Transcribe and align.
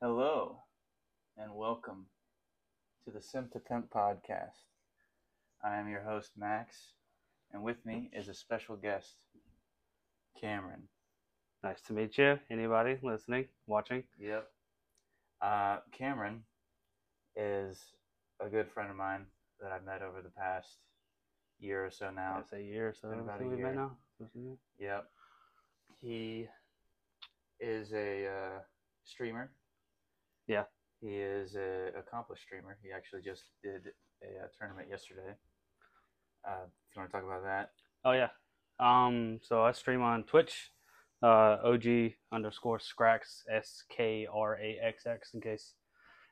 Hello, 0.00 0.58
and 1.36 1.54
welcome 1.54 2.06
to 3.04 3.10
the 3.10 3.20
Simp 3.20 3.52
to 3.52 3.58
Pimp 3.58 3.90
podcast. 3.90 4.66
I 5.64 5.76
am 5.76 5.88
your 5.88 6.02
host, 6.02 6.32
Max, 6.36 6.92
and 7.52 7.62
with 7.62 7.84
me 7.84 8.10
is 8.12 8.28
a 8.28 8.34
special 8.34 8.76
guest, 8.76 9.16
Cameron. 10.40 10.82
Nice 11.64 11.80
to 11.82 11.92
meet 11.92 12.16
you. 12.16 12.38
Anybody 12.50 12.98
listening, 13.02 13.46
watching? 13.66 14.04
Yep. 14.20 14.48
Uh, 15.42 15.78
Cameron 15.92 16.42
is 17.34 17.92
a 18.40 18.48
good 18.48 18.70
friend 18.70 18.90
of 18.90 18.96
mine 18.96 19.26
that 19.60 19.72
I've 19.72 19.84
met 19.84 20.02
over 20.02 20.22
the 20.22 20.30
past 20.30 20.76
year 21.58 21.84
or 21.84 21.90
so 21.90 22.10
now. 22.10 22.34
That's 22.36 22.52
a 22.52 22.62
year 22.62 22.88
or 22.90 22.94
so. 22.94 23.10
been 23.10 23.20
about 23.20 23.40
a 23.40 23.44
year. 23.44 23.74
now. 23.74 23.96
Supposed 24.16 24.32
to 24.34 24.38
be- 24.38 24.84
Yep. 24.84 25.06
He 26.00 26.46
is 27.58 27.92
a 27.92 28.26
uh, 28.26 28.60
streamer. 29.04 29.50
Yeah. 30.48 30.64
He 31.00 31.14
is 31.14 31.54
a 31.54 31.90
accomplished 31.96 32.42
streamer. 32.42 32.76
He 32.82 32.90
actually 32.90 33.22
just 33.22 33.44
did 33.62 33.92
a, 34.22 34.44
uh 34.44 34.48
tournament 34.58 34.88
yesterday. 34.90 35.36
Uh, 36.46 36.64
if 36.66 36.96
you 36.96 37.00
want 37.00 37.10
to 37.10 37.16
talk 37.16 37.24
about 37.24 37.44
that, 37.44 37.70
Oh 38.04 38.12
yeah. 38.12 38.28
Um. 38.80 39.40
So 39.42 39.62
I 39.62 39.72
stream 39.72 40.02
on 40.02 40.24
Twitch. 40.24 40.70
Uh, 41.20 41.58
OG 41.64 42.12
underscore 42.32 42.78
Skraxx 42.78 43.42
S 43.52 43.82
K 43.90 44.26
R 44.32 44.56
A 44.56 44.78
X 44.82 45.04
X. 45.04 45.34
In 45.34 45.40
case 45.40 45.74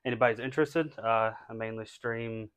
anybody's 0.06 0.38
interested. 0.38 0.96
Uh, 0.98 1.32
I 1.50 1.52
mainly 1.54 1.86
stream 1.86 2.48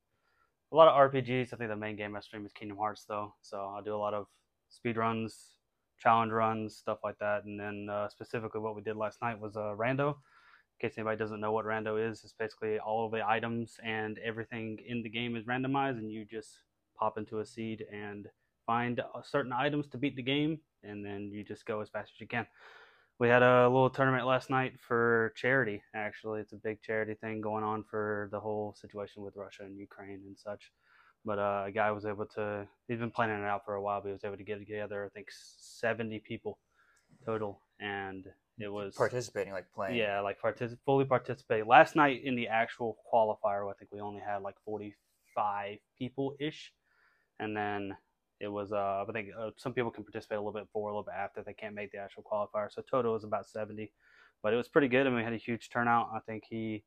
a 0.72 0.76
lot 0.76 0.88
of 0.88 1.12
RPGs. 1.12 1.54
I 1.54 1.58
think 1.58 1.70
the 1.70 1.76
main 1.76 1.96
game 1.96 2.16
I 2.16 2.20
stream 2.20 2.46
is 2.46 2.54
Kingdom 2.54 2.78
Hearts 2.78 3.06
though. 3.08 3.34
So 3.42 3.58
I 3.78 3.82
do 3.84 3.96
a 3.96 3.98
lot 3.98 4.14
of 4.14 4.28
speed 4.70 4.98
runs, 4.98 5.56
challenge 5.98 6.32
runs, 6.32 6.78
stuff 6.78 7.00
like 7.04 7.18
that. 7.20 7.46
And 7.46 7.60
then 7.60 7.88
uh, 7.92 8.08
specifically 8.10 8.62
what 8.62 8.76
we 8.76 8.84
did 8.84 8.96
last 8.96 9.20
night 9.24 9.40
was 9.40 9.58
uh, 9.58 9.74
rando. 9.76 10.18
Case 10.80 10.94
anybody 10.98 11.18
doesn't 11.18 11.42
know 11.42 11.52
what 11.52 11.66
rando 11.66 12.10
is, 12.10 12.24
it's 12.24 12.34
basically 12.34 12.80
all 12.80 13.06
of 13.06 13.12
the 13.12 13.28
items 13.28 13.80
and 13.84 14.18
everything 14.20 14.78
in 14.88 15.04
the 15.04 15.10
game 15.10 15.36
is 15.36 15.46
randomized, 15.46 15.98
and 15.98 16.12
you 16.12 16.26
just 16.26 16.60
pop 16.98 17.18
into 17.18 17.40
a 17.40 17.46
seed 17.46 17.86
and 17.92 18.28
find 18.66 19.00
uh, 19.00 19.22
certain 19.24 19.52
items 19.52 19.88
to 19.90 19.98
beat 19.98 20.16
the 20.16 20.22
game, 20.22 20.60
and 20.84 21.04
then 21.06 21.32
you 21.34 21.44
just 21.44 21.66
go 21.66 21.82
as 21.82 21.90
fast 21.90 22.12
as 22.16 22.22
you 22.22 22.28
can. 22.28 22.48
We 23.20 23.28
had 23.28 23.44
a 23.44 23.68
little 23.68 23.90
tournament 23.90 24.26
last 24.26 24.50
night 24.50 24.80
for 24.80 25.34
charity. 25.36 25.82
Actually, 25.94 26.40
it's 26.40 26.54
a 26.54 26.58
big 26.58 26.82
charity 26.82 27.16
thing 27.16 27.42
going 27.42 27.66
on 27.66 27.84
for 27.84 28.30
the 28.32 28.40
whole 28.40 28.74
situation 28.80 29.24
with 29.24 29.36
Russia 29.36 29.64
and 29.64 29.78
Ukraine 29.78 30.22
and 30.26 30.38
such. 30.38 30.72
But 31.26 31.38
uh, 31.38 31.64
a 31.68 31.72
guy 31.72 31.92
was 31.92 32.06
able 32.06 32.26
to. 32.36 32.66
He's 32.88 33.00
been 33.00 33.12
planning 33.12 33.42
it 33.42 33.46
out 33.46 33.66
for 33.66 33.76
a 33.76 33.82
while, 33.82 34.00
but 34.00 34.08
he 34.08 34.14
was 34.14 34.24
able 34.24 34.38
to 34.38 34.44
get 34.44 34.60
together. 34.60 35.04
I 35.06 35.10
think 35.10 35.28
seventy 35.32 36.20
people 36.20 36.60
total, 37.26 37.60
and 37.82 38.26
it 38.60 38.72
was 38.72 38.96
participating, 38.96 39.54
like 39.54 39.72
playing. 39.74 39.96
yeah, 39.98 40.20
like 40.20 40.42
partic- 40.42 40.78
fully 40.86 41.06
participate. 41.06 41.66
Last 41.66 41.96
night 41.96 42.22
in 42.24 42.36
the 42.36 42.48
actual 42.48 42.98
qualifier, 43.12 43.70
I 43.70 43.74
think 43.78 43.92
we 43.92 44.02
only 44.02 44.22
had 44.22 44.42
like 44.42 44.56
45 44.66 45.78
people 45.98 46.36
ish. 46.40 46.74
And 47.40 47.56
then 47.56 47.96
it 48.40 48.48
was, 48.50 48.74
uh, 48.74 49.06
I 49.08 49.12
think 49.14 49.30
uh, 49.40 49.52
some 49.58 49.74
people 49.74 49.92
can 49.92 50.04
participate 50.04 50.38
a 50.38 50.42
little 50.42 50.54
bit 50.54 50.66
before, 50.66 50.90
a 50.90 50.94
little 50.94 51.04
bit 51.04 51.16
after. 51.18 51.42
They 51.42 51.54
can't 51.54 51.74
make 51.76 51.92
the 51.92 52.00
actual 52.00 52.24
qualifier. 52.24 52.72
So 52.72 52.82
total 52.82 53.14
was 53.14 53.24
about 53.24 53.48
70. 53.48 53.92
But 54.44 54.54
it 54.54 54.58
was 54.58 54.68
pretty 54.68 54.88
good. 54.88 55.06
I 55.06 55.10
mean, 55.10 55.20
we 55.20 55.24
had 55.24 55.34
a 55.34 55.38
huge 55.38 55.70
turnout. 55.70 56.10
I 56.14 56.20
think 56.20 56.44
he 56.50 56.84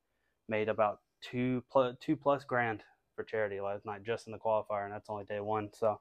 made 0.48 0.69
about 0.69 1.01
two 1.23 1.62
plus, 1.70 1.97
two 2.01 2.17
plus 2.17 2.45
grand 2.45 2.83
for 3.14 3.25
charity 3.25 3.61
last 3.61 3.84
night 3.84 4.03
just 4.05 4.27
in 4.27 4.33
the 4.33 4.39
qualifier, 4.39 4.84
and 4.84 4.92
that's 4.92 5.09
only 5.09 5.25
day 5.25 5.41
one. 5.41 5.70
So 5.73 6.01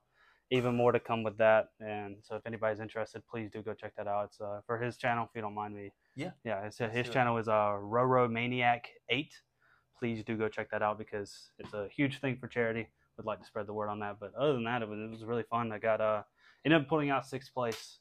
even 0.50 0.74
more 0.74 0.92
to 0.92 1.00
come 1.00 1.22
with 1.22 1.38
that. 1.38 1.68
And 1.80 2.16
so 2.22 2.36
if 2.36 2.46
anybody's 2.46 2.80
interested, 2.80 3.22
please 3.26 3.50
do 3.50 3.62
go 3.62 3.74
check 3.74 3.94
that 3.96 4.06
out. 4.06 4.26
It's 4.26 4.40
uh, 4.40 4.60
for 4.66 4.78
his 4.78 4.96
channel, 4.96 5.24
if 5.24 5.30
you 5.34 5.40
don't 5.42 5.54
mind 5.54 5.74
me. 5.74 5.92
Yeah. 6.16 6.30
Yeah, 6.44 6.68
uh, 6.80 6.88
his 6.90 7.08
channel 7.08 7.38
is 7.38 7.48
uh, 7.48 7.76
Roro 7.80 8.30
Maniac 8.30 8.88
8. 9.08 9.32
Please 9.98 10.22
do 10.24 10.36
go 10.36 10.48
check 10.48 10.70
that 10.70 10.82
out 10.82 10.98
because 10.98 11.50
it's 11.58 11.72
a 11.72 11.88
huge 11.94 12.20
thing 12.20 12.36
for 12.36 12.48
charity. 12.48 12.88
Would 13.16 13.26
like 13.26 13.40
to 13.40 13.46
spread 13.46 13.66
the 13.66 13.72
word 13.72 13.88
on 13.88 14.00
that. 14.00 14.18
But 14.20 14.34
other 14.34 14.54
than 14.54 14.64
that, 14.64 14.82
it 14.82 14.88
was, 14.88 14.98
it 14.98 15.10
was 15.10 15.24
really 15.24 15.44
fun. 15.44 15.70
I 15.70 15.78
got 15.78 16.00
uh 16.00 16.22
ended 16.64 16.80
up 16.80 16.88
pulling 16.88 17.10
out 17.10 17.26
sixth 17.26 17.52
place 17.52 17.98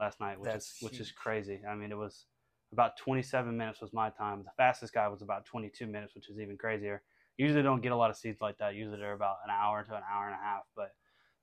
last 0.00 0.20
night, 0.20 0.40
which 0.40 0.52
That's 0.52 0.76
is 0.76 0.82
which 0.82 1.00
is 1.00 1.12
crazy. 1.12 1.60
I 1.68 1.74
mean, 1.74 1.92
it 1.92 1.98
was 1.98 2.26
about 2.72 2.96
27 2.96 3.56
minutes 3.56 3.80
was 3.80 3.92
my 3.92 4.10
time. 4.10 4.42
The 4.44 4.50
fastest 4.56 4.92
guy 4.92 5.06
was 5.08 5.22
about 5.22 5.44
22 5.46 5.86
minutes, 5.86 6.14
which 6.14 6.28
is 6.28 6.38
even 6.40 6.56
crazier. 6.56 7.02
Usually 7.36 7.62
don't 7.62 7.82
get 7.82 7.92
a 7.92 7.96
lot 7.96 8.10
of 8.10 8.16
seeds 8.16 8.40
like 8.40 8.58
that. 8.58 8.74
Usually 8.74 8.98
they're 8.98 9.12
about 9.12 9.36
an 9.44 9.50
hour 9.50 9.84
to 9.84 9.94
an 9.94 10.02
hour 10.12 10.26
and 10.26 10.34
a 10.34 10.42
half, 10.42 10.62
but 10.74 10.92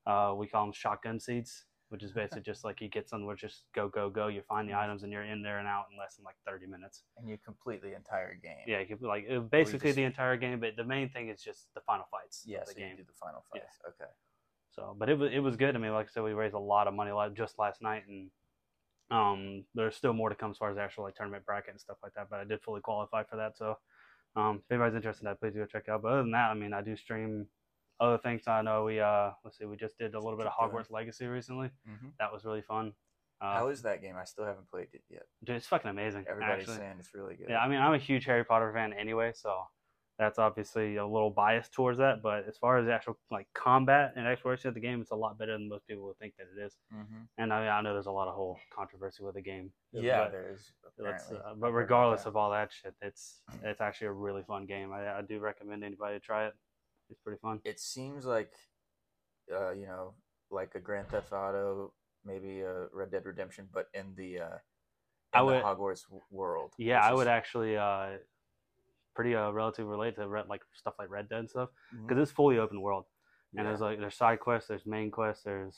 uh, 0.05 0.33
we 0.35 0.47
call 0.47 0.65
them 0.65 0.73
shotgun 0.73 1.19
seeds, 1.19 1.65
which 1.89 2.03
is 2.03 2.11
basically 2.11 2.41
just 2.41 2.63
like 2.63 2.81
you 2.81 2.87
get 2.89 3.07
something 3.09 3.25
where 3.25 3.35
just 3.35 3.63
go 3.73 3.87
go 3.89 4.09
go. 4.09 4.27
You 4.27 4.41
find 4.41 4.67
the 4.67 4.73
items 4.73 5.03
and 5.03 5.11
you're 5.11 5.23
in 5.25 5.41
there 5.43 5.59
and 5.59 5.67
out 5.67 5.85
in 5.91 5.97
less 5.97 6.15
than 6.15 6.25
like 6.25 6.35
30 6.47 6.65
minutes. 6.67 7.03
and 7.17 7.27
you 7.29 7.37
complete 7.43 7.81
the 7.81 7.95
entire 7.95 8.33
game. 8.35 8.63
Yeah, 8.67 8.79
you 8.79 8.97
like 9.01 9.27
basically 9.51 9.89
just- 9.89 9.95
the 9.97 10.03
entire 10.03 10.37
game, 10.37 10.59
but 10.59 10.75
the 10.75 10.83
main 10.83 11.09
thing 11.09 11.29
is 11.29 11.41
just 11.41 11.73
the 11.73 11.81
final 11.81 12.05
fights 12.09 12.43
Yeah. 12.45 12.61
of 12.61 12.67
the 12.67 12.73
game. 12.75 12.95
do 12.97 13.03
the 13.03 13.11
final 13.13 13.43
Yeah. 13.53 13.61
fights. 13.61 13.79
Okay. 13.89 14.11
So, 14.71 14.95
but 14.97 15.09
it 15.09 15.17
was 15.19 15.31
it 15.33 15.39
was 15.39 15.55
good. 15.57 15.75
I 15.75 15.79
mean, 15.79 15.91
like 15.93 16.07
I 16.07 16.09
said, 16.09 16.23
we 16.23 16.31
raised 16.33 16.53
a 16.55 16.59
lot 16.59 16.87
of 16.87 16.93
money 16.93 17.11
like 17.11 17.33
just 17.33 17.59
last 17.59 17.81
night, 17.81 18.07
and 18.07 18.31
um, 19.11 19.65
there's 19.75 19.95
still 19.97 20.13
more 20.13 20.29
to 20.29 20.35
come 20.35 20.51
as 20.51 20.57
far 20.57 20.69
as 20.69 20.77
the 20.77 20.81
actual 20.81 21.03
like 21.03 21.15
tournament 21.15 21.45
bracket 21.45 21.71
and 21.71 21.79
stuff 21.81 21.97
like 22.01 22.13
that. 22.13 22.29
But 22.29 22.39
I 22.39 22.45
did 22.45 22.61
fully 22.61 22.79
qualify 22.79 23.23
for 23.23 23.35
that. 23.35 23.57
So, 23.57 23.77
um, 24.37 24.61
if 24.63 24.71
anybody's 24.71 24.95
interested 24.95 25.23
in 25.23 25.25
that, 25.29 25.39
please 25.41 25.53
go 25.53 25.65
check 25.65 25.83
it 25.87 25.91
out. 25.91 26.01
But 26.03 26.13
other 26.13 26.21
than 26.21 26.31
that, 26.31 26.49
I 26.51 26.53
mean, 26.53 26.71
I 26.73 26.81
do 26.81 26.95
stream 26.95 27.47
other 28.01 28.17
things. 28.17 28.41
I 28.47 28.61
know 28.61 28.83
we 28.83 28.99
uh, 28.99 29.29
let's 29.45 29.57
see, 29.57 29.65
we 29.65 29.77
just 29.77 29.97
did 29.97 30.15
a 30.15 30.19
little 30.19 30.37
bit 30.37 30.47
of 30.47 30.53
Hogwarts 30.53 30.91
Legacy 30.91 31.27
recently. 31.27 31.69
hmm 31.85 32.09
That 32.19 32.33
was 32.33 32.43
really 32.43 32.63
fun. 32.63 32.93
Uh, 33.39 33.55
How 33.55 33.67
is 33.69 33.81
that 33.83 34.01
game? 34.01 34.15
I 34.19 34.25
still 34.25 34.45
haven't 34.45 34.69
played 34.69 34.87
it 34.93 35.01
yet. 35.09 35.23
dude, 35.43 35.55
it's 35.55 35.67
fucking 35.67 35.89
amazing. 35.89 36.25
Everybody's 36.29 36.63
actually. 36.63 36.77
saying 36.77 36.95
it's 36.99 37.13
really 37.13 37.35
good. 37.35 37.47
Yeah, 37.49 37.59
I 37.59 37.67
mean, 37.67 37.79
I'm 37.79 37.93
a 37.93 37.97
huge 37.97 38.25
Harry 38.25 38.43
Potter 38.43 38.71
fan 38.73 38.93
anyway, 38.93 39.31
so 39.33 39.63
that's 40.19 40.37
obviously 40.37 40.97
a 40.97 41.05
little 41.05 41.31
biased 41.31 41.73
towards 41.73 41.97
that. 41.97 42.21
But 42.21 42.47
as 42.47 42.55
far 42.57 42.77
as 42.77 42.85
the 42.85 42.93
actual 42.93 43.17
like 43.31 43.47
combat 43.55 44.13
and 44.15 44.27
exploration 44.27 44.67
of 44.67 44.75
the 44.75 44.79
game, 44.79 45.01
it's 45.01 45.09
a 45.09 45.15
lot 45.15 45.39
better 45.39 45.53
than 45.53 45.67
most 45.69 45.87
people 45.87 46.05
would 46.05 46.19
think 46.19 46.35
that 46.37 46.47
it 46.55 46.63
is. 46.63 46.75
hmm 46.91 47.23
And 47.39 47.51
I, 47.51 47.61
mean, 47.61 47.69
I 47.69 47.81
know 47.81 47.93
there's 47.93 48.05
a 48.05 48.11
lot 48.11 48.27
of 48.27 48.35
whole 48.35 48.59
controversy 48.71 49.23
with 49.23 49.33
the 49.33 49.41
game. 49.41 49.71
Yeah, 49.91 50.25
but, 50.25 50.31
there 50.31 50.51
is. 50.53 50.71
uh, 51.03 51.53
but 51.59 51.71
regardless 51.71 52.25
of 52.27 52.35
all 52.35 52.51
that 52.51 52.71
shit, 52.71 52.93
it's 53.01 53.41
it's 53.63 53.81
actually 53.81 54.07
a 54.07 54.13
really 54.13 54.43
fun 54.43 54.67
game. 54.67 54.91
I, 54.91 55.17
I 55.17 55.21
do 55.21 55.39
recommend 55.39 55.83
anybody 55.83 56.15
to 56.17 56.19
try 56.19 56.45
it. 56.45 56.53
It's 57.11 57.19
pretty 57.19 57.39
fun. 57.41 57.59
it 57.65 57.79
seems 57.79 58.25
like, 58.25 58.51
uh, 59.53 59.71
you 59.71 59.85
know, 59.85 60.13
like 60.49 60.73
a 60.75 60.79
Grand 60.79 61.09
Theft 61.09 61.31
Auto, 61.33 61.93
maybe 62.25 62.61
a 62.61 62.87
Red 62.93 63.11
Dead 63.11 63.25
Redemption, 63.25 63.67
but 63.73 63.87
in 63.93 64.13
the 64.15 64.39
uh, 64.39 64.45
in 64.45 64.59
I 65.33 65.39
the 65.39 65.45
would- 65.45 65.63
Hogwarts 65.63 66.03
w- 66.05 66.21
world. 66.31 66.73
Yeah, 66.77 66.99
I 67.01 67.13
would 67.13 67.27
actually 67.27 67.77
uh, 67.77 68.17
pretty 69.13 69.35
uh, 69.35 69.51
relatively 69.51 69.89
relate 69.91 70.15
to 70.15 70.27
red, 70.27 70.47
like 70.47 70.61
stuff 70.73 70.95
like 70.99 71.09
Red 71.09 71.29
Dead 71.29 71.39
and 71.39 71.49
stuff 71.49 71.69
because 72.07 72.21
it's 72.21 72.31
fully 72.31 72.57
open 72.57 72.81
world. 72.81 73.05
and 73.53 73.59
Yeah. 73.63 73.69
there's 73.69 73.81
like 73.81 73.99
there's 73.99 74.15
side 74.15 74.39
quests, 74.39 74.69
there's 74.69 74.85
main 74.85 75.11
quests, 75.11 75.43
there's 75.43 75.75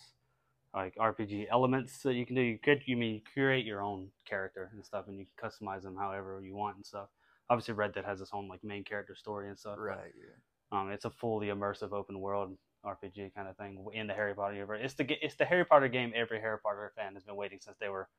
like 0.74 0.96
RPG 0.96 1.48
elements 1.52 2.02
that 2.04 2.14
you 2.16 2.26
can 2.26 2.36
do. 2.36 2.42
You 2.42 2.58
could 2.60 2.82
you 2.88 2.98
mean 2.98 3.16
you 3.16 3.22
create 3.34 3.66
your 3.66 3.82
own 3.82 4.10
character 4.26 4.70
and 4.74 4.84
stuff, 4.86 5.08
and 5.08 5.18
you 5.20 5.26
can 5.26 5.50
customize 5.50 5.84
them 5.84 5.96
however 5.96 6.40
you 6.44 6.56
want 6.56 6.76
and 6.78 6.86
stuff. 6.86 7.10
Obviously, 7.50 7.74
Red 7.76 7.94
Dead 7.94 8.06
has 8.06 8.22
its 8.22 8.32
own 8.34 8.48
like 8.48 8.64
main 8.64 8.84
character 8.84 9.14
story 9.16 9.50
and 9.50 9.58
stuff. 9.60 9.76
but, 9.78 9.84
right. 9.84 10.14
Yeah. 10.18 10.34
Um, 10.74 10.90
it's 10.92 11.06
a 11.06 11.10
fully 11.12 11.48
immersive 11.48 11.92
open 11.94 12.20
world 12.20 12.58
RPG 12.86 13.34
kind 13.36 13.48
of 13.48 13.56
thing 13.58 13.86
in 13.94 14.08
the 14.08 14.14
Harry 14.14 14.34
Potter 14.34 14.56
universe. 14.56 14.82
It's 14.84 14.94
the 14.96 15.06
it's 15.22 15.36
the 15.36 15.46
Harry 15.46 15.66
Potter 15.66 15.88
game 15.88 16.12
every 16.16 16.40
Harry 16.42 16.58
Potter 16.60 16.92
fan 16.98 17.14
has 17.14 17.24
been 17.24 17.36
waiting 17.36 17.60
since 17.62 17.78
they 17.80 17.90
were 17.90 18.10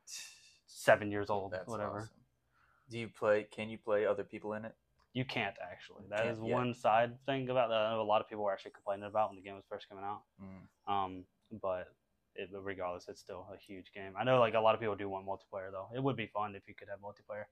seven 0.65 1.11
years 1.11 1.29
old, 1.29 1.51
That's 1.51 1.67
whatever. 1.67 1.99
awesome. 1.99 2.09
Do 2.89 2.99
you 2.99 3.09
play? 3.09 3.47
Can 3.51 3.69
you 3.69 3.77
play 3.77 4.05
other 4.05 4.23
people 4.23 4.53
in 4.53 4.65
it? 4.65 4.73
You 5.13 5.25
can't 5.25 5.55
actually. 5.61 6.03
That 6.09 6.23
Can't 6.23 6.29
is 6.31 6.39
yet. 6.43 6.53
one 6.53 6.73
side 6.73 7.11
thing 7.25 7.49
about 7.49 7.69
that. 7.69 7.77
I 7.77 7.93
know 7.93 8.01
a 8.01 8.03
lot 8.03 8.21
of 8.21 8.27
people 8.29 8.43
were 8.43 8.51
actually 8.51 8.71
complaining 8.71 9.05
about 9.05 9.29
when 9.29 9.37
the 9.37 9.41
game 9.41 9.55
was 9.55 9.63
first 9.69 9.87
coming 9.89 10.03
out. 10.03 10.21
Mm. 10.41 10.93
Um, 10.93 11.23
but 11.61 11.87
it, 12.35 12.49
but 12.51 12.63
regardless, 12.63 13.07
it's 13.07 13.21
still 13.21 13.47
a 13.53 13.57
huge 13.57 13.91
game. 13.93 14.13
I 14.19 14.23
know 14.23 14.39
like 14.39 14.55
a 14.55 14.59
lot 14.59 14.75
of 14.75 14.81
people 14.81 14.95
do 14.95 15.09
want 15.09 15.25
multiplayer 15.25 15.71
though. 15.71 15.87
It 15.95 16.03
would 16.03 16.17
be 16.17 16.27
fun 16.27 16.55
if 16.55 16.63
you 16.67 16.75
could 16.75 16.89
have 16.89 16.99
multiplayer. 16.99 17.45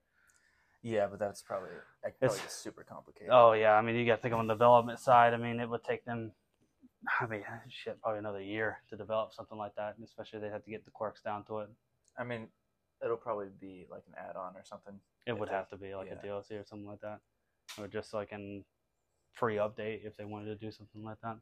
Yeah, 0.84 1.06
but 1.06 1.18
that's 1.18 1.40
probably 1.40 1.70
probably 2.02 2.26
It's- 2.38 2.52
super 2.54 2.84
complicated. 2.84 3.30
Oh 3.32 3.52
yeah, 3.52 3.72
I 3.72 3.80
mean 3.80 3.96
you 3.96 4.04
got 4.06 4.16
to 4.16 4.22
think 4.22 4.34
on 4.34 4.46
the 4.46 4.52
development 4.54 5.00
side. 5.00 5.32
I 5.32 5.38
mean 5.38 5.58
it 5.58 5.68
would 5.68 5.82
take 5.82 6.04
them, 6.04 6.32
I 7.20 7.26
mean 7.26 7.42
shit, 7.68 8.00
probably 8.02 8.18
another 8.18 8.42
year 8.42 8.82
to 8.90 8.96
develop 8.96 9.32
something 9.32 9.56
like 9.56 9.74
that, 9.76 9.96
and 9.96 10.04
especially 10.04 10.40
they 10.40 10.50
had 10.50 10.62
to 10.64 10.70
get 10.70 10.84
the 10.84 10.90
quirks 10.90 11.22
down 11.22 11.44
to 11.46 11.60
it. 11.60 11.70
I 12.18 12.24
mean, 12.24 12.48
it'll 13.02 13.16
probably 13.16 13.48
be 13.58 13.86
like 13.90 14.02
an 14.06 14.14
add-on 14.18 14.54
or 14.56 14.64
something. 14.64 15.00
It 15.26 15.32
would 15.38 15.48
they- 15.48 15.52
have 15.54 15.68
to 15.70 15.76
be 15.78 15.94
like 15.94 16.08
yeah. 16.08 16.18
a 16.22 16.26
DLC 16.26 16.60
or 16.60 16.64
something 16.66 16.86
like 16.86 17.00
that, 17.00 17.20
or 17.78 17.88
just 17.88 18.12
like 18.12 18.30
an 18.32 18.64
free 19.32 19.56
update 19.56 20.04
if 20.04 20.16
they 20.18 20.26
wanted 20.26 20.46
to 20.46 20.56
do 20.56 20.70
something 20.70 21.02
like 21.02 21.20
that. 21.22 21.38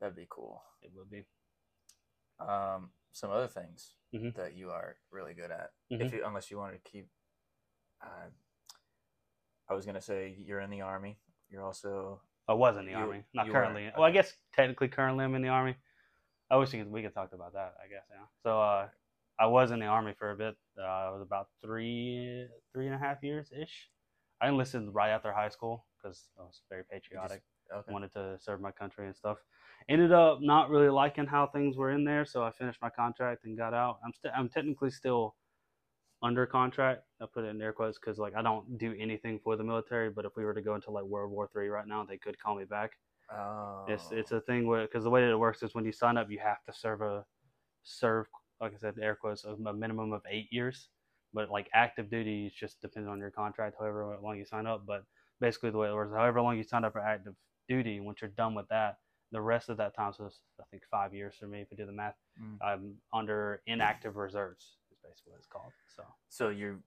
That'd 0.00 0.16
be 0.16 0.26
cool. 0.30 0.62
It 0.82 0.92
would 0.96 1.10
be. 1.10 1.26
Um, 2.40 2.90
some 3.12 3.30
other 3.30 3.48
things 3.48 3.94
Mhm. 4.14 4.34
that 4.34 4.54
you 4.54 4.70
are 4.70 4.96
really 5.10 5.34
good 5.34 5.50
at, 5.50 5.72
Mhm. 5.90 6.00
if 6.06 6.12
you, 6.12 6.24
unless 6.24 6.50
you 6.50 6.56
wanted 6.58 6.82
to 6.82 6.90
keep. 6.90 7.10
Uh, 8.00 8.30
I 9.68 9.74
was 9.74 9.84
gonna 9.86 10.00
say 10.00 10.36
you're 10.44 10.60
in 10.60 10.70
the 10.70 10.80
army. 10.80 11.18
You're 11.50 11.62
also 11.64 12.20
I 12.48 12.54
was 12.54 12.76
in 12.76 12.86
the 12.86 12.92
You- 12.92 12.96
army, 12.98 13.24
not 13.34 13.48
currently. 13.50 13.84
weren't, 13.84 13.96
Well, 13.96 14.06
I 14.06 14.10
guess 14.10 14.34
technically 14.54 14.88
currently 14.88 15.24
I'm 15.24 15.34
in 15.34 15.42
the 15.42 15.48
army. 15.48 15.76
I 16.50 16.56
wish 16.56 16.72
we 16.72 16.78
could, 16.78 16.90
we 16.90 17.02
could 17.02 17.12
talk 17.12 17.32
about 17.34 17.52
that. 17.52 17.74
I 17.84 17.88
guess 17.88 18.04
yeah. 18.10 18.24
So 18.42 18.60
uh, 18.60 18.88
I 19.38 19.46
was 19.46 19.70
in 19.70 19.80
the 19.80 19.86
army 19.86 20.14
for 20.18 20.30
a 20.30 20.36
bit. 20.36 20.56
Uh, 20.78 20.82
I 20.82 21.10
was 21.10 21.20
about 21.22 21.48
three 21.62 22.46
three 22.72 22.86
and 22.86 22.94
a 22.94 22.98
half 22.98 23.22
years 23.22 23.52
ish. 23.52 23.90
I 24.40 24.48
enlisted 24.48 24.88
right 24.94 25.10
after 25.10 25.32
high 25.32 25.48
school 25.50 25.84
because 26.00 26.28
I 26.38 26.42
was 26.42 26.62
very 26.70 26.84
patriotic. 26.90 27.42
Okay. 27.70 27.92
wanted 27.92 28.10
to 28.14 28.38
serve 28.40 28.62
my 28.62 28.70
country 28.70 29.04
and 29.06 29.14
stuff. 29.14 29.36
Ended 29.90 30.10
up 30.10 30.38
not 30.40 30.70
really 30.70 30.88
liking 30.88 31.26
how 31.26 31.46
things 31.48 31.76
were 31.76 31.90
in 31.90 32.02
there, 32.02 32.24
so 32.24 32.42
I 32.42 32.50
finished 32.50 32.80
my 32.80 32.88
contract 32.88 33.44
and 33.44 33.58
got 33.58 33.74
out. 33.74 33.98
I'm 34.02 34.14
still 34.14 34.30
I'm 34.34 34.48
technically 34.48 34.90
still 34.90 35.34
under 36.22 36.46
contract. 36.46 37.02
I 37.20 37.26
put 37.32 37.44
it 37.44 37.48
in 37.48 37.60
air 37.62 37.72
quotes 37.72 37.98
because 37.98 38.18
like 38.18 38.34
I 38.36 38.42
don't 38.42 38.78
do 38.78 38.94
anything 38.98 39.38
for 39.42 39.56
the 39.56 39.64
military. 39.64 40.10
But 40.10 40.24
if 40.24 40.32
we 40.36 40.44
were 40.44 40.54
to 40.54 40.62
go 40.62 40.74
into 40.74 40.90
like 40.90 41.04
World 41.04 41.30
War 41.30 41.48
Three 41.52 41.68
right 41.68 41.86
now, 41.86 42.04
they 42.04 42.18
could 42.18 42.38
call 42.38 42.56
me 42.56 42.64
back. 42.64 42.92
Oh. 43.32 43.84
It's 43.88 44.10
it's 44.10 44.32
a 44.32 44.40
thing 44.40 44.66
where 44.66 44.82
because 44.82 45.04
the 45.04 45.10
way 45.10 45.20
that 45.22 45.30
it 45.30 45.38
works 45.38 45.62
is 45.62 45.74
when 45.74 45.84
you 45.84 45.92
sign 45.92 46.16
up, 46.16 46.30
you 46.30 46.38
have 46.38 46.62
to 46.66 46.72
serve 46.72 47.02
a 47.02 47.24
serve 47.82 48.26
like 48.60 48.74
I 48.74 48.78
said 48.78 48.94
air 49.00 49.14
quotes 49.14 49.44
a 49.44 49.50
a 49.50 49.72
minimum 49.72 50.12
of 50.12 50.22
eight 50.30 50.48
years. 50.50 50.88
But 51.34 51.50
like 51.50 51.68
active 51.74 52.10
duty 52.10 52.46
is 52.46 52.54
just 52.54 52.80
depending 52.80 53.10
on 53.12 53.18
your 53.18 53.30
contract, 53.30 53.76
however 53.78 54.16
long 54.22 54.38
you 54.38 54.46
sign 54.46 54.66
up. 54.66 54.84
But 54.86 55.04
basically 55.40 55.70
the 55.70 55.78
way 55.78 55.88
it 55.88 55.94
works, 55.94 56.12
however 56.14 56.40
long 56.40 56.56
you 56.56 56.64
sign 56.64 56.84
up 56.84 56.92
for 56.92 57.00
active 57.00 57.34
duty, 57.68 58.00
once 58.00 58.22
you're 58.22 58.30
done 58.30 58.54
with 58.54 58.66
that, 58.68 58.96
the 59.30 59.40
rest 59.40 59.68
of 59.68 59.76
that 59.76 59.94
time, 59.94 60.12
so 60.14 60.30
I 60.58 60.64
think 60.70 60.82
five 60.90 61.12
years 61.12 61.34
for 61.38 61.46
me 61.46 61.60
if 61.60 61.68
you 61.70 61.76
do 61.76 61.86
the 61.86 61.92
math, 61.92 62.14
Mm. 62.42 62.56
I'm 62.62 62.94
under 63.12 63.62
inactive 63.66 64.16
reserves. 64.16 64.78
What 65.24 65.36
it's 65.38 65.46
called. 65.46 65.72
So 65.86 66.04
So 66.28 66.48
you're 66.50 66.78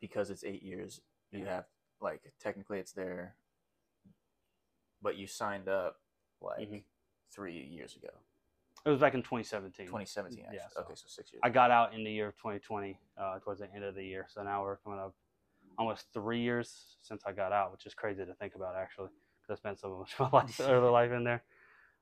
because 0.00 0.30
it's 0.30 0.44
eight 0.44 0.62
years, 0.62 1.00
you 1.30 1.44
Yeah. 1.44 1.54
have 1.56 1.66
like 2.00 2.32
technically 2.38 2.78
it's 2.78 2.92
there, 2.92 3.36
but 5.00 5.16
you 5.16 5.26
signed 5.26 5.68
up 5.68 6.00
like 6.40 6.68
Mhm. 6.68 6.84
three 7.30 7.58
years 7.66 7.96
ago, 7.96 8.10
it 8.84 8.90
was 8.90 9.00
back 9.00 9.14
in 9.14 9.22
2017. 9.22 9.86
2017. 9.86 10.44
Actually. 10.44 10.56
Yeah, 10.56 10.68
so 10.68 10.80
okay, 10.80 10.94
so 10.94 11.08
six 11.08 11.32
years. 11.32 11.40
I 11.42 11.50
got 11.50 11.70
out 11.70 11.94
in 11.94 12.04
the 12.04 12.10
year 12.10 12.28
of 12.28 12.36
2020, 12.36 13.00
uh, 13.16 13.38
towards 13.40 13.60
the 13.60 13.72
end 13.72 13.84
of 13.84 13.94
the 13.94 14.04
year. 14.04 14.26
So 14.28 14.42
now 14.42 14.62
we're 14.62 14.76
coming 14.78 14.98
up 14.98 15.14
almost 15.78 16.12
three 16.12 16.40
years 16.40 16.96
since 17.00 17.24
I 17.26 17.32
got 17.32 17.52
out, 17.52 17.72
which 17.72 17.86
is 17.86 17.94
crazy 17.94 18.24
to 18.24 18.34
think 18.34 18.54
about 18.54 18.76
actually, 18.76 19.10
because 19.40 19.56
I 19.58 19.60
spent 19.60 19.78
so 19.78 19.96
much 19.98 20.14
of 20.18 20.32
my 20.32 20.38
life, 20.40 20.60
early 20.60 20.90
life 20.90 21.12
in 21.12 21.24
there. 21.24 21.44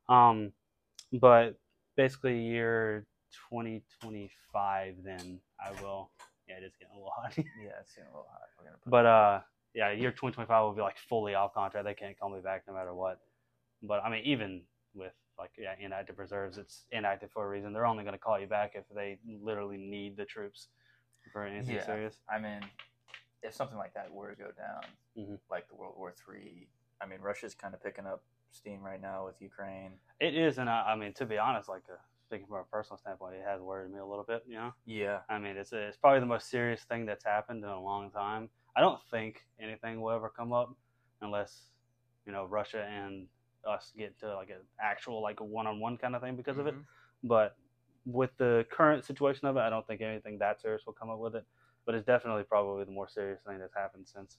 Um, 0.09 0.53
but 1.13 1.59
basically, 1.97 2.39
year 2.41 3.07
2025, 3.51 4.97
then 5.05 5.41
I 5.65 5.71
will. 5.83 6.11
Yeah, 6.49 6.57
it 6.57 6.65
is 6.65 6.73
getting 6.79 6.95
a 6.95 6.99
little 6.99 7.13
hot. 7.15 7.33
yeah, 7.37 7.81
it's 7.81 7.95
getting 7.95 8.11
a 8.11 8.13
little 8.13 8.29
hot. 8.31 8.49
We're 8.59 8.67
gonna 8.67 8.77
put 8.83 8.91
but 8.91 9.07
uh, 9.07 9.41
yeah, 9.75 9.93
year 9.93 10.11
2025 10.11 10.63
will 10.63 10.73
be 10.75 10.83
like 10.83 10.99
fully 11.09 11.35
off 11.35 11.55
contract. 11.55 11.87
They 11.87 11.95
can't 11.95 12.19
call 12.19 12.31
me 12.31 12.41
back 12.41 12.65
no 12.69 12.75
matter 12.75 12.95
what. 12.95 13.21
But 13.83 14.05
I 14.05 14.11
mean, 14.11 14.23
even 14.25 14.63
with 14.95 15.13
like 15.39 15.51
yeah, 15.59 15.75
inactive 15.81 16.19
reserves, 16.19 16.59
it's 16.59 16.85
inactive 16.93 17.31
for 17.33 17.45
a 17.45 17.49
reason. 17.49 17.73
They're 17.73 17.87
only 17.87 18.05
going 18.05 18.15
to 18.15 18.19
call 18.19 18.39
you 18.39 18.47
back 18.47 18.73
if 18.75 18.85
they 18.95 19.19
literally 19.43 19.79
need 19.79 20.17
the 20.17 20.25
troops 20.25 20.69
for 21.33 21.45
anything 21.45 21.77
Yeah. 21.77 21.85
serious. 21.85 22.21
I 22.29 22.39
mean, 22.39 22.61
if 23.43 23.55
something 23.55 23.77
like 23.79 23.95
that 23.95 24.13
were 24.13 24.31
to 24.31 24.37
go 24.37 24.51
down, 24.57 24.85
Mhm. 25.17 25.39
like 25.51 25.69
the 25.69 25.75
World 25.75 25.97
War 25.97 26.13
Three, 26.13 26.69
I 27.01 27.07
mean, 27.07 27.21
Russia's 27.21 27.55
kind 27.55 27.75
of 27.75 27.83
picking 27.83 28.07
up 28.07 28.23
steam 28.51 28.83
right 28.83 29.01
now 29.01 29.27
with 29.27 29.41
Ukraine. 29.41 29.99
It 30.21 30.35
is, 30.37 30.59
and 30.59 30.71
I, 30.71 30.93
I 30.93 30.97
mean, 30.97 31.13
to 31.15 31.27
be 31.27 31.39
honest, 31.39 31.69
like 31.69 31.83
uh, 31.91 31.97
speaking 32.35 32.49
from 32.49 32.61
a 32.61 32.65
personal 32.65 32.99
standpoint, 32.99 33.37
it 33.37 33.45
has 33.47 33.61
worried 33.61 33.93
me 33.93 33.99
a 33.99 34.05
little 34.05 34.25
bit. 34.25 34.43
You 34.49 34.57
know, 34.57 34.73
Yeah, 34.87 35.21
I 35.29 35.39
mean, 35.39 35.57
it's 35.57 35.73
it's 35.73 35.97
probably 35.97 36.21
the 36.21 36.27
most 36.27 36.51
serious 36.51 36.83
thing 36.83 37.07
that's 37.07 37.25
happened 37.25 37.63
in 37.63 37.71
a 37.71 37.81
long 37.81 38.11
time. 38.11 38.49
I 38.77 38.81
don't 38.81 39.01
think 39.11 39.47
anything 39.61 40.01
will 40.01 40.11
ever 40.11 40.29
come 40.29 40.53
up 40.53 40.75
unless 41.21 41.71
you 42.27 42.33
know 42.33 42.45
Russia 42.47 42.83
and 42.85 43.29
us 43.69 43.93
get 43.97 44.19
to 44.21 44.35
like 44.35 44.51
an 44.51 44.63
actual 44.81 45.23
like 45.23 45.41
a 45.41 45.45
one-on-one 45.45 45.97
kind 45.99 46.17
of 46.17 46.23
thing 46.23 46.37
because 46.37 46.59
of 46.59 46.67
it. 46.67 46.75
Mhm. 46.75 46.85
But 47.23 47.57
with 48.05 48.37
the 48.37 48.67
current 48.71 49.05
situation 49.05 49.47
of 49.47 49.57
it, 49.57 49.61
I 49.61 49.71
don't 49.71 49.87
think 49.87 50.01
anything 50.01 50.39
that 50.39 50.61
serious 50.61 50.85
will 50.85 50.93
come 50.93 51.11
up 51.11 51.19
with 51.19 51.37
it. 51.37 51.45
But 51.87 51.95
it's 51.95 52.07
definitely 52.07 52.43
probably 52.45 52.85
the 52.85 52.91
more 52.91 53.09
serious 53.09 53.41
thing 53.43 53.59
that's 53.59 53.75
happened 53.75 54.09
since 54.09 54.39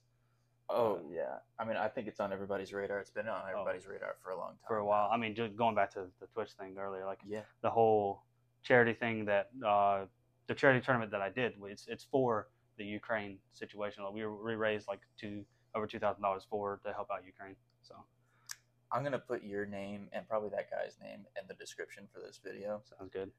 Oh 0.70 1.00
yeah. 1.12 1.38
I 1.60 1.66
mean, 1.66 1.78
I 1.78 1.88
think 1.88 2.08
it's 2.08 2.20
on 2.20 2.34
everybody's 2.34 2.74
radar. 2.74 3.00
It's 3.00 3.12
been 3.12 3.28
on 3.28 3.44
everybody's 3.50 3.88
radar 3.88 4.16
for 4.24 4.32
a 4.32 4.38
long 4.38 4.50
time. 4.50 4.58
Oh. 4.64 4.68
for 4.68 4.78
a 4.78 4.86
while. 4.86 5.10
I 5.12 5.18
mean, 5.18 5.36
just 5.36 5.56
going 5.56 5.76
back 5.76 5.92
to 5.92 6.06
the 6.20 6.28
Twitch 6.28 6.52
thing 6.54 6.76
earlier, 6.78 7.06
like 7.06 7.20
Yeah. 7.26 7.42
the 7.62 7.70
whole 7.70 8.24
charity 8.64 8.94
thing 8.94 9.26
that 9.26 9.50
uh, 9.66 10.06
the 10.48 10.56
charity 10.56 10.84
tournament 10.84 11.12
that 11.12 11.22
I 11.22 11.30
did, 11.30 11.54
it's 11.66 11.86
it's 11.88 12.04
for 12.04 12.50
the 12.78 12.84
Ukraine 12.86 13.38
situation. 13.54 14.04
Like 14.04 14.14
we 14.14 14.26
we 14.26 14.56
raised 14.56 14.88
like 14.88 15.02
two 15.18 15.46
over 15.76 15.86
two 15.86 16.00
thousand 16.00 16.24
dollars 16.24 16.46
for 16.50 16.80
to 16.86 16.92
help 16.94 17.10
out 17.12 17.24
Ukraine. 17.26 17.56
So 17.84 17.96
I'm 18.92 19.04
gonna 19.04 19.20
put 19.20 19.44
your 19.44 19.66
name 19.68 20.08
and 20.14 20.28
probably 20.28 20.50
that 20.50 20.70
guy's 20.72 20.98
name 21.02 21.26
in 21.40 21.48
the 21.48 21.54
description 21.54 22.08
for 22.12 22.22
this 22.22 22.40
video. 22.44 22.82
sounds 22.98 23.12
good. 23.14 23.32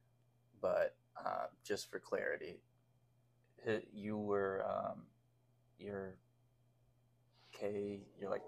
But 0.61 0.97
uh, 1.23 1.47
just 1.65 1.91
for 1.91 1.99
clarity, 1.99 2.61
you 3.93 4.17
were 4.17 4.65
um, 4.69 5.03
you're 5.79 6.15
K. 7.59 8.01
You're 8.21 8.31
like 8.31 8.43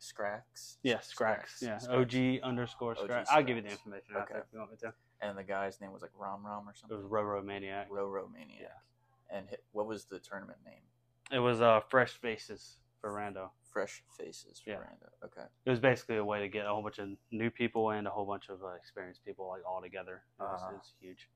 Skraxx. 0.00 0.76
Yeah, 0.82 0.98
Skraxx. 0.98 1.60
Yeah, 1.62 1.76
Skraxx. 1.76 2.40
OG 2.42 2.48
underscore 2.48 2.92
OG 2.98 3.08
Skraxx. 3.08 3.24
I'll 3.30 3.42
give 3.42 3.56
you 3.56 3.62
the 3.62 3.70
information 3.70 4.16
Okay. 4.16 4.38
if 4.38 4.44
you 4.52 4.58
want 4.58 4.70
me 4.70 4.76
to. 4.82 4.92
And 5.20 5.36
the 5.36 5.42
guy's 5.42 5.80
name 5.80 5.92
was 5.92 6.02
like 6.02 6.12
Rom 6.16 6.46
Rom 6.46 6.68
or 6.68 6.74
something. 6.74 6.96
It 6.96 7.02
was 7.02 7.10
Roro 7.10 7.44
Maniac. 7.44 7.90
Roro 7.90 8.30
Maniac. 8.32 8.60
Yeah. 8.60 9.36
And 9.36 9.46
hi- 9.50 9.56
what 9.72 9.86
was 9.86 10.04
the 10.04 10.20
tournament 10.20 10.58
name? 10.64 10.82
It 11.32 11.40
was 11.40 11.60
uh, 11.60 11.80
Fresh 11.88 12.12
Faces 12.12 12.78
for 13.00 13.12
Rando. 13.12 13.50
Fresh 13.72 14.02
Faces 14.16 14.60
for 14.64 14.70
Yeah. 14.70 14.76
Rando. 14.76 15.08
Okay. 15.24 15.46
It 15.64 15.70
was 15.70 15.80
basically 15.80 16.16
a 16.16 16.24
way 16.24 16.40
to 16.40 16.48
get 16.48 16.64
a 16.66 16.68
whole 16.68 16.82
bunch 16.82 16.98
of 16.98 17.08
new 17.32 17.50
people 17.50 17.90
and 17.90 18.06
a 18.06 18.10
whole 18.10 18.24
bunch 18.24 18.48
of 18.48 18.62
uh, 18.62 18.68
experienced 18.74 19.24
people 19.24 19.48
like 19.48 19.62
all 19.66 19.82
together. 19.82 20.22
It 20.38 20.42
was, 20.42 20.60
Uh-huh. 20.62 20.70
it 20.74 20.78
was 20.78 20.94
huge. 21.00 21.28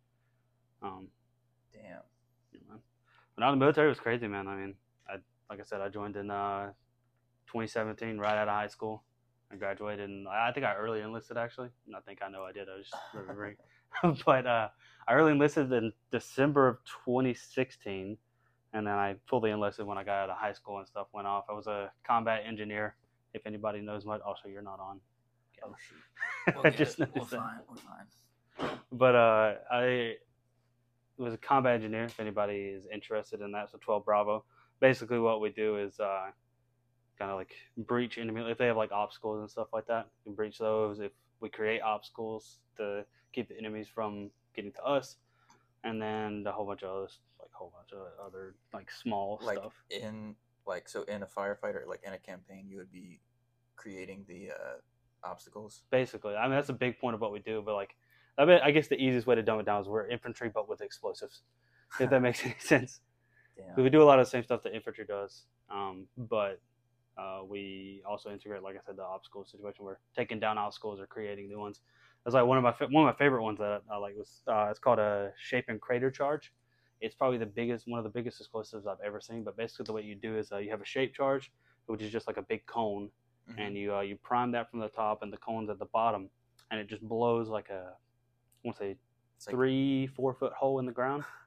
Um, 0.81 1.09
Damn. 1.73 2.03
know, 2.69 2.81
but 3.35 3.41
now 3.41 3.51
the 3.51 3.57
military 3.57 3.89
was 3.89 3.99
crazy, 4.01 4.27
man. 4.29 4.47
I 4.49 4.57
mean, 4.57 4.75
like 5.51 5.61
I 5.61 5.65
said, 5.65 5.81
I 5.81 5.89
joined 5.89 6.17
in 6.17 6.31
uh, 6.31 6.67
2017, 7.47 8.19
right 8.19 8.37
out 8.37 8.49
of 8.49 8.55
high 8.55 8.69
school. 8.69 9.05
I 9.53 9.57
graduated, 9.57 10.09
and 10.09 10.27
I 10.27 10.49
I 10.49 10.53
think 10.53 10.65
I 10.65 10.75
early 10.75 11.01
enlisted 11.03 11.37
actually. 11.37 11.69
I 11.95 12.01
think 12.01 12.21
I 12.23 12.31
know 12.31 12.43
I 12.43 12.53
did. 12.53 12.69
I 12.69 12.77
was 12.79 12.87
just 12.89 13.03
remembering, 13.15 13.57
but 14.25 14.47
uh, 14.47 14.69
I 15.07 15.13
early 15.13 15.33
enlisted 15.33 15.71
in 15.73 15.93
December 16.11 16.69
of 16.69 16.79
2016, 17.05 18.17
and 18.73 18.87
then 18.87 18.95
I 18.95 19.17
fully 19.29 19.51
enlisted 19.51 19.87
when 19.87 19.99
I 19.99 20.05
got 20.05 20.25
out 20.25 20.31
of 20.31 20.39
high 20.39 20.55
school 20.55 20.79
and 20.79 20.87
stuff 20.89 21.09
went 21.13 21.27
off. 21.27 21.45
I 21.51 21.53
was 21.53 21.67
a 21.67 21.93
combat 22.07 22.43
engineer. 22.47 22.97
If 23.35 23.47
anybody 23.47 23.81
knows 23.81 24.05
much, 24.07 24.21
also 24.23 24.49
you're 24.49 24.63
not 24.63 24.81
on. 24.81 25.01
Oh 25.65 25.75
shoot. 25.87 25.99
I 26.49 26.53
We'll 26.55 26.63
get 26.63 26.77
just 26.77 27.01
it. 27.01 27.11
We're 27.15 27.25
fine. 27.25 27.61
We're 27.69 27.77
fine. 27.77 28.79
but 28.91 29.15
uh, 29.15 29.55
I 29.71 30.15
was 31.19 31.35
a 31.35 31.39
combat 31.39 31.75
engineer. 31.75 32.05
If 32.05 32.19
anybody 32.21 32.73
is 32.75 32.87
interested 32.93 33.41
in 33.41 33.53
that, 33.53 33.71
so 33.71 33.79
12 33.81 34.05
Bravo. 34.05 34.45
Basically, 34.83 35.21
what 35.21 35.41
we 35.41 35.49
do 35.51 35.77
is 35.79 35.99
uh, 36.01 36.27
kind 37.19 37.31
of 37.31 37.37
like 37.39 37.55
breach 37.79 38.19
enemy. 38.19 38.43
If 38.51 38.59
they 38.59 38.67
have 38.67 38.77
like 38.77 38.91
obstacles 38.93 39.41
and 39.41 39.49
stuff 39.49 39.69
like 39.73 39.87
that, 39.87 40.09
we 40.25 40.31
can 40.31 40.35
breach 40.35 40.59
those. 40.59 40.99
If 40.99 41.13
we 41.41 41.49
create 41.49 41.81
obstacles 41.83 42.59
to 42.79 43.05
keep 43.33 43.49
the 43.49 43.57
enemies 43.57 43.87
from 43.95 44.31
getting 44.57 44.73
to 44.73 44.83
us, 44.85 45.17
and 45.85 46.03
then 46.03 46.45
a 46.49 46.53
whole 46.53 46.67
bunch 46.67 46.83
of 46.83 46.91
others, 46.91 47.21
like 47.39 47.51
a 47.55 47.57
whole 47.57 47.73
bunch 47.77 47.93
of 47.93 48.27
other 48.27 48.57
like 48.75 48.91
small 48.91 49.41
Like 49.43 49.59
stuff. 49.59 49.73
in 49.91 50.35
like 50.67 50.89
so 50.89 51.05
in 51.05 51.23
a 51.23 51.27
firefighter 51.27 51.87
like 51.89 52.01
in 52.07 52.13
a 52.13 52.19
campaign 52.19 52.67
you 52.69 52.77
would 52.79 52.91
be 52.93 53.21
creating 53.77 54.25
the 54.29 54.51
uh, 54.51 55.29
obstacles. 55.29 55.83
Basically, 55.91 56.35
I 56.35 56.43
mean 56.49 56.57
that's 56.57 56.71
a 56.71 56.75
big 56.75 56.99
point 56.99 57.15
of 57.15 57.21
what 57.21 57.33
we 57.33 57.39
do. 57.39 57.63
But 57.65 57.75
like, 57.75 57.95
I 58.37 58.45
mean, 58.45 58.59
I 58.65 58.73
guess 58.73 58.89
the 58.89 58.97
easiest 58.97 59.29
way 59.29 59.37
to 59.37 59.43
dumb 59.43 59.61
it 59.61 59.67
down 59.67 59.81
is 59.81 59.89
we're 59.89 60.09
infantry, 60.09 60.51
but 60.53 60.69
with 60.69 60.81
explosives. 60.81 61.43
If 62.01 62.11
that 62.11 62.21
makes 62.21 62.45
any 62.45 62.57
sense. 62.59 63.01
Damn. 63.57 63.83
we 63.85 63.91
do 63.91 64.03
a 64.03 64.05
lot 64.05 64.19
of 64.19 64.27
the 64.27 64.31
same 64.31 64.43
stuff 64.45 64.63
that 64.63 64.75
infantry 64.75 65.05
does, 65.07 65.47
um, 65.71 66.07
but 66.17 66.61
uh, 67.19 67.41
we 67.47 68.03
also 68.09 68.31
integrate, 68.31 68.63
like 68.63 68.77
I 68.77 68.81
said, 68.87 68.97
the 68.97 69.03
obstacle 69.05 69.45
situation. 69.45 69.85
We're 69.85 69.99
taking 70.17 70.41
down 70.41 70.57
obstacles 70.59 71.01
or 71.01 71.07
creating 71.07 71.49
new 71.49 71.59
ones. 71.59 71.81
That's 72.25 72.35
like 72.35 72.47
one 72.47 72.57
of 72.57 72.65
my 72.65 72.73
one 72.91 73.07
of 73.07 73.15
my 73.15 73.19
favorite 73.19 73.43
ones 73.43 73.59
that 73.59 73.83
I 73.91 73.97
like 73.97 74.15
was 74.17 74.43
uh, 74.49 74.69
it's 74.71 74.79
called 74.79 74.99
a 74.99 75.33
shape 75.37 75.67
and 75.69 75.81
crater 75.81 76.11
charge. 76.11 76.53
It's 77.01 77.15
probably 77.15 77.37
the 77.39 77.47
biggest 77.47 77.87
one 77.89 77.99
of 77.99 78.05
the 78.05 78.11
biggest 78.11 78.41
explosives 78.41 78.87
I've 78.87 79.01
ever 79.05 79.21
seen. 79.21 79.43
But 79.45 79.57
basically, 79.57 79.85
the 79.87 79.93
way 79.93 80.03
you 80.03 80.15
do 80.15 80.37
is 80.39 80.53
uh, 80.53 80.59
you 80.59 80.71
have 80.71 80.81
a 80.81 80.85
shape 80.87 81.15
charge, 81.15 81.53
which 81.87 82.01
is 82.01 82.11
just 82.13 82.27
like 82.29 82.37
a 82.37 82.43
big 82.43 82.65
cone, 82.67 83.11
Mhm. 83.51 83.55
and 83.59 83.77
you 83.77 83.95
uh, 83.95 84.01
you 84.03 84.17
prime 84.17 84.53
that 84.53 84.71
from 84.71 84.79
the 84.81 84.89
top, 84.89 85.23
and 85.23 85.33
the 85.33 85.37
cone's 85.39 85.69
at 85.69 85.79
the 85.81 85.87
bottom, 85.87 86.31
and 86.71 86.81
it 86.81 86.87
just 86.87 87.03
blows 87.03 87.49
like 87.49 87.69
a 87.71 87.93
I 87.95 88.69
want 88.69 88.77
to 88.79 88.83
say 88.85 88.97
It's 89.37 89.47
like- 89.49 89.55
three 89.55 90.07
four 90.07 90.33
foot 90.33 90.53
hole 90.53 90.79
in 90.79 90.87
the 90.87 90.93
ground 90.93 91.25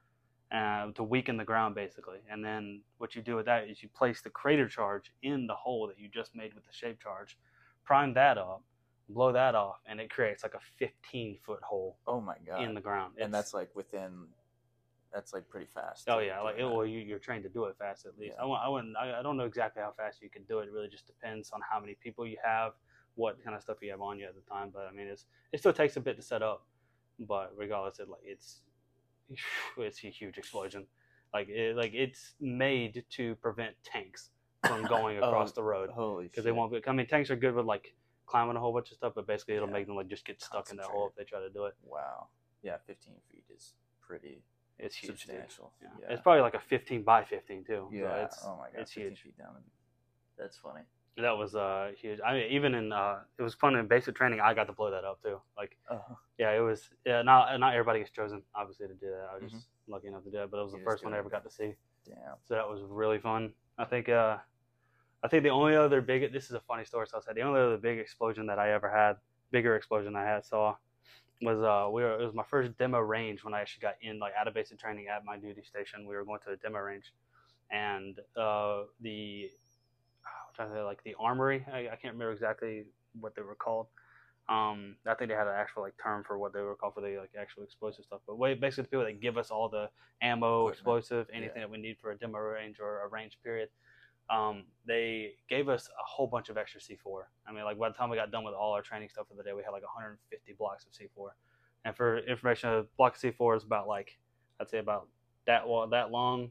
uh, 0.52 0.90
to 0.92 1.02
weaken 1.02 1.36
the 1.36 1.44
ground 1.44 1.74
basically 1.74 2.18
and 2.30 2.44
then 2.44 2.80
what 2.98 3.14
you 3.16 3.22
do 3.22 3.34
with 3.34 3.46
that 3.46 3.68
is 3.68 3.82
you 3.82 3.88
place 3.88 4.20
the 4.20 4.30
crater 4.30 4.68
charge 4.68 5.12
in 5.22 5.46
the 5.46 5.54
hole 5.54 5.86
that 5.88 5.98
you 5.98 6.08
just 6.08 6.34
made 6.36 6.54
with 6.54 6.64
the 6.64 6.72
shape 6.72 7.00
charge 7.00 7.36
prime 7.84 8.14
that 8.14 8.38
up 8.38 8.62
blow 9.08 9.32
that 9.32 9.54
off 9.54 9.76
and 9.86 10.00
it 10.00 10.10
creates 10.10 10.42
like 10.42 10.54
a 10.54 10.60
15 10.78 11.38
foot 11.44 11.62
hole 11.62 11.96
oh 12.06 12.20
my 12.20 12.36
god. 12.46 12.62
in 12.62 12.74
the 12.74 12.80
ground 12.80 13.14
and 13.20 13.32
that's 13.32 13.54
like 13.54 13.70
within. 13.74 14.26
That's 15.12 15.32
like 15.32 15.48
pretty 15.48 15.68
fast. 15.72 16.04
oh 16.08 16.18
yeah 16.18 16.40
like 16.40 16.58
that. 16.58 16.68
well 16.68 16.84
you, 16.84 16.98
you're 16.98 17.18
trained 17.20 17.44
to 17.44 17.48
do 17.48 17.64
it 17.66 17.76
fast 17.78 18.04
at 18.04 18.18
least 18.18 18.34
Yeah. 18.38 18.44
I, 18.44 18.66
I 18.66 18.68
wouldn't 18.68 18.96
I, 18.96 19.20
I 19.20 19.22
don't 19.22 19.36
know 19.36 19.44
exactly 19.44 19.82
how 19.82 19.92
fast 19.96 20.20
you 20.20 20.28
can 20.28 20.42
do 20.44 20.58
it 20.58 20.64
it 20.64 20.72
really 20.72 20.88
just 20.88 21.06
depends 21.06 21.50
on 21.52 21.60
how 21.68 21.80
many 21.80 21.96
people 22.02 22.26
you 22.26 22.36
have 22.44 22.72
what 23.14 23.42
kind 23.42 23.56
of 23.56 23.62
stuff 23.62 23.78
you 23.80 23.90
have 23.92 24.02
on 24.02 24.18
you 24.18 24.26
at 24.26 24.34
the 24.34 24.42
time 24.42 24.70
but 24.74 24.86
i 24.90 24.94
mean 24.94 25.06
it's 25.06 25.24
it 25.52 25.60
still 25.60 25.72
takes 25.72 25.96
a 25.96 26.00
bit 26.00 26.16
to 26.16 26.22
set 26.22 26.42
up 26.42 26.66
but 27.20 27.50
regardless 27.56 27.98
it 27.98 28.10
like 28.10 28.20
it's 28.24 28.60
it's 29.78 30.04
a 30.04 30.08
huge 30.08 30.38
explosion 30.38 30.86
like 31.34 31.48
it, 31.48 31.76
like 31.76 31.92
it's 31.92 32.34
made 32.40 33.04
to 33.10 33.34
prevent 33.36 33.74
tanks 33.84 34.30
from 34.66 34.82
going 34.88 35.18
Oh, 35.20 35.28
across 35.28 35.52
the 35.52 35.62
road 35.62 35.90
Holy 35.90 36.24
because 36.28 36.44
they 36.44 36.52
won't. 36.52 36.72
Be, 36.72 36.80
I 36.86 36.92
mean, 36.92 37.06
tanks 37.06 37.30
are 37.30 37.36
good 37.36 37.54
with 37.54 37.66
like 37.66 37.94
climbing 38.26 38.56
a 38.56 38.60
whole 38.60 38.72
bunch 38.72 38.90
of 38.90 38.96
stuff, 38.96 39.12
but 39.14 39.26
basically 39.26 39.54
it'll 39.56 39.68
Yeah. 39.68 39.74
make 39.74 39.86
them 39.86 39.96
like 39.96 40.08
just 40.08 40.24
get 40.24 40.40
stuck 40.42 40.70
in 40.70 40.76
that 40.78 40.86
hole 40.86 41.08
if 41.08 41.14
they 41.16 41.24
try 41.24 41.40
to 41.40 41.50
do 41.50 41.64
it. 41.66 41.74
Wow. 41.82 42.28
Yeah, 42.62 42.76
15 42.86 43.14
feet 43.30 43.44
is 43.54 43.74
pretty 44.00 44.42
It's 44.78 44.96
huge. 44.96 45.10
substantial. 45.12 45.72
Yeah. 45.82 45.88
Yeah. 46.00 46.06
It's 46.12 46.22
probably 46.22 46.40
like 46.42 46.54
a 46.54 46.60
15 46.60 47.02
by 47.02 47.24
15 47.24 47.64
too. 47.64 47.88
Yeah. 47.92 48.02
So 48.02 48.24
it's, 48.24 48.38
oh 48.44 48.56
my 48.56 48.70
god. 48.70 48.80
it's 48.80 48.92
15 48.92 49.10
huge. 49.10 49.34
That's 50.38 50.56
funny. 50.56 50.82
That 51.16 51.36
was 51.38 51.54
uh 51.54 51.92
huge. 51.98 52.20
I 52.24 52.34
mean, 52.34 52.50
even 52.50 52.74
in 52.74 52.92
uh, 52.92 53.20
it 53.38 53.42
was 53.42 53.54
fun 53.54 53.74
in 53.76 53.86
basic 53.88 54.14
training. 54.14 54.40
I 54.40 54.52
got 54.52 54.66
to 54.66 54.72
blow 54.74 54.90
that 54.90 55.04
up 55.04 55.22
too. 55.22 55.40
Like, 55.56 55.76
Uh, 55.90 55.98
yeah, 56.38 56.50
it 56.52 56.60
was. 56.60 56.90
Yeah, 57.06 57.22
not 57.22 57.58
not 57.58 57.72
everybody 57.72 58.00
gets 58.00 58.10
chosen, 58.10 58.42
obviously, 58.54 58.86
to 58.88 58.94
do 58.94 59.06
that. 59.10 59.28
I 59.30 59.34
was 59.34 59.44
Mhm. 59.44 59.50
just 59.56 59.68
lucky 59.88 60.08
enough 60.08 60.24
to 60.24 60.30
do 60.30 60.42
it, 60.42 60.50
but 60.50 60.58
it 60.58 60.62
was 60.62 60.72
You 60.72 60.78
the 60.78 60.84
first 60.84 61.04
one 61.04 61.14
I 61.14 61.18
ever 61.18 61.30
got 61.30 61.44
to 61.44 61.50
see. 61.50 61.74
damn. 62.04 62.36
So 62.44 62.54
that 62.54 62.68
was 62.68 62.82
really 62.82 63.18
fun. 63.18 63.54
I 63.78 63.84
think. 63.84 64.08
uh 64.08 64.38
I 65.22 65.28
think 65.28 65.42
the 65.42 65.48
only 65.48 65.74
other 65.74 66.02
big. 66.02 66.30
This 66.32 66.44
is 66.44 66.52
a 66.52 66.60
funny 66.60 66.84
story. 66.84 67.06
So 67.08 67.16
I 67.16 67.20
said 67.20 67.34
the 67.34 67.40
only 67.42 67.58
other 67.60 67.78
big 67.78 67.98
explosion 67.98 68.46
that 68.46 68.58
I 68.58 68.72
ever 68.72 68.88
had, 68.90 69.16
bigger 69.50 69.74
explosion 69.74 70.14
I 70.14 70.24
had 70.24 70.44
saw, 70.44 70.76
was 71.40 71.58
uh 71.62 71.88
we 71.90 72.02
were 72.02 72.20
it 72.20 72.24
was 72.24 72.34
my 72.34 72.44
first 72.44 72.76
demo 72.76 73.00
range 73.00 73.42
when 73.42 73.54
I 73.54 73.60
actually 73.62 73.80
got 73.80 73.94
in 74.02 74.18
like 74.18 74.34
out 74.38 74.46
of 74.48 74.54
basic 74.54 74.78
training 74.78 75.08
at 75.08 75.24
my 75.24 75.38
duty 75.38 75.62
station. 75.64 76.06
We 76.06 76.14
were 76.14 76.24
going 76.24 76.40
to 76.44 76.52
a 76.52 76.56
demo 76.58 76.78
range, 76.78 77.12
and 77.70 78.20
uh 78.36 78.84
the 79.00 79.50
trying 80.56 80.70
to 80.70 80.74
say 80.74 80.82
like 80.82 81.02
the 81.04 81.14
armory. 81.20 81.64
I, 81.72 81.80
I 81.80 81.96
can't 82.00 82.14
remember 82.14 82.32
exactly 82.32 82.84
what 83.20 83.34
they 83.36 83.42
were 83.42 83.54
called. 83.54 83.86
Um, 84.48 84.94
I 85.06 85.14
think 85.14 85.30
they 85.30 85.36
had 85.36 85.48
an 85.48 85.54
actual 85.56 85.82
like 85.82 85.94
term 86.02 86.22
for 86.24 86.38
what 86.38 86.52
they 86.52 86.60
were 86.60 86.76
called 86.76 86.94
for 86.94 87.00
the 87.00 87.18
like 87.18 87.30
actual 87.38 87.64
explosive 87.64 88.04
stuff. 88.04 88.20
But 88.26 88.38
wait, 88.38 88.60
basically 88.60 88.82
the 88.84 88.88
people 88.88 89.04
that 89.04 89.20
give 89.20 89.36
us 89.36 89.50
all 89.50 89.68
the 89.68 89.88
ammo, 90.22 90.68
explosive, 90.68 91.26
anything 91.32 91.56
Yeah. 91.56 91.62
that 91.62 91.70
we 91.70 91.78
need 91.78 91.96
for 92.00 92.12
a 92.12 92.16
demo 92.16 92.38
range 92.38 92.78
or 92.80 93.02
a 93.04 93.08
range 93.08 93.38
period. 93.42 93.68
Um, 94.30 94.64
they 94.86 95.34
gave 95.48 95.68
us 95.68 95.88
a 95.88 96.04
whole 96.04 96.26
bunch 96.26 96.48
of 96.48 96.56
extra 96.56 96.80
C4. 96.80 97.22
I 97.46 97.52
mean, 97.52 97.64
like 97.64 97.78
by 97.78 97.88
the 97.88 97.94
time 97.94 98.08
we 98.10 98.16
got 98.16 98.30
done 98.32 98.44
with 98.44 98.54
all 98.54 98.72
our 98.72 98.82
training 98.82 99.08
stuff 99.08 99.26
for 99.28 99.34
the 99.36 99.42
day, 99.42 99.52
we 99.52 99.62
had 99.62 99.70
like 99.70 99.82
150 99.82 100.52
blocks 100.58 100.84
of 100.84 100.92
C4. 100.92 101.28
And 101.84 101.96
for 101.96 102.18
information, 102.18 102.70
a 102.70 102.82
block 102.96 103.16
of 103.16 103.20
C4 103.20 103.56
is 103.58 103.64
about 103.64 103.86
like 103.88 104.16
I'd 104.60 104.68
say 104.68 104.78
about 104.78 105.08
that 105.46 105.62
that 105.90 106.10
long, 106.10 106.50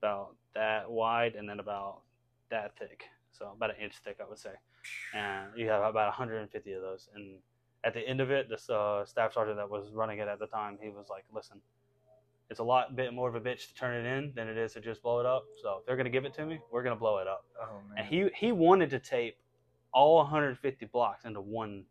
about 0.00 0.34
that 0.54 0.90
wide, 0.90 1.34
and 1.34 1.48
then 1.48 1.60
about 1.60 2.00
that 2.50 2.76
thick. 2.78 3.04
So 3.36 3.52
about 3.56 3.70
an 3.70 3.76
inch 3.82 3.94
thick, 4.04 4.18
I 4.20 4.28
would 4.28 4.38
say. 4.38 4.52
And 5.14 5.48
you 5.56 5.68
have 5.68 5.82
about 5.82 6.06
150 6.08 6.72
of 6.72 6.82
those. 6.82 7.08
And 7.14 7.38
at 7.82 7.92
the 7.92 8.00
end 8.00 8.20
of 8.20 8.30
it, 8.30 8.48
this 8.48 8.70
uh, 8.70 9.04
staff 9.04 9.34
sergeant 9.34 9.56
that 9.56 9.68
was 9.68 9.90
running 9.92 10.20
it 10.20 10.28
at 10.28 10.38
the 10.38 10.46
time, 10.46 10.78
he 10.80 10.88
was 10.88 11.08
like, 11.10 11.24
"Listen, 11.34 11.60
it's 12.48 12.60
a 12.60 12.64
lot 12.64 12.94
bit 12.94 13.12
more 13.12 13.28
of 13.28 13.34
a 13.34 13.40
bitch 13.40 13.68
to 13.68 13.74
turn 13.74 13.94
it 14.04 14.08
in 14.08 14.32
than 14.34 14.48
it 14.48 14.56
is 14.56 14.72
to 14.74 14.80
just 14.80 15.02
blow 15.02 15.18
it 15.20 15.26
up. 15.26 15.44
So 15.62 15.78
if 15.80 15.86
they're 15.86 15.96
gonna 15.96 16.10
give 16.10 16.24
it 16.24 16.34
to 16.34 16.46
me, 16.46 16.60
we're 16.70 16.82
gonna 16.82 16.96
blow 16.96 17.18
it 17.18 17.26
up." 17.26 17.44
Oh 17.60 17.80
man. 17.88 17.98
And 17.98 18.06
he 18.06 18.30
he 18.34 18.52
wanted 18.52 18.90
to 18.90 18.98
tape 19.00 19.36
all 19.92 20.16
150 20.18 20.86
blocks 20.86 21.24
into 21.24 21.40
one, 21.40 21.84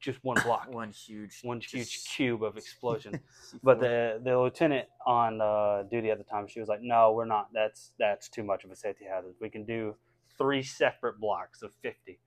just 0.00 0.22
one 0.24 0.36
block, 0.44 0.72
one 0.72 0.90
huge, 0.90 1.40
one 1.42 1.60
huge 1.60 1.90
just- 1.90 2.08
cube 2.10 2.42
of 2.44 2.56
explosion. 2.56 3.20
But 3.62 3.80
the 3.80 4.20
the 4.24 4.38
lieutenant 4.38 4.88
on 5.04 5.40
uh, 5.40 5.82
duty 5.90 6.10
at 6.10 6.18
the 6.18 6.24
time, 6.24 6.46
she 6.46 6.60
was 6.60 6.68
like, 6.68 6.80
"No, 6.80 7.12
we're 7.12 7.24
not. 7.26 7.48
That's 7.52 7.92
that's 7.98 8.28
too 8.28 8.44
much 8.44 8.64
of 8.64 8.70
a 8.70 8.76
safety 8.76 9.04
hazard. 9.04 9.34
We 9.40 9.50
can 9.50 9.64
do 9.64 9.96
three 10.38 10.62
separate 10.62 11.18
blocks 11.20 11.62
of 11.62 11.72
50." 11.82 12.20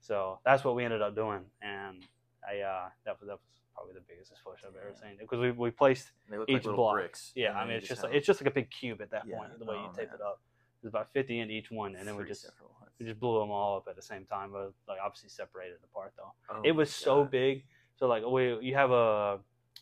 So 0.00 0.38
that's 0.44 0.64
what 0.64 0.74
we 0.76 0.84
ended 0.84 1.02
up 1.02 1.14
doing, 1.14 1.44
and 1.62 2.04
I 2.48 2.60
uh, 2.60 2.88
that 3.04 3.18
was 3.20 3.28
that 3.28 3.34
was 3.34 3.40
probably 3.74 3.94
the 3.94 4.04
biggest 4.08 4.30
explosion 4.32 4.68
I've 4.70 4.76
ever 4.76 4.94
seen 4.94 5.16
because 5.18 5.38
we 5.40 5.50
we 5.50 5.70
placed 5.70 6.12
each 6.48 6.64
like 6.64 6.76
block. 6.76 6.94
bricks. 6.94 7.32
yeah. 7.34 7.52
I 7.54 7.64
mean, 7.66 7.76
it's 7.76 7.88
just 7.88 8.02
like, 8.02 8.14
it's 8.14 8.26
just 8.26 8.40
like 8.40 8.50
a 8.50 8.54
big 8.54 8.70
cube 8.70 9.00
at 9.00 9.10
that 9.10 9.26
Yeah. 9.26 9.36
point. 9.36 9.58
The 9.58 9.64
way 9.64 9.76
you 9.76 9.88
Oh, 9.88 9.96
tape 9.96 10.08
man. 10.08 10.16
it 10.16 10.20
up, 10.20 10.40
it's 10.82 10.88
about 10.88 11.12
50 11.12 11.40
in 11.40 11.50
each 11.50 11.70
one, 11.70 11.96
and 11.96 12.06
then 12.06 12.16
we 12.16 12.24
just 12.24 12.50
we 12.98 13.06
just 13.06 13.20
blew 13.20 13.40
them 13.40 13.50
all 13.50 13.76
up 13.76 13.84
at 13.88 13.96
the 13.96 14.02
same 14.02 14.24
time, 14.26 14.50
but 14.52 14.72
like 14.88 14.98
obviously 15.04 15.28
separated 15.28 15.78
apart 15.84 16.12
though 16.16 16.32
Oh 16.50 16.62
it 16.64 16.72
was 16.72 16.92
so 16.92 17.22
God. 17.24 17.30
big. 17.30 17.64
So 17.96 18.06
like 18.06 18.24
we 18.24 18.58
you 18.60 18.74
have 18.74 18.90
a, 18.90 19.40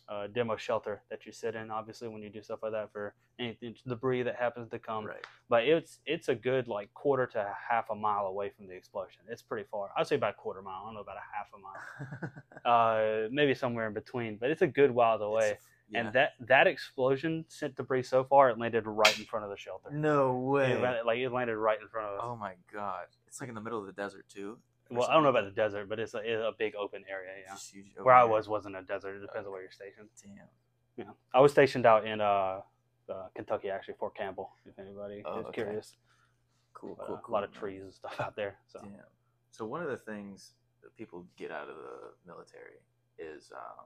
a 0.09 0.27
demo 0.27 0.55
shelter 0.55 1.01
that 1.09 1.25
you 1.25 1.31
sit 1.31 1.53
in, 1.55 1.69
obviously 1.69 2.07
when 2.07 2.21
you 2.21 2.29
do 2.29 2.41
stuff 2.41 2.59
like 2.63 2.71
that 2.71 2.91
for 2.91 3.13
anything 3.39 3.75
debris 3.87 4.23
that 4.23 4.35
happens 4.35 4.69
to 4.69 4.79
come. 4.79 5.05
right. 5.05 5.25
But 5.49 5.65
it's 5.65 5.99
it's 6.05 6.29
a 6.29 6.35
good 6.35 6.67
like 6.67 6.93
quarter 6.93 7.25
to 7.27 7.53
half 7.69 7.89
a 7.89 7.95
mile 7.95 8.27
away 8.27 8.49
from 8.49 8.67
the 8.67 8.73
explosion. 8.73 9.21
It's 9.29 9.41
pretty 9.41 9.67
far. 9.69 9.89
I'd 9.97 10.07
say 10.07 10.15
about 10.15 10.31
a 10.31 10.33
quarter 10.33 10.61
mile. 10.61 10.81
I 10.83 10.85
don't 10.87 10.93
know 10.95 11.01
about 11.01 11.17
a 11.17 11.27
half 11.35 11.47
a 11.53 11.59
mile. 11.59 12.31
Uh, 12.65 13.29
maybe 13.31 13.53
somewhere 13.53 13.87
in 13.87 13.93
between. 13.93 14.35
But 14.35 14.49
it's 14.49 14.61
a 14.61 14.67
good 14.67 14.91
while 14.91 15.21
away. 15.21 15.57
Yeah. 15.89 15.99
And 16.01 16.13
that 16.13 16.31
that 16.47 16.67
explosion 16.67 17.45
sent 17.47 17.75
debris 17.77 18.03
so 18.03 18.25
far 18.25 18.49
it 18.49 18.57
landed 18.59 18.83
right 18.85 19.17
in 19.17 19.23
front 19.23 19.45
of 19.45 19.51
the 19.51 19.55
shelter. 19.55 19.89
no 19.91 20.35
way. 20.35 20.73
It, 20.73 20.81
landed- 20.81 21.05
like 21.05 21.19
it 21.19 21.29
landed 21.31 21.55
right 21.55 21.79
in 21.81 21.87
front 21.87 22.07
of 22.09 22.15
us. 22.15 22.21
oh 22.25 22.35
my 22.35 22.55
god! 22.73 23.05
It's 23.25 23.39
like 23.39 23.47
in 23.47 23.55
the 23.55 23.61
middle 23.61 23.79
of 23.79 23.85
the 23.85 23.93
desert 23.93 24.25
too. 24.27 24.57
Well, 24.89 25.07
I 25.09 25.13
don't 25.13 25.23
know 25.23 25.29
about 25.29 25.45
the 25.45 25.51
desert, 25.51 25.87
but 25.89 25.99
it's 25.99 26.13
a, 26.13 26.17
it's 26.19 26.41
a 26.41 26.51
big 26.57 26.75
open 26.75 27.03
area. 27.09 27.31
Yeah. 27.45 27.55
Huge 27.55 27.87
Where 28.01 28.15
I 28.15 28.23
was 28.23 28.47
wasn't 28.47 28.75
a 28.75 28.81
desert. 28.81 29.15
It 29.17 29.21
depends 29.21 29.45
on 29.47 29.51
where 29.51 29.61
you're 29.61 29.71
stationed. 29.71 30.09
Damn. 30.23 30.47
Yeah, 30.97 31.11
I 31.33 31.39
was 31.41 31.51
stationed 31.51 31.85
out 31.85 32.05
in 32.07 32.21
uh, 32.21 32.61
uh 33.09 33.27
Kentucky 33.35 33.69
actually, 33.69 33.95
Fort 33.99 34.15
Campbell. 34.15 34.51
If 34.65 34.79
anybody 34.79 35.21
Oh, 35.25 35.39
is 35.39 35.45
okay. 35.47 35.61
curious, 35.63 35.95
Cool, 36.73 36.95
cool, 36.95 37.15
uh, 37.15 37.19
cool. 37.21 37.33
a 37.33 37.33
lot 37.33 37.43
of 37.43 37.51
trees 37.51 37.81
and 37.83 37.93
stuff 37.93 38.19
out 38.19 38.35
there. 38.35 38.57
So 38.67 38.79
Damn. 38.81 38.91
So 39.51 39.65
one 39.65 39.81
of 39.81 39.89
the 39.89 39.97
things 39.97 40.53
that 40.83 40.95
people 40.95 41.25
get 41.37 41.51
out 41.51 41.69
of 41.69 41.75
the 41.75 42.13
military 42.25 42.79
is, 43.17 43.51
um, 43.55 43.85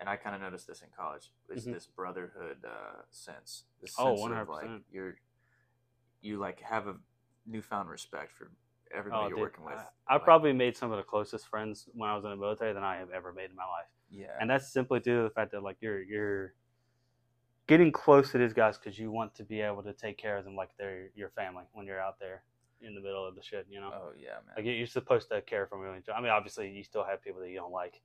and 0.00 0.08
I 0.08 0.16
kind 0.16 0.34
of 0.36 0.40
noticed 0.42 0.66
this 0.66 0.82
in 0.82 0.88
college, 0.96 1.30
is 1.48 1.66
Mhm. 1.66 1.74
this 1.74 1.86
brotherhood 1.86 2.64
uh, 2.64 3.02
sense. 3.10 3.64
This 3.80 3.94
Oh, 3.98 4.16
sense 4.16 4.38
of 4.40 4.48
like 4.48 4.66
100%. 4.66 4.84
you're, 4.92 5.16
you 6.20 6.38
like 6.38 6.60
have 6.60 6.86
a 6.88 6.96
newfound 7.46 7.88
respect 7.88 8.32
for 8.32 8.50
everybody 8.96 9.24
Oh, 9.24 9.28
you're 9.28 9.36
dude, 9.36 9.40
working 9.42 9.64
with. 9.64 9.74
I, 9.74 9.84
I 10.08 10.14
Like, 10.14 10.24
probably 10.24 10.52
made 10.52 10.76
some 10.76 10.90
of 10.90 10.96
the 10.98 11.02
closest 11.02 11.46
friends 11.48 11.88
when 11.94 12.08
I 12.10 12.14
was 12.14 12.24
in 12.24 12.30
the 12.30 12.36
military 12.36 12.72
than 12.72 12.82
I 12.84 12.96
have 12.96 13.10
ever 13.10 13.32
made 13.32 13.50
in 13.50 13.56
my 13.56 13.64
life, 13.64 13.86
yeah, 14.10 14.26
and 14.40 14.48
that's 14.50 14.72
simply 14.72 15.00
due 15.00 15.16
to 15.18 15.22
the 15.24 15.30
fact 15.30 15.52
that 15.52 15.62
like 15.62 15.76
you're 15.80 16.02
you're 16.02 16.54
getting 17.66 17.92
close 17.92 18.30
to 18.32 18.38
these 18.38 18.52
guys 18.52 18.78
because 18.78 18.98
you 18.98 19.10
want 19.10 19.34
to 19.34 19.44
be 19.44 19.60
able 19.60 19.82
to 19.82 19.92
take 19.92 20.16
care 20.16 20.36
of 20.38 20.44
them 20.44 20.56
like 20.56 20.70
they're 20.78 21.08
your 21.14 21.28
family 21.30 21.64
when 21.74 21.86
you're 21.86 22.00
out 22.00 22.18
there 22.18 22.42
in 22.80 22.94
the 22.94 23.00
middle 23.00 23.26
of 23.26 23.34
the 23.34 23.42
shit. 23.42 23.66
You 23.70 23.80
know, 23.80 23.90
oh 23.92 24.12
yeah, 24.18 24.30
man. 24.46 24.54
like 24.56 24.64
you- 24.64 24.72
you're 24.72 24.86
supposed 24.86 25.28
to 25.30 25.42
care 25.42 25.66
for 25.66 25.76
them. 25.84 26.02
I 26.14 26.20
mean, 26.20 26.30
obviously 26.30 26.70
you 26.70 26.82
still 26.82 27.04
have 27.04 27.22
people 27.22 27.40
that 27.42 27.50
you 27.50 27.56
don't 27.56 27.72
like. 27.72 28.00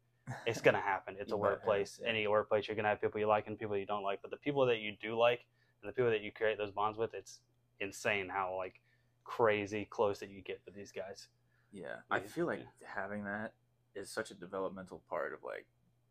It's 0.45 0.61
gonna 0.61 0.81
happen. 0.93 1.15
It's 1.19 1.31
a 1.31 1.35
have, 1.35 1.39
workplace. 1.39 1.99
yeah. 2.01 2.09
Any 2.09 2.27
workplace, 2.27 2.67
you're 2.67 2.75
gonna 2.75 2.89
have 2.89 2.99
people 3.01 3.19
you 3.19 3.27
like 3.27 3.47
and 3.47 3.57
people 3.57 3.77
you 3.77 3.85
don't 3.85 4.03
like. 4.03 4.21
But 4.21 4.31
the 4.31 4.37
people 4.37 4.65
that 4.65 4.79
you 4.79 4.93
do 5.01 5.17
like 5.17 5.45
and 5.81 5.89
the 5.89 5.93
people 5.93 6.11
that 6.11 6.21
you 6.21 6.31
create 6.31 6.57
those 6.57 6.71
bonds 6.71 6.97
with, 6.97 7.13
it's 7.13 7.39
insane 7.79 8.29
how 8.29 8.55
like 8.57 8.79
crazy 9.23 9.85
close 9.89 10.19
that 10.19 10.29
you 10.29 10.41
get 10.41 10.61
with 10.65 10.75
these 10.75 10.91
guys. 10.91 11.27
Yeah, 11.71 11.97
I 12.11 12.19
feel 12.19 12.45
like 12.45 12.59
yeah. 12.59 12.87
having 12.87 13.23
that 13.25 13.53
is 13.95 14.09
such 14.09 14.31
a 14.31 14.35
developmental 14.35 15.01
part 15.09 15.33
of 15.33 15.43
like 15.43 15.65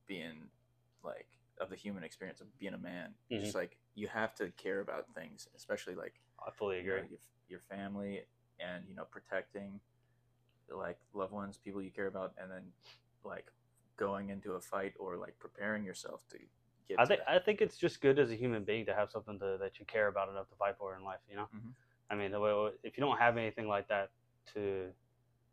being 0.06 0.48
like 1.04 1.26
of 1.60 1.70
the 1.70 1.76
human 1.76 2.02
experience 2.02 2.40
of 2.40 2.46
being 2.58 2.74
a 2.74 2.78
man. 2.78 3.14
Mhm. 3.30 3.40
Just 3.40 3.54
like 3.54 3.78
you 3.94 4.08
have 4.08 4.34
to 4.36 4.50
care 4.52 4.80
about 4.80 5.06
things, 5.14 5.48
especially 5.54 5.94
like 5.94 6.20
I 6.44 6.50
fully 6.50 6.78
you 6.78 6.88
know, 6.88 6.96
agree. 6.96 7.08
your, 7.10 7.18
your 7.48 7.60
family 7.60 8.22
and 8.58 8.84
you 8.88 8.94
know 8.94 9.04
protecting 9.04 9.80
like 10.70 10.98
loved 11.12 11.32
ones, 11.32 11.58
people 11.58 11.82
you 11.82 11.90
care 11.90 12.06
about, 12.06 12.32
and 12.40 12.50
then 12.50 12.62
like 13.24 13.46
going 13.96 14.30
into 14.30 14.52
a 14.52 14.60
fight 14.60 14.94
or 14.98 15.16
like 15.16 15.38
preparing 15.38 15.84
yourself 15.84 16.22
to 16.30 16.38
get. 16.88 16.98
I 16.98 17.04
think 17.04 17.20
that. 17.20 17.30
I 17.30 17.38
think 17.38 17.60
it's 17.60 17.76
just 17.76 18.00
good 18.00 18.18
as 18.18 18.30
a 18.30 18.34
human 18.34 18.64
being 18.64 18.86
to 18.86 18.94
have 18.94 19.10
something 19.10 19.38
to, 19.38 19.56
that 19.60 19.78
you 19.78 19.84
care 19.86 20.08
about 20.08 20.28
enough 20.28 20.48
to 20.48 20.56
fight 20.56 20.76
for 20.78 20.96
in 20.96 21.04
life. 21.04 21.20
You 21.28 21.36
know, 21.36 21.48
Mhm. 21.54 21.72
I 22.12 22.14
mean, 22.14 22.32
if 22.82 22.98
you 22.98 23.00
don't 23.02 23.18
have 23.18 23.38
anything 23.38 23.66
like 23.66 23.88
that 23.88 24.10
to, 24.52 24.88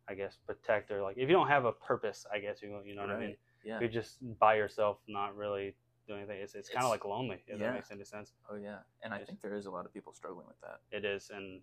I 0.08 0.14
guess, 0.14 0.36
protect 0.46 0.90
or 0.90 1.02
like 1.02 1.16
if 1.16 1.28
you 1.28 1.34
don't 1.34 1.48
have 1.48 1.64
a 1.64 1.72
purpose, 1.72 2.26
I 2.32 2.38
guess 2.38 2.60
you 2.62 2.78
you 2.84 2.94
know 2.94 3.02
what 3.02 3.10
I 3.10 3.18
mean. 3.18 3.36
yeah. 3.64 3.80
You're 3.80 3.88
just 3.88 4.18
by 4.38 4.56
yourself, 4.56 4.98
not 5.08 5.34
really 5.34 5.74
doing 6.06 6.20
anything. 6.20 6.40
It's 6.42 6.54
it's 6.54 6.68
kind 6.68 6.84
of 6.84 6.90
like 6.90 7.06
lonely. 7.06 7.42
If 7.46 7.58
yeah. 7.58 7.66
that 7.68 7.74
makes 7.74 7.90
any 7.90 8.04
sense. 8.04 8.34
Oh 8.50 8.56
yeah, 8.56 8.78
and 9.02 9.14
I 9.14 9.18
think 9.24 9.40
there 9.40 9.56
is 9.56 9.64
a 9.64 9.70
lot 9.70 9.86
of 9.86 9.94
people 9.94 10.12
struggling 10.12 10.46
with 10.46 10.60
that. 10.60 10.80
It 10.94 11.06
is, 11.06 11.30
and 11.34 11.62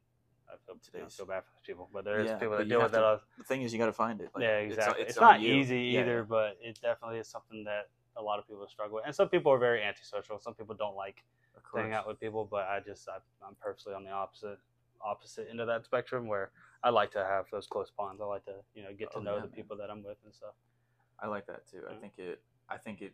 I 0.49 0.53
feel, 0.65 0.75
know, 0.75 0.81
Today's- 0.83 1.15
feel 1.15 1.27
bad 1.27 1.43
for 1.43 1.51
those 1.55 1.65
people, 1.65 1.89
but 1.93 2.03
there 2.03 2.19
is 2.21 2.31
Yeah, 2.31 2.37
people 2.37 2.57
that 2.57 2.67
deal 2.67 2.81
with 2.81 2.93
that. 2.93 2.99
to- 2.99 3.05
other- 3.05 3.21
The 3.37 3.43
thing 3.43 3.61
is, 3.63 3.73
you 3.73 3.79
got 3.79 3.87
to 3.87 3.93
find 3.93 4.21
it. 4.21 4.29
Like, 4.33 4.41
yeah, 4.43 4.59
it's- 4.59 4.77
exactly. 4.77 5.03
It's, 5.03 5.17
on 5.17 5.23
not 5.23 5.41
you. 5.41 5.53
easy 5.53 5.79
Yeah, 5.81 5.99
either, 6.01 6.23
but 6.23 6.57
it 6.61 6.79
definitely 6.81 7.19
is 7.19 7.27
something 7.27 7.65
that 7.65 7.89
a 8.15 8.23
lot 8.23 8.39
of 8.39 8.47
people 8.47 8.65
struggle 8.69 8.95
with. 8.95 9.03
And 9.05 9.13
some 9.13 9.27
people 9.27 9.51
are 9.51 9.59
very 9.59 9.83
antisocial. 9.83 10.39
Some 10.39 10.55
people 10.55 10.73
don't 10.73 10.95
like 10.95 11.23
hanging 11.75 11.91
out 11.91 12.07
with 12.07 12.17
people, 12.19 12.45
but 12.45 12.65
I 12.67 12.79
just 12.79 13.09
I, 13.09 13.17
I'm 13.45 13.55
purposely 13.55 13.93
on 13.93 14.05
the 14.05 14.11
opposite 14.11 14.57
opposite 15.03 15.47
end 15.49 15.59
of 15.59 15.67
that 15.67 15.85
spectrum 15.85 16.27
where 16.27 16.51
I 16.83 16.89
like 16.89 17.11
to 17.11 17.23
have 17.23 17.45
those 17.51 17.67
close 17.67 17.91
bonds. 17.95 18.21
I 18.21 18.25
like 18.25 18.45
to 18.45 18.55
you 18.75 18.83
know 18.83 18.89
get 18.97 19.11
to 19.11 19.17
Oh, 19.17 19.21
know 19.21 19.35
yeah, 19.35 19.41
the 19.41 19.47
man. 19.47 19.55
people 19.55 19.77
that 19.77 19.89
I'm 19.89 20.03
with 20.03 20.17
and 20.25 20.33
stuff. 20.33 20.53
I 21.19 21.27
like 21.27 21.47
that 21.47 21.67
too. 21.67 21.81
I 21.89 21.95
think 21.95 22.13
it. 22.17 22.41
I 22.69 22.77
think 22.77 23.01
it 23.01 23.13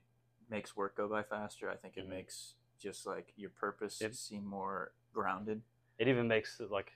makes 0.50 0.76
work 0.76 0.98
go 0.98 1.08
by 1.08 1.24
faster. 1.24 1.70
I 1.70 1.76
think 1.76 1.96
it 1.98 2.06
Mhm. 2.06 2.10
makes 2.10 2.56
just 2.80 3.06
like 3.06 3.32
your 3.38 3.50
purpose 3.52 4.02
It- 4.02 4.16
seem 4.16 4.46
more 4.46 4.94
grounded. 5.14 5.62
It 5.98 6.08
even 6.08 6.28
makes 6.28 6.60
like 6.60 6.92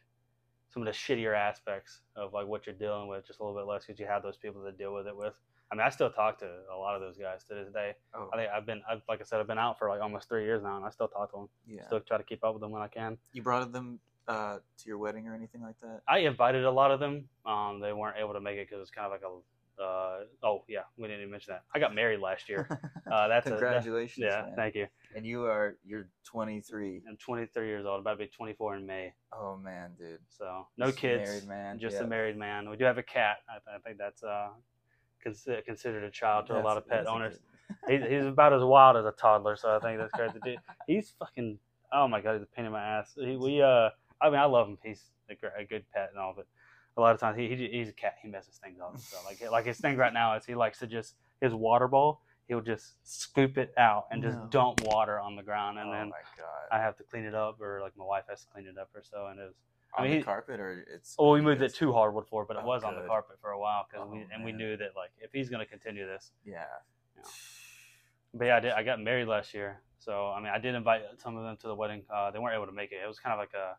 some 0.70 0.82
of 0.82 0.86
the 0.86 0.92
shittier 0.92 1.34
aspects 1.36 2.02
of 2.16 2.34
like 2.34 2.46
what 2.48 2.66
you're 2.66 2.76
dealing 2.76 3.08
with 3.08 3.26
just 3.26 3.40
a 3.40 3.44
little 3.44 3.58
bit 3.58 3.66
less 3.68 3.86
because 3.86 4.00
you 4.00 4.06
have 4.06 4.22
those 4.22 4.36
people 4.38 4.64
to 4.66 4.72
deal 4.74 4.94
with 4.94 5.08
it 5.08 5.16
with. 5.16 5.40
I 5.72 5.76
mean, 5.76 5.86
I 5.86 5.90
still 5.90 6.10
talk 6.10 6.38
to 6.40 6.64
a 6.72 6.76
lot 6.76 6.96
of 6.96 7.02
those 7.02 7.18
guys 7.18 7.44
to 7.46 7.54
this 7.54 7.72
day. 7.72 7.96
Oh, 8.14 8.30
I 8.34 8.38
think 8.38 8.52
I've 8.52 8.66
been, 8.66 8.82
I've, 8.90 9.02
like 9.10 9.20
I 9.22 9.24
said, 9.24 9.40
I've 9.40 9.48
been 9.48 9.58
out 9.58 9.78
for 9.78 9.90
like 9.90 10.02
almost 10.02 10.28
three 10.30 10.44
years 10.46 10.64
now, 10.64 10.78
and 10.78 10.86
I 10.86 10.90
still 10.90 11.08
talk 11.10 11.32
to 11.32 11.38
them. 11.38 11.50
yeah. 11.66 11.86
Still 11.86 12.00
try 12.02 12.18
to 12.18 12.24
keep 12.24 12.44
up 12.44 12.54
with 12.54 12.62
them 12.62 12.72
when 12.72 12.82
I 12.82 12.88
can. 12.88 13.18
you 13.34 13.42
brought 13.42 13.72
them 13.72 14.00
uh, 14.28 14.58
to 14.78 14.88
your 14.88 14.98
wedding 14.98 15.28
or 15.28 15.36
anything 15.36 15.62
like 15.62 15.80
that? 15.82 16.02
I 16.08 16.20
invited 16.20 16.66
a 16.66 16.72
lot 16.72 16.92
of 16.92 17.00
them. 17.00 17.26
Um, 17.46 17.80
they 17.82 17.94
weren't 17.94 18.18
able 18.20 18.34
to 18.34 18.42
make 18.42 18.58
it 18.58 18.68
because 18.70 18.82
it's 18.82 18.92
kind 18.92 19.06
of 19.06 19.12
like 19.12 19.22
a. 19.22 19.40
Uh, 19.80 20.22
oh 20.42 20.64
yeah, 20.68 20.80
we 20.98 21.04
didn't 21.08 21.20
even 21.20 21.32
mention 21.32 21.54
that. 21.54 21.62
I 21.74 21.80
got 21.80 21.94
married 21.94 22.20
last 22.20 22.50
year. 22.50 22.68
Uh, 23.10 23.30
that's 23.30 23.48
a- 23.48 23.52
that- 23.52 23.60
Congratulations. 23.60 24.18
yeah, 24.30 24.42
man. 24.42 24.54
thank 24.58 24.76
you. 24.76 24.86
And 25.16 25.26
you 25.26 25.46
are 25.46 25.78
you're 25.86 26.10
23. 26.26 27.04
I'm 27.08 27.16
23 27.16 27.66
years 27.66 27.86
old. 27.86 28.02
About 28.02 28.12
to 28.12 28.18
be 28.18 28.28
24 28.28 28.76
in 28.76 28.86
May. 28.86 29.14
Oh 29.32 29.56
man, 29.56 29.92
dude. 29.98 30.20
So 30.28 30.68
no 30.78 30.88
Just 30.88 30.98
kids. 30.98 31.30
Married 31.30 31.48
man. 31.48 31.80
Just 31.80 31.96
yeah. 31.96 32.04
a 32.04 32.08
married 32.08 32.36
man. 32.36 32.70
We 32.70 32.76
do 32.76 32.84
have 32.84 32.98
a 32.98 33.04
cat. 33.04 33.38
I, 33.50 33.76
I 33.76 33.80
think 33.80 33.98
that's 33.98 34.24
uh, 34.24 34.50
consider, 35.24 35.62
considered 35.62 36.04
a 36.04 36.12
child 36.12 36.48
to 36.48 36.60
a 36.60 36.62
lot 36.62 36.76
of 36.76 36.86
pet 36.86 37.08
owners. 37.08 37.40
He's, 37.88 38.02
he's 38.10 38.26
about 38.26 38.52
as 38.52 38.62
wild 38.64 38.98
as 38.98 39.06
a 39.06 39.14
toddler, 39.14 39.56
so 39.56 39.76
I 39.76 39.80
think 39.80 40.00
that's 40.00 40.12
great 40.12 40.34
to 40.34 40.40
do. 40.44 40.58
He's 40.86 41.14
fucking. 41.18 41.60
Oh 41.94 42.10
my 42.10 42.20
god, 42.20 42.34
he's 42.34 42.44
a 42.44 42.46
pain 42.48 42.66
in 42.66 42.74
my 42.74 42.84
ass. 42.84 43.14
He, 43.16 43.38
we 43.38 43.62
uh, 43.62 43.90
I 44.22 44.30
mean, 44.30 44.40
I 44.40 44.46
love 44.46 44.68
him. 44.68 44.78
He's 44.84 45.04
a, 45.30 45.36
gr- 45.36 45.48
a 45.58 45.64
good 45.66 45.86
pet 45.94 46.10
and 46.12 46.20
all, 46.20 46.34
but 46.36 46.46
a 46.98 47.02
lot 47.02 47.14
of 47.14 47.20
times 47.20 47.38
he, 47.38 47.48
he 47.56 47.70
he's 47.72 47.90
a 47.90 47.94
cat. 47.94 48.16
He 48.22 48.28
messes 48.28 48.60
things 48.64 48.80
up. 48.80 48.98
So 49.00 49.18
like 49.26 49.40
like 49.52 49.66
his 49.66 49.78
thing 49.80 49.98
right 49.98 50.14
now 50.14 50.36
is 50.36 50.46
he 50.46 50.56
likes 50.56 50.80
to 50.80 50.88
just 50.88 51.16
his 51.42 51.54
water 51.54 51.88
bowl. 51.88 52.22
He'll 52.48 52.62
just 52.62 52.94
scoop 53.04 53.58
it 53.58 53.74
out 53.78 54.06
and 54.10 54.24
just 54.24 54.38
No. 54.38 54.48
dump 54.50 54.82
water 54.86 55.20
on 55.20 55.36
the 55.36 55.44
ground, 55.44 55.78
and 55.80 55.90
oh 55.90 55.92
then. 55.92 56.12
I 56.72 56.80
have 56.80 56.96
to 56.98 57.04
clean 57.04 57.26
it 57.26 57.36
up, 57.36 57.60
or 57.62 57.82
like 57.82 57.96
my 57.98 58.06
wife 58.06 58.24
has 58.30 58.42
to 58.42 58.48
clean 58.48 58.66
it 58.68 58.78
up 58.78 58.90
or 58.96 59.04
so. 59.04 59.28
And 59.28 59.40
it 59.40 59.44
was 59.44 59.54
on 59.98 60.04
mean, 60.06 60.12
the 60.14 60.18
he- 60.20 60.24
carpet 60.24 60.60
or 60.60 60.86
it's. 60.94 61.14
Oh, 61.20 61.34
we 61.34 61.42
moved 61.42 61.62
it 61.62 61.74
to 61.76 61.92
hardwood 61.92 62.28
floor, 62.28 62.46
but 62.48 62.56
it 62.58 62.64
Oh, 62.64 62.68
was 62.68 62.84
on 62.84 62.96
the 62.96 63.02
carpet 63.06 63.38
for 63.42 63.52
a 63.52 63.60
while 63.60 63.86
because 63.90 64.08
Oh, 64.10 64.12
we 64.14 64.26
and 64.34 64.44
we 64.46 64.52
knew 64.54 64.78
that 64.78 64.96
like 64.96 65.12
if 65.20 65.32
he's 65.34 65.50
gonna 65.50 65.66
continue 65.66 66.06
this. 66.08 66.32
Yeah. 66.46 66.64
But 68.34 68.46
yeah, 68.46 68.58
I 68.58 68.60
did. 68.60 68.72
I 68.72 68.84
got 68.84 69.00
married 69.02 69.28
last 69.28 69.54
year, 69.54 69.82
so 70.00 70.28
I 70.28 70.40
mean, 70.40 70.50
I 70.54 70.58
did 70.60 70.76
invite 70.76 71.02
some 71.18 71.36
of 71.38 71.44
them 71.44 71.58
to 71.58 71.68
the 71.68 71.76
wedding. 71.76 72.04
Uh, 72.14 72.32
they 72.32 72.40
weren't 72.40 72.56
able 72.56 72.66
to 72.68 72.72
make 72.72 72.92
it. 72.92 73.00
It 73.04 73.08
was 73.08 73.20
kind 73.20 73.34
of 73.34 73.40
like 73.40 73.54
a. 73.54 73.76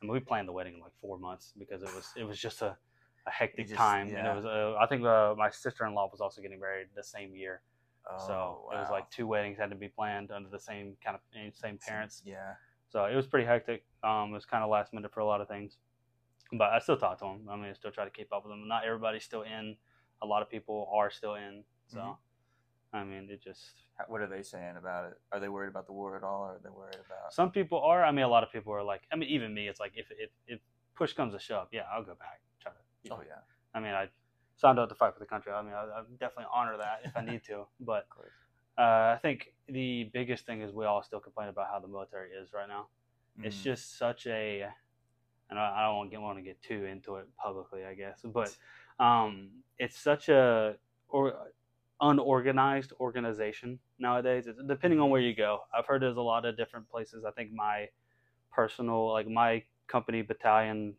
I 0.00 0.04
mean, 0.04 0.12
we 0.12 0.20
planned 0.20 0.48
the 0.48 0.52
wedding 0.52 0.74
in 0.74 0.80
like 0.80 0.92
four 1.00 1.18
months 1.18 1.52
because 1.58 1.82
it 1.82 1.92
was 1.94 2.12
it 2.16 2.24
was 2.24 2.38
just 2.38 2.62
a, 2.62 2.76
a 3.26 3.30
hectic 3.30 3.66
just- 3.66 3.76
time, 3.76 4.08
and 4.08 4.26
it 4.32 4.34
was. 4.36 4.44
Uh, 4.46 4.76
I 4.80 4.86
think 4.86 5.04
uh, 5.04 5.34
my 5.36 5.50
sister 5.50 5.84
in 5.86 5.94
law 5.94 6.08
was 6.10 6.20
also 6.20 6.40
getting 6.40 6.60
married 6.60 6.88
the 6.94 7.02
same 7.02 7.34
year, 7.34 7.62
Oh, 8.10 8.16
so 8.26 8.68
it 8.72 8.76
was 8.76 8.90
like 8.90 9.10
two 9.10 9.26
weddings 9.26 9.58
had 9.58 9.70
to 9.70 9.76
be 9.76 9.88
planned 9.88 10.30
under 10.30 10.48
the 10.48 10.58
same 10.60 10.96
kind 11.04 11.16
of 11.16 11.20
eh, 11.36 11.50
same 11.52 11.78
parents. 11.78 12.22
Yeah. 12.24 12.54
So 12.88 13.04
it 13.04 13.14
was 13.14 13.26
pretty 13.26 13.46
hectic. 13.46 13.84
Um, 14.02 14.30
it 14.30 14.34
was 14.34 14.46
kind 14.46 14.62
of 14.64 14.70
last 14.70 14.94
minute 14.94 15.12
for 15.12 15.20
a 15.20 15.26
lot 15.26 15.40
of 15.40 15.48
things, 15.48 15.76
but 16.52 16.70
I 16.72 16.78
still 16.78 16.96
talk 16.96 17.18
to 17.18 17.24
them. 17.24 17.46
I 17.50 17.56
mean, 17.56 17.66
I 17.66 17.72
still 17.74 17.90
try 17.90 18.04
to 18.04 18.10
keep 18.10 18.32
up 18.32 18.44
with 18.44 18.52
them. 18.52 18.66
Not 18.66 18.84
everybody's 18.86 19.24
still 19.24 19.42
in. 19.42 19.76
A 20.22 20.26
lot 20.26 20.40
of 20.42 20.48
people 20.48 20.88
are 20.94 21.10
still 21.10 21.34
in. 21.34 21.64
So, 21.88 21.98
Mhm. 21.98 22.16
I 22.92 23.04
mean, 23.04 23.28
it 23.30 23.42
just 23.42 23.74
What 24.08 24.20
are 24.20 24.26
they 24.26 24.42
saying 24.42 24.76
about 24.78 25.10
it? 25.10 25.20
Are 25.32 25.40
they 25.40 25.48
worried 25.48 25.68
about 25.68 25.86
the 25.86 25.92
war 25.92 26.16
at 26.16 26.22
all, 26.22 26.42
or 26.42 26.52
are 26.52 26.60
they 26.62 26.70
worried 26.70 26.94
about? 27.04 27.32
some 27.32 27.50
people 27.50 27.80
are. 27.82 28.04
I 28.04 28.10
mean, 28.12 28.24
a 28.24 28.28
lot 28.28 28.42
of 28.42 28.50
people 28.52 28.72
are 28.72 28.82
like. 28.82 29.02
I 29.12 29.16
mean, 29.16 29.28
even 29.28 29.52
me. 29.52 29.68
It's 29.68 29.80
like 29.80 29.92
if 29.94 30.06
if, 30.10 30.30
if 30.46 30.60
push 30.96 31.12
comes 31.12 31.34
to 31.34 31.38
shove, 31.38 31.68
yeah, 31.72 31.82
I'll 31.92 32.04
go 32.04 32.14
back. 32.14 32.40
Try 32.60 32.72
to. 32.72 32.78
You 33.04 33.10
know, 33.10 33.16
Oh 33.18 33.22
yeah, 33.26 33.40
I 33.74 33.80
mean, 33.80 33.92
I 33.92 34.08
signed 34.56 34.78
up 34.78 34.88
to 34.88 34.94
fight 34.94 35.12
for 35.14 35.20
the 35.20 35.26
country. 35.26 35.52
I 35.52 35.62
mean, 35.62 35.74
I, 35.74 35.84
I 35.84 36.02
definitely 36.18 36.46
honor 36.52 36.76
that 36.78 37.00
if 37.04 37.16
I 37.16 37.24
need 37.24 37.42
to. 37.44 37.66
But 37.80 38.06
uh, 38.78 39.14
I 39.14 39.18
think 39.20 39.52
the 39.68 40.10
biggest 40.12 40.46
thing 40.46 40.62
is 40.62 40.72
we 40.72 40.86
all 40.86 41.02
still 41.02 41.20
complain 41.20 41.48
about 41.48 41.66
how 41.70 41.78
the 41.80 41.88
military 41.88 42.30
is 42.30 42.52
right 42.52 42.68
now. 42.68 42.86
It's 43.42 43.56
Mhm. 43.56 43.64
just 43.64 43.98
such 43.98 44.26
a, 44.26 44.66
and 45.50 45.58
I, 45.58 45.74
I 45.78 45.82
don't 45.86 45.96
want 45.96 46.10
to 46.10 46.16
get 46.16 46.20
want 46.22 46.38
to 46.38 46.42
get 46.42 46.60
too 46.62 46.84
into 46.86 47.16
it 47.16 47.26
publicly, 47.36 47.84
I 47.84 47.94
guess, 47.94 48.20
but 48.24 48.56
um, 48.98 49.50
it's 49.78 49.98
such 49.98 50.28
a 50.28 50.76
or 51.08 51.52
unorganized 52.00 52.92
organization 53.00 53.78
nowadays. 53.98 54.46
It's, 54.46 54.58
depending 54.66 55.00
on 55.00 55.10
where 55.10 55.20
you 55.20 55.34
go, 55.34 55.60
I've 55.76 55.86
heard 55.86 56.02
there's 56.02 56.16
a 56.16 56.20
lot 56.20 56.44
of 56.44 56.56
different 56.56 56.88
places. 56.88 57.24
I 57.24 57.30
think 57.32 57.52
my 57.52 57.88
personal, 58.52 59.12
like 59.12 59.28
my 59.28 59.62
company 59.86 60.22
battalion 60.22 60.94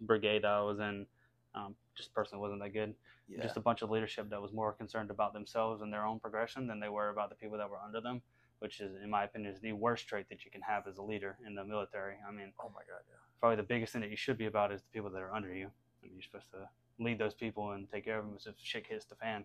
brigade 0.00 0.44
I 0.44 0.60
was 0.62 0.78
in, 0.80 1.06
um, 1.54 1.74
just 1.96 2.14
personally 2.14 2.40
wasn't 2.40 2.62
that 2.62 2.72
good. 2.72 2.94
yeah. 3.28 3.42
Just 3.42 3.56
a 3.56 3.60
bunch 3.60 3.82
of 3.82 3.90
leadership 3.90 4.30
that 4.30 4.40
was 4.40 4.52
more 4.52 4.72
concerned 4.72 5.10
about 5.10 5.32
themselves 5.32 5.82
and 5.82 5.92
their 5.92 6.04
own 6.06 6.18
progression 6.18 6.66
than 6.66 6.80
they 6.80 6.88
were 6.88 7.10
about 7.10 7.28
the 7.28 7.36
people 7.36 7.58
that 7.58 7.68
were 7.68 7.78
under 7.84 8.00
them. 8.00 8.22
Which 8.58 8.80
is, 8.80 8.94
in 9.02 9.10
my 9.10 9.24
opinion, 9.24 9.52
is 9.52 9.60
the 9.60 9.72
worst 9.72 10.06
trait 10.06 10.28
that 10.28 10.44
you 10.44 10.50
can 10.52 10.60
have 10.60 10.86
as 10.86 10.98
a 10.98 11.02
leader 11.02 11.36
in 11.44 11.56
the 11.56 11.64
military. 11.64 12.14
I 12.26 12.30
mean, 12.30 12.52
oh 12.60 12.70
my 12.72 12.82
god, 12.82 13.02
yeah. 13.08 13.16
probably 13.40 13.56
the 13.56 13.64
biggest 13.64 13.92
thing 13.92 14.02
that 14.02 14.10
you 14.10 14.16
should 14.16 14.38
be 14.38 14.46
about 14.46 14.70
is 14.70 14.82
the 14.82 14.88
people 14.92 15.10
that 15.10 15.20
are 15.20 15.34
under 15.34 15.52
you. 15.52 15.66
I 15.66 16.06
mean, 16.06 16.12
you're 16.14 16.22
supposed 16.22 16.52
to 16.52 16.68
lead 17.00 17.18
those 17.18 17.34
people 17.34 17.72
and 17.72 17.90
take 17.90 18.04
care 18.04 18.20
of 18.20 18.24
them 18.24 18.34
as 18.36 18.46
if 18.46 18.54
shit 18.62 18.86
hits 18.86 19.04
the 19.06 19.16
fan. 19.16 19.44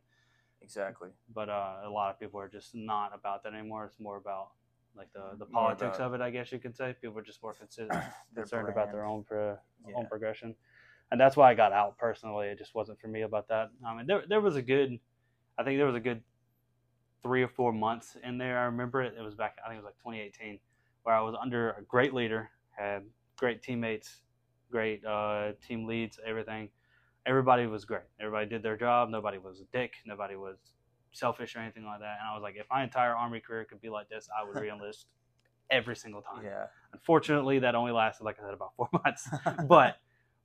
Exactly. 0.62 1.10
But 1.34 1.50
uh, 1.50 1.78
a 1.86 1.90
lot 1.90 2.10
of 2.10 2.20
people 2.20 2.40
are 2.40 2.50
just 2.50 2.76
not 2.76 3.14
about 3.14 3.44
that 3.44 3.54
anymore. 3.54 3.86
It's 3.86 4.00
more 4.00 4.18
about 4.18 4.50
like 4.96 5.12
the, 5.14 5.38
the 5.38 5.46
More 5.52 5.62
politics 5.76 6.00
of 6.00 6.14
it, 6.14 6.22
I 6.22 6.30
guess 6.32 6.52
you 6.52 6.60
could 6.60 6.76
say. 6.76 6.96
People 7.00 7.18
are 7.20 7.24
just 7.24 7.42
more 7.44 7.54
consider- 7.54 8.04
concerned 8.36 8.70
about 8.70 8.92
their 8.92 9.06
own 9.06 9.24
pro- 9.24 9.58
Yeah. 9.88 9.96
own 9.96 10.08
progression, 10.08 10.56
and 11.12 11.22
that's 11.22 11.38
why 11.38 11.52
I 11.52 11.54
got 11.54 11.72
out 11.72 11.98
personally. 11.98 12.48
It 12.48 12.58
just 12.58 12.74
wasn't 12.74 13.00
for 13.00 13.08
me 13.08 13.22
about 13.22 13.48
that. 13.50 13.70
I 13.86 13.96
mean, 13.96 14.08
there 14.08 14.24
there 14.28 14.42
was 14.42 14.56
a 14.56 14.62
good, 14.62 15.00
I 15.58 15.64
think 15.64 15.78
there 15.78 15.86
was 15.86 15.96
a 15.96 16.00
good 16.00 16.24
three 17.24 17.44
or 17.44 17.48
four 17.48 17.72
months 17.72 18.18
in 18.24 18.38
there. 18.38 18.58
I 18.58 18.64
remember 18.66 19.02
it. 19.04 19.14
It 19.18 19.22
was 19.22 19.36
back. 19.36 19.58
I 19.64 19.70
think 19.70 19.80
it 19.80 19.84
was 19.84 19.92
like 19.92 19.98
2018, 20.00 20.60
where 21.04 21.16
I 21.16 21.22
was 21.22 21.36
under 21.40 21.72
a 21.72 21.84
great 21.84 22.14
leader, 22.14 22.50
had 22.76 23.04
great 23.38 23.62
teammates, 23.62 24.22
great 24.72 25.06
uh, 25.06 25.52
team 25.66 25.86
leads, 25.86 26.20
everything. 26.26 26.70
Everybody 27.28 27.68
was 27.68 27.84
great. 27.84 28.04
Everybody 28.20 28.48
did 28.48 28.64
their 28.64 28.78
job. 28.78 29.10
Nobody 29.10 29.38
was 29.38 29.60
a 29.60 29.66
dick. 29.78 29.94
Nobody 30.06 30.36
was 30.36 30.58
selfish 31.12 31.56
or 31.56 31.60
anything 31.60 31.86
like 31.86 32.00
that. 32.00 32.18
And 32.22 32.30
I 32.30 32.34
was 32.34 32.42
like, 32.42 32.56
if 32.58 32.66
my 32.72 32.84
entire 32.84 33.14
army 33.14 33.42
career 33.42 33.66
could 33.66 33.82
be 33.82 33.90
like 33.90 34.08
this, 34.10 34.30
I 34.32 34.48
would 34.48 34.56
reenlist 34.64 35.06
every 35.70 35.96
single 35.96 36.22
time. 36.22 36.46
Yeah. 36.46 36.66
Unfortunately, 36.94 37.60
that 37.60 37.76
only 37.76 37.92
lasted, 37.92 38.24
like 38.24 38.38
I 38.40 38.44
said, 38.46 38.54
about 38.54 38.72
four 38.78 38.90
months. 39.04 39.28
but 39.68 39.98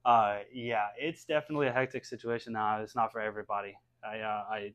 uh, 0.04 0.38
yeah, 0.52 0.86
it's 0.98 1.24
definitely 1.24 1.68
a 1.68 1.72
hectic 1.72 2.04
situation 2.04 2.52
now. 2.54 2.80
It's 2.82 2.96
not 2.96 3.12
for 3.12 3.20
everybody. 3.20 3.74
I, 4.04 4.18
uh, 4.18 4.44
I, 4.50 4.72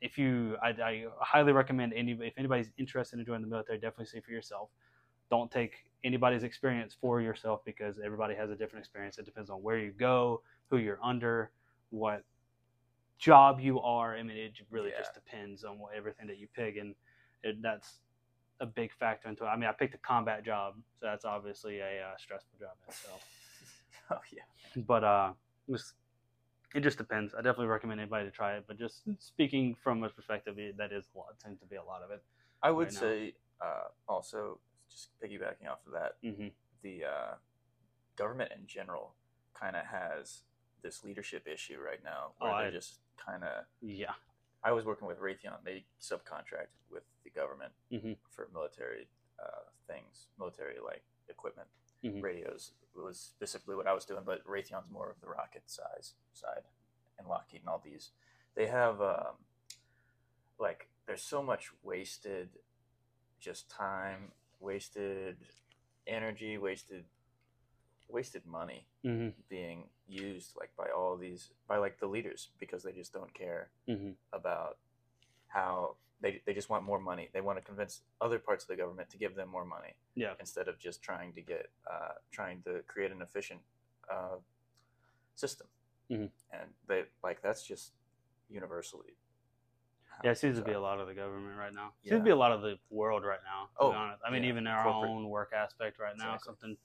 if 0.00 0.18
you, 0.18 0.56
I, 0.62 0.70
I 0.70 1.04
highly 1.20 1.52
recommend 1.52 1.92
any, 1.94 2.18
if 2.20 2.34
anybody's 2.36 2.70
interested 2.78 3.18
in 3.18 3.24
joining 3.24 3.42
the 3.42 3.48
military, 3.48 3.78
definitely 3.78 4.06
see 4.06 4.20
for 4.20 4.32
yourself. 4.32 4.70
Don't 5.30 5.50
take 5.50 5.72
anybody's 6.02 6.42
experience 6.42 6.96
for 7.00 7.20
yourself 7.20 7.64
because 7.64 7.98
everybody 8.04 8.34
has 8.34 8.50
a 8.50 8.56
different 8.56 8.84
experience. 8.84 9.18
It 9.18 9.24
depends 9.24 9.48
on 9.48 9.62
where 9.62 9.78
you 9.78 9.92
go, 9.92 10.42
who 10.74 10.82
you're 10.82 10.98
under, 11.02 11.50
what 11.90 12.24
job 13.18 13.60
you 13.60 13.80
are. 13.80 14.16
I 14.16 14.22
mean, 14.22 14.36
it 14.36 14.52
really 14.70 14.90
Yeah. 14.90 14.98
just 14.98 15.14
depends 15.14 15.64
on 15.64 15.78
what, 15.78 15.94
everything 15.94 16.26
that 16.26 16.38
you 16.38 16.48
pick, 16.48 16.76
and 16.76 16.94
it, 17.42 17.62
that's 17.62 18.00
a 18.60 18.66
big 18.66 18.92
factor 18.92 19.28
into 19.28 19.44
it. 19.44 19.48
I 19.48 19.56
mean, 19.56 19.68
I 19.68 19.72
picked 19.72 19.94
a 19.94 19.98
combat 19.98 20.44
job, 20.44 20.74
so 20.98 21.06
that's 21.06 21.24
obviously 21.24 21.78
a 21.80 22.02
uh, 22.02 22.16
stressful 22.18 22.58
job 22.58 22.72
in 22.82 22.90
itself. 22.90 23.22
oh 24.10 24.20
yeah. 24.32 24.82
But 24.82 25.04
uh, 25.04 25.32
it, 25.68 25.72
was, 25.72 25.94
it 26.74 26.80
just 26.80 26.98
depends. 26.98 27.34
I 27.34 27.38
definitely 27.38 27.66
recommend 27.66 28.00
anybody 28.00 28.24
to 28.24 28.30
try 28.30 28.56
it. 28.56 28.64
But 28.66 28.78
just 28.78 29.02
speaking 29.18 29.76
from 29.82 30.02
a 30.02 30.08
perspective, 30.08 30.58
it, 30.58 30.76
that 30.78 30.92
is 30.92 31.04
a 31.14 31.18
lot. 31.18 31.40
Seems 31.42 31.60
to 31.60 31.66
be 31.66 31.76
a 31.76 31.84
lot 31.84 32.02
of 32.02 32.10
it. 32.10 32.22
I 32.62 32.70
would 32.70 32.88
right 32.88 32.92
say 32.92 33.34
uh, 33.60 33.88
also 34.08 34.58
just 34.90 35.10
piggybacking 35.22 35.68
off 35.70 35.78
of 35.86 35.92
that, 35.92 36.16
hmm 36.22 36.48
the 36.82 37.04
uh, 37.04 37.34
government 38.16 38.52
in 38.54 38.66
general 38.66 39.14
kind 39.58 39.76
of 39.76 39.86
has 39.86 40.42
this 40.84 41.02
leadership 41.02 41.48
issue 41.48 41.80
right 41.80 42.04
now 42.04 42.32
where 42.38 42.52
Oh, 42.52 42.58
they're 42.58 42.68
I- 42.68 42.70
just 42.70 43.00
kind 43.16 43.42
of. 43.42 43.64
Yeah. 43.80 44.14
I 44.62 44.70
was 44.72 44.84
working 44.84 45.08
with 45.08 45.18
Raytheon. 45.18 45.64
They 45.64 45.84
subcontract 46.00 46.68
with 46.90 47.02
the 47.24 47.30
government 47.30 47.72
Mhm. 47.90 48.16
for 48.30 48.48
military 48.52 49.08
uh, 49.38 49.64
things, 49.88 50.28
military 50.38 50.78
like 50.78 51.02
equipment, 51.28 51.68
Mhm. 52.04 52.22
radios 52.22 52.72
was 52.94 53.18
specifically 53.18 53.74
what 53.74 53.86
I 53.88 53.92
was 53.92 54.04
doing. 54.04 54.22
But 54.24 54.44
Raytheon's 54.44 54.88
more 54.88 55.10
of 55.10 55.20
the 55.20 55.26
rocket 55.28 55.68
size 55.68 56.14
side, 56.32 56.64
and 57.18 57.26
Lockheed 57.26 57.60
and 57.62 57.68
all 57.68 57.80
these. 57.80 58.12
They 58.54 58.68
have 58.68 59.02
um, 59.02 59.44
like 60.58 60.88
there's 61.06 61.22
so 61.22 61.42
much 61.42 61.72
wasted, 61.82 62.62
just 63.40 63.68
time, 63.68 64.32
wasted 64.60 65.36
energy, 66.06 66.56
wasted, 66.56 67.04
wasted 68.08 68.44
money 68.46 68.86
hmm 69.04 69.28
being 69.48 69.88
used 70.06 70.52
like 70.58 70.70
by 70.76 70.86
all 70.96 71.16
these 71.16 71.50
by 71.68 71.76
like 71.76 71.98
the 72.00 72.06
leaders 72.06 72.48
because 72.58 72.82
they 72.82 72.92
just 72.92 73.12
don't 73.12 73.32
care 73.34 73.68
hmm 73.86 74.10
about 74.32 74.78
how 75.48 75.96
they, 76.20 76.40
they 76.46 76.54
just 76.54 76.70
want 76.70 76.82
more 76.84 76.98
money 76.98 77.28
they 77.32 77.40
want 77.40 77.58
to 77.58 77.64
convince 77.64 78.00
other 78.20 78.38
parts 78.38 78.64
of 78.64 78.68
the 78.68 78.76
government 78.76 79.08
to 79.10 79.16
give 79.18 79.34
them 79.34 79.48
more 79.48 79.64
money 79.64 79.94
Yeah. 80.14 80.34
instead 80.40 80.66
of 80.68 80.78
just 80.78 81.02
trying 81.02 81.32
to 81.34 81.40
get 81.40 81.70
uh, 81.90 82.14
trying 82.30 82.62
to 82.62 82.80
create 82.86 83.12
an 83.12 83.22
efficient 83.22 83.60
uh, 84.10 84.36
system 85.34 85.66
Mhm. 86.10 86.30
and 86.52 86.70
they 86.88 87.04
like 87.22 87.42
that's 87.42 87.62
just 87.66 87.92
universally 88.48 89.14
Yeah, 90.22 90.30
it 90.30 90.38
seems 90.38 90.58
to 90.58 90.64
be 90.64 90.72
a 90.72 90.80
lot 90.80 91.00
of 91.00 91.06
the 91.06 91.14
government 91.14 91.58
right 91.58 91.74
now. 91.74 91.92
Seems 92.02 92.12
Yeah. 92.12 92.18
to 92.18 92.24
be 92.24 92.30
a 92.30 92.36
lot 92.36 92.52
of 92.52 92.62
the 92.62 92.78
world 92.88 93.24
right 93.24 93.42
now. 93.44 93.66
To 93.66 93.84
Oh, 93.84 93.90
be 93.90 93.96
honest. 93.96 94.22
I 94.26 94.30
mean, 94.30 94.44
yeah. 94.44 94.50
even 94.50 94.66
our 94.66 94.84
Corporate. 94.84 95.10
own 95.10 95.28
work 95.28 95.52
aspect 95.52 95.98
right 95.98 96.16
now, 96.16 96.34
Exactly. 96.34 96.46
something 96.50 96.76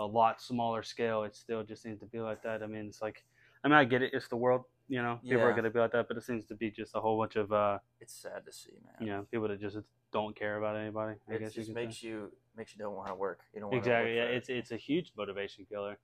a 0.00 0.06
lot 0.06 0.40
smaller 0.40 0.82
scale, 0.82 1.22
it 1.24 1.36
still 1.36 1.62
just 1.62 1.82
seems 1.82 2.00
to 2.00 2.06
be 2.06 2.18
like 2.18 2.42
that. 2.42 2.62
I 2.62 2.66
mean, 2.66 2.86
it's 2.86 3.02
like, 3.02 3.22
I 3.62 3.68
mean, 3.68 3.76
I 3.76 3.84
get 3.84 4.02
it. 4.02 4.12
It's 4.14 4.28
the 4.28 4.36
world, 4.36 4.64
you 4.88 5.02
know. 5.02 5.20
People 5.22 5.42
are 5.42 5.52
going 5.52 5.64
to 5.64 5.70
be 5.70 5.78
like 5.78 5.92
that, 5.92 6.08
but 6.08 6.16
it 6.16 6.24
seems 6.24 6.46
to 6.46 6.54
be 6.54 6.70
just 6.70 6.92
a 6.94 7.00
whole 7.00 7.18
bunch 7.18 7.36
of, 7.36 7.52
uh, 7.52 7.78
it's 8.00 8.14
sad 8.14 8.44
to 8.46 8.52
see 8.52 8.72
man 8.82 9.06
you 9.06 9.14
know, 9.14 9.26
people 9.30 9.46
that 9.46 9.60
just 9.60 9.76
don't 10.12 10.34
care 10.34 10.56
about 10.56 10.76
anybody. 10.76 11.16
I 11.28 11.34
it 11.34 11.40
guess 11.40 11.56
you 11.56 11.62
just 11.62 11.74
say. 11.74 11.84
makes 11.84 12.02
you 12.02 12.32
makes 12.56 12.74
you 12.74 12.78
don't 12.78 12.96
want 12.96 13.08
to 13.08 13.14
work. 13.14 13.40
You 13.54 13.60
don't 13.60 13.74
exactly. 13.74 14.12
To 14.12 14.16
Yeah, 14.16 14.24
it's 14.24 14.48
it's 14.48 14.72
a 14.72 14.76
huge 14.76 15.12
motivation 15.16 15.66
killer. 15.70 15.98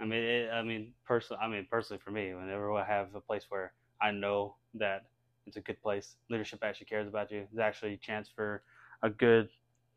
I 0.00 0.04
mean, 0.04 0.22
it, 0.22 0.50
I 0.50 0.62
mean, 0.62 0.92
personally, 1.04 1.42
I 1.42 1.48
mean, 1.48 1.66
personally 1.68 2.00
for 2.04 2.12
me, 2.12 2.32
whenever 2.34 2.72
I 2.72 2.84
have 2.84 3.14
a 3.14 3.20
place 3.20 3.46
where 3.48 3.72
I 4.00 4.12
know 4.12 4.54
that 4.74 5.06
it's 5.46 5.56
a 5.56 5.60
good 5.60 5.82
place, 5.82 6.14
leadership 6.30 6.60
actually 6.62 6.86
cares 6.86 7.08
about 7.08 7.32
you. 7.32 7.46
There's 7.52 7.66
actually 7.66 7.94
a 7.94 7.96
chance 7.96 8.30
for 8.34 8.62
a 9.02 9.10
good 9.10 9.48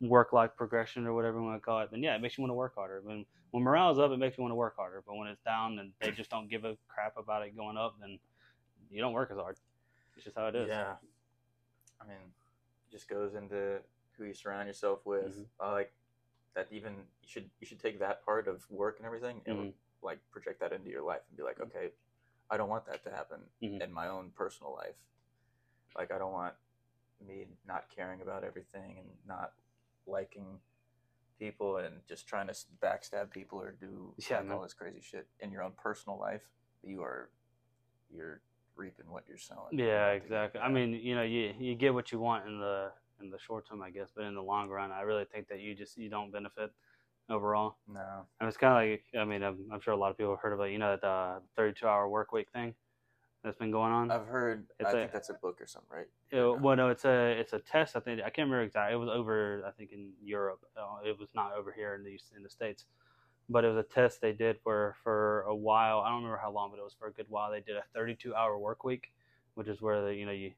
work-life 0.01 0.51
progression 0.57 1.05
or 1.05 1.13
whatever 1.13 1.37
you 1.37 1.43
want 1.43 1.61
to 1.61 1.65
call 1.65 1.79
it. 1.81 1.89
Then 1.91 2.01
yeah, 2.03 2.15
it 2.15 2.21
makes 2.21 2.37
you 2.37 2.41
want 2.41 2.49
to 2.51 2.55
work 2.55 2.75
harder. 2.75 3.01
When 3.03 3.25
when 3.51 3.63
morale's 3.63 3.99
up, 3.99 4.11
it 4.11 4.17
makes 4.17 4.37
you 4.37 4.41
want 4.43 4.51
to 4.51 4.55
work 4.55 4.75
harder. 4.75 5.03
But 5.05 5.15
when 5.15 5.27
it's 5.27 5.41
down 5.41 5.79
and 5.79 5.93
they 5.99 6.11
just 6.11 6.29
don't 6.29 6.49
give 6.49 6.65
a 6.65 6.77
crap 6.87 7.17
about 7.17 7.43
it 7.43 7.55
going 7.55 7.77
up, 7.77 7.95
then 7.99 8.19
you 8.89 9.01
don't 9.01 9.13
work 9.13 9.29
as 9.31 9.37
hard. 9.37 9.57
It's 10.15 10.25
just 10.25 10.37
how 10.37 10.47
it 10.47 10.55
is. 10.55 10.69
Yeah. 10.69 10.95
I 12.01 12.05
mean, 12.05 12.17
it 12.17 12.91
just 12.91 13.07
goes 13.07 13.35
into 13.35 13.79
who 14.17 14.25
you 14.25 14.33
surround 14.33 14.67
yourself 14.67 15.05
with. 15.05 15.37
Mhm. 15.37 15.45
I 15.59 15.71
like 15.71 15.93
that. 16.55 16.67
Even 16.71 16.93
you 17.21 17.27
should 17.27 17.49
you 17.59 17.67
should 17.67 17.79
take 17.79 17.99
that 17.99 18.25
part 18.25 18.47
of 18.47 18.69
work 18.71 18.97
and 18.97 19.05
everything 19.05 19.41
and 19.45 19.57
Mhm. 19.57 19.73
like 20.01 20.19
project 20.31 20.59
that 20.61 20.71
into 20.73 20.89
your 20.89 21.03
life 21.03 21.21
and 21.29 21.37
be 21.37 21.43
like, 21.43 21.59
okay, 21.59 21.91
I 22.49 22.57
don't 22.57 22.69
want 22.69 22.85
that 22.87 23.03
to 23.03 23.11
happen 23.11 23.41
Mhm. 23.61 23.81
in 23.81 23.91
my 23.91 24.07
own 24.07 24.31
personal 24.31 24.73
life. 24.73 24.95
Like 25.95 26.11
I 26.11 26.17
don't 26.17 26.31
want 26.33 26.55
me 27.19 27.47
not 27.67 27.89
caring 27.89 28.21
about 28.21 28.43
everything 28.43 28.97
and 28.97 29.07
not 29.27 29.53
liking 30.07 30.59
people 31.39 31.77
and 31.77 31.95
just 32.07 32.27
trying 32.27 32.47
to 32.47 32.53
backstab 32.83 33.31
people 33.31 33.59
or 33.59 33.71
do 33.71 34.13
Yeah, 34.29 34.37
like, 34.37 34.47
man. 34.47 34.57
all 34.57 34.63
this 34.63 34.73
crazy 34.73 34.99
shit 35.01 35.27
in 35.39 35.51
your 35.51 35.63
own 35.63 35.73
personal 35.77 36.19
life. 36.19 36.43
You 36.83 37.01
are 37.03 37.29
you're 38.13 38.41
reaping 38.75 39.09
what 39.09 39.23
you're 39.27 39.37
sowing. 39.37 39.67
Yeah, 39.71 39.85
You 39.85 39.89
have 39.91 40.13
to 40.13 40.19
get 40.19 40.25
exactly. 40.25 40.61
I 40.61 40.69
mean, 40.69 40.93
you 40.93 41.15
know, 41.15 41.23
you 41.23 41.53
you 41.59 41.75
get 41.75 41.93
what 41.93 42.11
you 42.11 42.19
want 42.19 42.47
in 42.47 42.59
the 42.59 42.91
in 43.21 43.29
the 43.29 43.39
short 43.39 43.67
term, 43.67 43.81
I 43.81 43.89
guess, 43.91 44.09
but 44.15 44.25
in 44.25 44.35
the 44.35 44.41
long 44.41 44.69
run, 44.69 44.91
I 44.91 45.01
really 45.01 45.25
think 45.25 45.47
that 45.49 45.59
you 45.59 45.75
just 45.75 45.97
you 45.97 46.09
don't 46.09 46.31
benefit 46.31 46.71
overall. 47.29 47.77
no. 47.87 48.25
And 48.39 48.47
it's 48.47 48.57
kind 48.57 48.73
of 48.73 48.91
like, 48.91 49.03
I 49.19 49.25
mean, 49.25 49.41
I'm, 49.43 49.57
I'm 49.71 49.79
sure 49.79 49.93
a 49.93 49.97
lot 49.97 50.11
of 50.11 50.17
people 50.17 50.33
have 50.33 50.41
heard 50.41 50.53
about, 50.53 50.65
you 50.65 50.77
know, 50.79 50.97
that 51.01 51.07
uh, 51.07 51.39
32 51.55 51.87
hour 51.87 52.09
work 52.09 52.31
week 52.33 52.47
thing 52.51 52.73
that's 53.43 53.57
been 53.57 53.71
going 53.71 53.91
on. 53.91 54.11
I've 54.11 54.25
heard. 54.27 54.67
It's 54.79 54.87
I 54.87 54.91
a- 54.91 54.93
think 55.01 55.11
that's 55.11 55.29
a 55.29 55.33
book 55.35 55.59
or 55.61 55.67
something, 55.67 55.89
right? 55.91 56.07
Uh, 56.33 56.53
well, 56.53 56.75
no, 56.75 56.89
it's 56.89 57.05
a 57.05 57.31
it's 57.39 57.53
a 57.53 57.59
test. 57.59 57.95
I 57.95 57.99
think 57.99 58.19
I 58.21 58.29
can't 58.29 58.45
remember 58.49 58.61
exactly. 58.63 58.93
It 58.93 58.97
was 58.97 59.09
over, 59.09 59.63
I 59.65 59.71
think, 59.71 59.91
in 59.91 60.11
Europe. 60.23 60.61
Uh, 60.77 60.97
it 61.05 61.17
was 61.19 61.29
not 61.33 61.53
over 61.53 61.71
here 61.71 61.95
in 61.95 62.03
the 62.03 62.19
in 62.35 62.43
the 62.43 62.49
states, 62.49 62.85
but 63.49 63.63
it 63.65 63.69
was 63.69 63.77
a 63.77 63.87
test 63.87 64.21
they 64.21 64.33
did 64.33 64.57
for 64.63 64.95
for 65.03 65.41
a 65.41 65.55
while. 65.55 65.99
I 65.99 66.09
don't 66.09 66.17
remember 66.23 66.37
how 66.41 66.51
long, 66.51 66.69
but 66.71 66.79
it 66.79 66.83
was 66.83 66.93
for 66.97 67.07
a 67.07 67.11
good 67.13 67.25
while. 67.29 67.51
They 67.51 67.61
did 67.61 67.75
a 67.75 67.83
32 67.93 68.35
hour 68.35 68.57
work 68.57 68.83
week, 68.83 69.11
which 69.55 69.67
is 69.67 69.81
where 69.81 70.01
the 70.03 70.13
you 70.13 70.25
know 70.25 70.31
you 70.31 70.53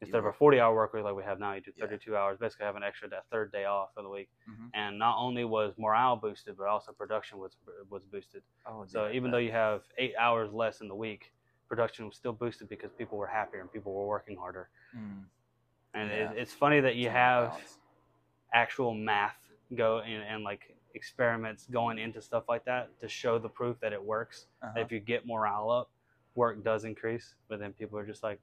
instead 0.00 0.18
of 0.18 0.26
a 0.26 0.32
40 0.32 0.60
hour 0.60 0.74
work 0.74 0.92
week 0.92 1.04
like 1.04 1.14
we 1.14 1.22
have 1.22 1.38
now, 1.38 1.54
you 1.54 1.60
do 1.62 1.72
Yeah. 1.76 1.86
32 1.86 2.16
hours. 2.16 2.38
Basically, 2.38 2.66
have 2.66 2.76
an 2.76 2.82
extra 2.82 3.08
that 3.10 3.24
third 3.30 3.52
day 3.52 3.64
off 3.66 3.90
of 3.96 4.02
the 4.04 4.10
week, 4.10 4.28
Mhm. 4.48 4.70
and 4.74 4.98
not 4.98 5.16
only 5.18 5.44
was 5.44 5.78
morale 5.78 6.16
boosted, 6.16 6.56
but 6.56 6.66
also 6.68 6.92
production 6.92 7.38
was 7.38 7.56
was 7.90 8.04
boosted. 8.06 8.42
Oh, 8.66 8.84
So 8.86 9.06
yeah, 9.06 9.12
even 9.12 9.30
though 9.30 9.38
you 9.38 9.52
have 9.52 9.84
eight 9.98 10.14
hours 10.16 10.52
less 10.52 10.80
in 10.80 10.88
the 10.88 10.96
week, 10.96 11.32
production 11.68 12.06
was 12.06 12.16
still 12.16 12.32
boosted 12.32 12.68
because 12.68 12.92
people 12.92 13.18
were 13.18 13.26
happier 13.26 13.60
and 13.60 13.72
people 13.72 13.92
were 13.92 14.06
working 14.06 14.36
harder. 14.36 14.68
Mm, 14.96 15.24
And 15.94 16.10
Yeah. 16.10 16.30
it, 16.32 16.38
it's 16.38 16.52
funny 16.52 16.80
that 16.80 16.96
you 16.96 17.08
it's 17.08 17.14
all 17.16 17.20
about 17.44 17.52
have 17.52 17.62
actual 18.52 18.94
math 18.94 19.38
go 19.74 20.00
in 20.00 20.20
and 20.20 20.44
like 20.44 20.76
experiments 20.94 21.66
going 21.66 21.98
into 21.98 22.20
stuff 22.22 22.44
like 22.48 22.64
that 22.64 22.88
to 23.00 23.08
show 23.08 23.38
the 23.38 23.48
proof 23.48 23.78
that 23.80 23.92
it 23.92 24.02
works. 24.02 24.46
Uh-huh. 24.62 24.80
If 24.80 24.92
you 24.92 25.00
get 25.00 25.26
morale 25.26 25.70
up, 25.70 25.90
work 26.34 26.62
does 26.62 26.84
increase. 26.84 27.34
But 27.48 27.58
then 27.58 27.72
people 27.72 27.98
are 27.98 28.06
just 28.06 28.22
like, 28.22 28.40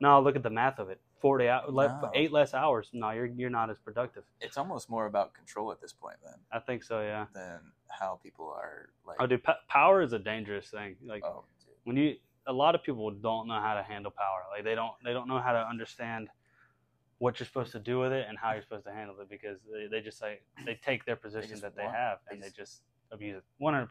no, 0.00 0.20
look 0.20 0.36
at 0.36 0.42
the 0.44 0.50
math 0.50 0.78
of 0.78 0.90
it. 0.90 1.00
Forty 1.20 1.48
hours, 1.48 1.70
No. 1.74 2.10
eight 2.14 2.30
less 2.30 2.54
hours. 2.54 2.90
No, 2.92 3.10
you're 3.10 3.26
you're 3.26 3.50
not 3.50 3.70
as 3.70 3.78
productive. 3.78 4.22
It's 4.40 4.56
almost 4.56 4.88
more 4.88 5.06
about 5.06 5.34
control 5.34 5.72
at 5.72 5.80
this 5.80 5.92
point 5.92 6.16
then 6.24 6.34
I 6.52 6.60
think 6.60 6.84
so. 6.84 7.00
Yeah. 7.00 7.26
than 7.34 7.58
how 7.88 8.20
people 8.22 8.46
are 8.48 8.90
like. 9.04 9.16
Oh, 9.18 9.26
dude, 9.26 9.42
po- 9.42 9.54
power 9.68 10.00
is 10.00 10.12
a 10.12 10.18
dangerous 10.20 10.68
thing. 10.70 10.94
Like 11.04 11.24
oh. 11.24 11.42
When 11.88 11.96
you 11.96 12.14
a 12.46 12.52
lot 12.52 12.74
of 12.74 12.82
people 12.82 13.10
don't 13.10 13.46
know 13.48 13.60
how 13.60 13.74
to 13.74 13.82
handle 13.82 14.10
power 14.10 14.40
like 14.54 14.64
they 14.64 14.74
don't 14.74 14.92
they 15.04 15.12
don't 15.12 15.28
know 15.28 15.40
how 15.40 15.52
to 15.52 15.58
understand 15.74 16.28
what 17.18 17.38
you're 17.40 17.46
supposed 17.46 17.72
to 17.72 17.80
do 17.80 17.98
with 17.98 18.12
it 18.12 18.26
and 18.28 18.38
how 18.38 18.52
you're 18.52 18.62
supposed 18.62 18.84
to 18.86 18.92
handle 18.92 19.18
it 19.20 19.28
because 19.28 19.58
they, 19.72 19.86
they 19.90 20.00
just 20.00 20.22
like 20.22 20.42
they 20.66 20.78
take 20.84 21.04
their 21.04 21.16
position 21.16 21.50
just 21.50 21.62
that 21.62 21.74
they 21.76 21.82
want- 21.82 21.96
have 21.96 22.18
and 22.30 22.40
they 22.42 22.46
just- 22.46 22.56
just 22.56 22.82
abuse 23.10 23.36
it 23.38 23.44
100% 23.58 23.88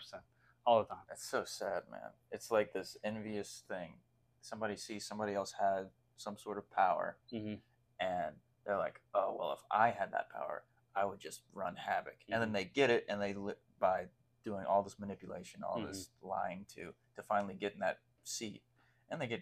all 0.66 0.80
the 0.82 0.88
time 0.88 1.04
That's 1.10 1.28
so 1.28 1.44
sad, 1.44 1.84
man. 1.92 2.12
It's 2.32 2.52
like 2.52 2.72
this 2.74 2.98
envious 3.04 3.64
thing. 3.68 3.94
Somebody 4.42 4.76
sees 4.76 5.06
somebody 5.06 5.34
else 5.34 5.54
had 5.60 5.90
some 6.18 6.38
sort 6.38 6.58
of 6.58 6.70
power, 6.72 7.18
hmm 7.32 7.56
and 8.00 8.36
they're 8.66 8.78
like, 8.78 9.02
"Oh, 9.14 9.36
well, 9.40 9.54
if 9.54 9.64
I 9.72 9.90
had 9.92 10.12
that 10.12 10.30
power, 10.30 10.64
I 10.96 11.04
would 11.06 11.20
just 11.20 11.42
run 11.54 11.76
havoc." 11.76 12.18
And 12.30 12.42
then 12.42 12.50
Mhm. 12.50 12.54
they 12.54 12.66
get 12.66 12.90
it, 12.90 13.06
and 13.10 13.20
they 13.22 13.34
li- 13.34 13.56
by 13.80 14.08
doing 14.50 14.66
all 14.66 14.82
this 14.84 14.98
manipulation, 15.00 15.62
all 15.64 15.82
this 15.86 16.10
Mm-hmm. 16.10 16.28
lying 16.36 16.66
to 16.76 16.94
to 17.16 17.22
finally 17.24 17.56
get 17.64 17.74
in 17.74 17.80
that 17.80 17.98
seat, 18.24 18.62
and 19.10 19.20
they 19.22 19.28
get 19.28 19.42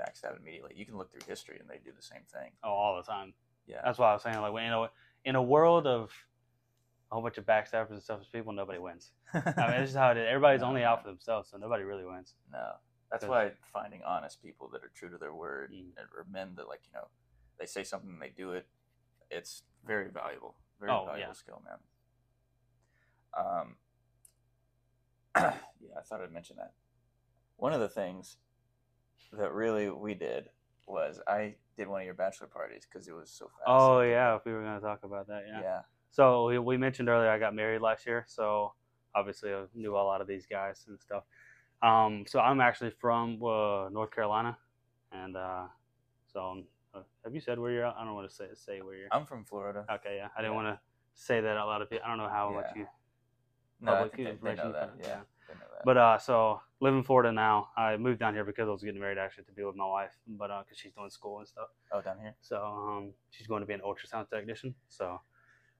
backstabbed 0.00 0.38
immediately. 0.40 0.72
You 0.76 0.84
can 0.86 0.96
look 0.98 1.10
through 1.10 1.26
history, 1.26 1.56
and 1.60 1.68
they 1.68 1.78
do 1.84 1.92
the 1.96 2.02
same 2.12 2.24
thing. 2.34 2.50
oh 2.64 2.68
all 2.82 2.96
the 2.96 3.02
time 3.16 3.32
Yeah, 3.66 3.80
that's 3.84 3.98
why 3.98 4.10
i 4.10 4.12
was 4.14 4.22
saying 4.22 4.40
like 4.40 4.52
in 4.68 4.72
a, 4.72 4.90
in 5.24 5.34
a 5.36 5.42
world 5.54 5.86
of 5.86 6.10
a 7.10 7.14
whole 7.14 7.22
bunch 7.22 7.38
of 7.38 7.46
backstabbers 7.46 7.90
and 7.90 8.02
selfish 8.02 8.30
people 8.32 8.52
nobody 8.52 8.78
wins 8.78 9.12
i 9.34 9.38
mean 9.70 9.80
this 9.80 9.90
is 9.90 9.96
how 9.96 10.10
it 10.12 10.16
is 10.16 10.26
everybody's 10.28 10.60
No, 10.62 10.68
only 10.70 10.82
no. 10.82 10.88
out 10.88 11.02
for 11.02 11.08
themselves 11.08 11.48
so 11.50 11.56
nobody 11.56 11.84
really 11.84 12.04
wins 12.04 12.34
No, 12.52 12.66
that's 13.10 13.26
why 13.26 13.52
finding 13.72 14.02
honest 14.14 14.42
people 14.42 14.68
that 14.72 14.82
are 14.86 14.92
true 14.98 15.10
to 15.14 15.18
their 15.18 15.34
word 15.34 15.70
Mm. 15.72 15.92
and- 15.98 16.08
or 16.16 16.24
men 16.30 16.48
that 16.56 16.68
like 16.72 16.82
you 16.86 16.92
know 16.96 17.06
they 17.58 17.66
say 17.66 17.84
something 17.84 18.10
and 18.14 18.22
they 18.22 18.30
do 18.44 18.52
it. 18.58 18.66
It's 19.30 19.64
very 19.84 20.08
valuable, 20.10 20.56
very 20.80 20.90
Oh, 20.92 21.04
valuable 21.04 21.34
yeah. 21.34 21.42
skill, 21.44 21.60
man. 21.68 21.78
Um, 23.36 23.76
yeah, 25.36 25.52
I 25.98 26.02
thought 26.02 26.20
I'd 26.22 26.32
mention 26.32 26.56
that. 26.56 26.72
One 27.56 27.72
of 27.72 27.80
the 27.80 27.88
things 27.88 28.36
that 29.32 29.52
really 29.52 29.90
we 29.90 30.14
did 30.14 30.48
was 30.86 31.20
I 31.28 31.54
did 31.76 31.88
one 31.88 32.00
of 32.00 32.04
your 32.06 32.14
bachelor 32.14 32.48
parties 32.48 32.86
because 32.90 33.06
it 33.06 33.12
was 33.12 33.30
so 33.30 33.46
fast. 33.46 33.62
oh 33.66 34.00
yeah 34.00 34.34
if 34.36 34.44
we 34.44 34.52
were 34.52 34.62
going 34.62 34.74
to 34.74 34.84
talk 34.84 35.04
about 35.04 35.28
that 35.28 35.44
yeah, 35.46 35.60
yeah 35.62 35.80
So 36.10 36.46
we, 36.48 36.58
we 36.58 36.76
mentioned 36.76 37.08
earlier 37.08 37.30
I 37.30 37.38
got 37.38 37.54
married 37.54 37.80
last 37.80 38.06
year, 38.06 38.24
so 38.26 38.72
obviously 39.14 39.52
I 39.54 39.64
knew 39.74 39.94
a 39.96 39.98
lot 39.98 40.20
of 40.20 40.26
these 40.26 40.46
guys 40.46 40.84
and 40.88 40.98
stuff. 41.00 41.22
Um, 41.82 42.24
so 42.26 42.40
I'm 42.40 42.60
actually 42.60 42.90
from 43.00 43.34
uh, 43.42 43.88
North 43.90 44.10
Carolina, 44.10 44.58
and 45.12 45.36
uh, 45.36 45.64
so 46.26 46.40
um, 46.50 46.64
uh, 46.94 47.00
have 47.24 47.34
you 47.34 47.40
said 47.40 47.58
where 47.58 47.70
you're? 47.70 47.86
at? 47.86 47.94
I 47.96 48.04
don't 48.04 48.14
want 48.14 48.28
to 48.28 48.34
say 48.34 48.46
say 48.54 48.80
where 48.82 48.96
you're. 48.96 49.08
I'm 49.12 49.24
from 49.24 49.44
Florida. 49.44 49.86
okay, 49.90 50.16
yeah, 50.16 50.28
I 50.36 50.42
didn't 50.42 50.56
Yeah. 50.56 50.62
want 50.62 50.76
to 50.76 50.80
say 51.14 51.40
that 51.40 51.56
out 51.56 51.68
loud. 51.68 51.82
I 51.90 52.08
don't 52.08 52.18
know 52.18 52.28
how 52.28 52.50
much 52.52 52.66
you. 52.76 52.86
No, 53.80 53.92
public 53.92 54.16
they, 54.16 54.24
they 54.24 54.54
know 54.54 54.72
that. 54.72 54.92
Yeah, 55.00 55.06
yeah. 55.06 55.20
they 55.48 55.54
know 55.54 55.66
that. 55.72 55.84
But 55.84 55.96
uh, 55.96 56.18
so 56.18 56.60
live 56.80 56.94
in 56.94 57.02
Florida 57.02 57.32
now. 57.32 57.68
I 57.76 57.96
moved 57.96 58.20
down 58.20 58.34
here 58.34 58.44
because 58.44 58.68
I 58.68 58.72
was 58.72 58.82
getting 58.82 59.00
married 59.00 59.18
actually 59.18 59.44
to 59.44 59.52
be 59.52 59.64
with 59.64 59.76
my 59.76 59.86
wife, 59.86 60.12
but 60.26 60.50
uh, 60.50 60.62
because 60.62 60.78
she's 60.78 60.92
doing 60.92 61.10
school 61.10 61.38
and 61.38 61.48
stuff. 61.48 61.68
oh, 61.92 62.00
down 62.00 62.18
here. 62.20 62.34
So 62.40 62.62
um, 62.62 63.12
she's 63.30 63.46
going 63.46 63.60
to 63.60 63.66
be 63.66 63.74
an 63.74 63.80
ultrasound 63.80 64.28
technician. 64.30 64.74
So 64.88 65.20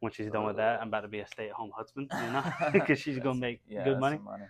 when 0.01 0.13
she's 0.13 0.31
done 0.31 0.45
with 0.45 0.57
that, 0.57 0.81
I'm 0.81 0.89
about 0.89 1.03
to 1.03 1.09
be 1.09 1.21
a 1.21 1.27
stay-at-home 1.27 1.73
husband, 1.77 2.11
you 2.13 2.33
know, 2.33 2.43
because 2.73 2.99
she's 2.99 3.19
gonna 3.19 3.39
make 3.39 3.61
yeah, 3.69 3.85
good 3.85 4.01
money. 4.01 4.19
money. 4.19 4.45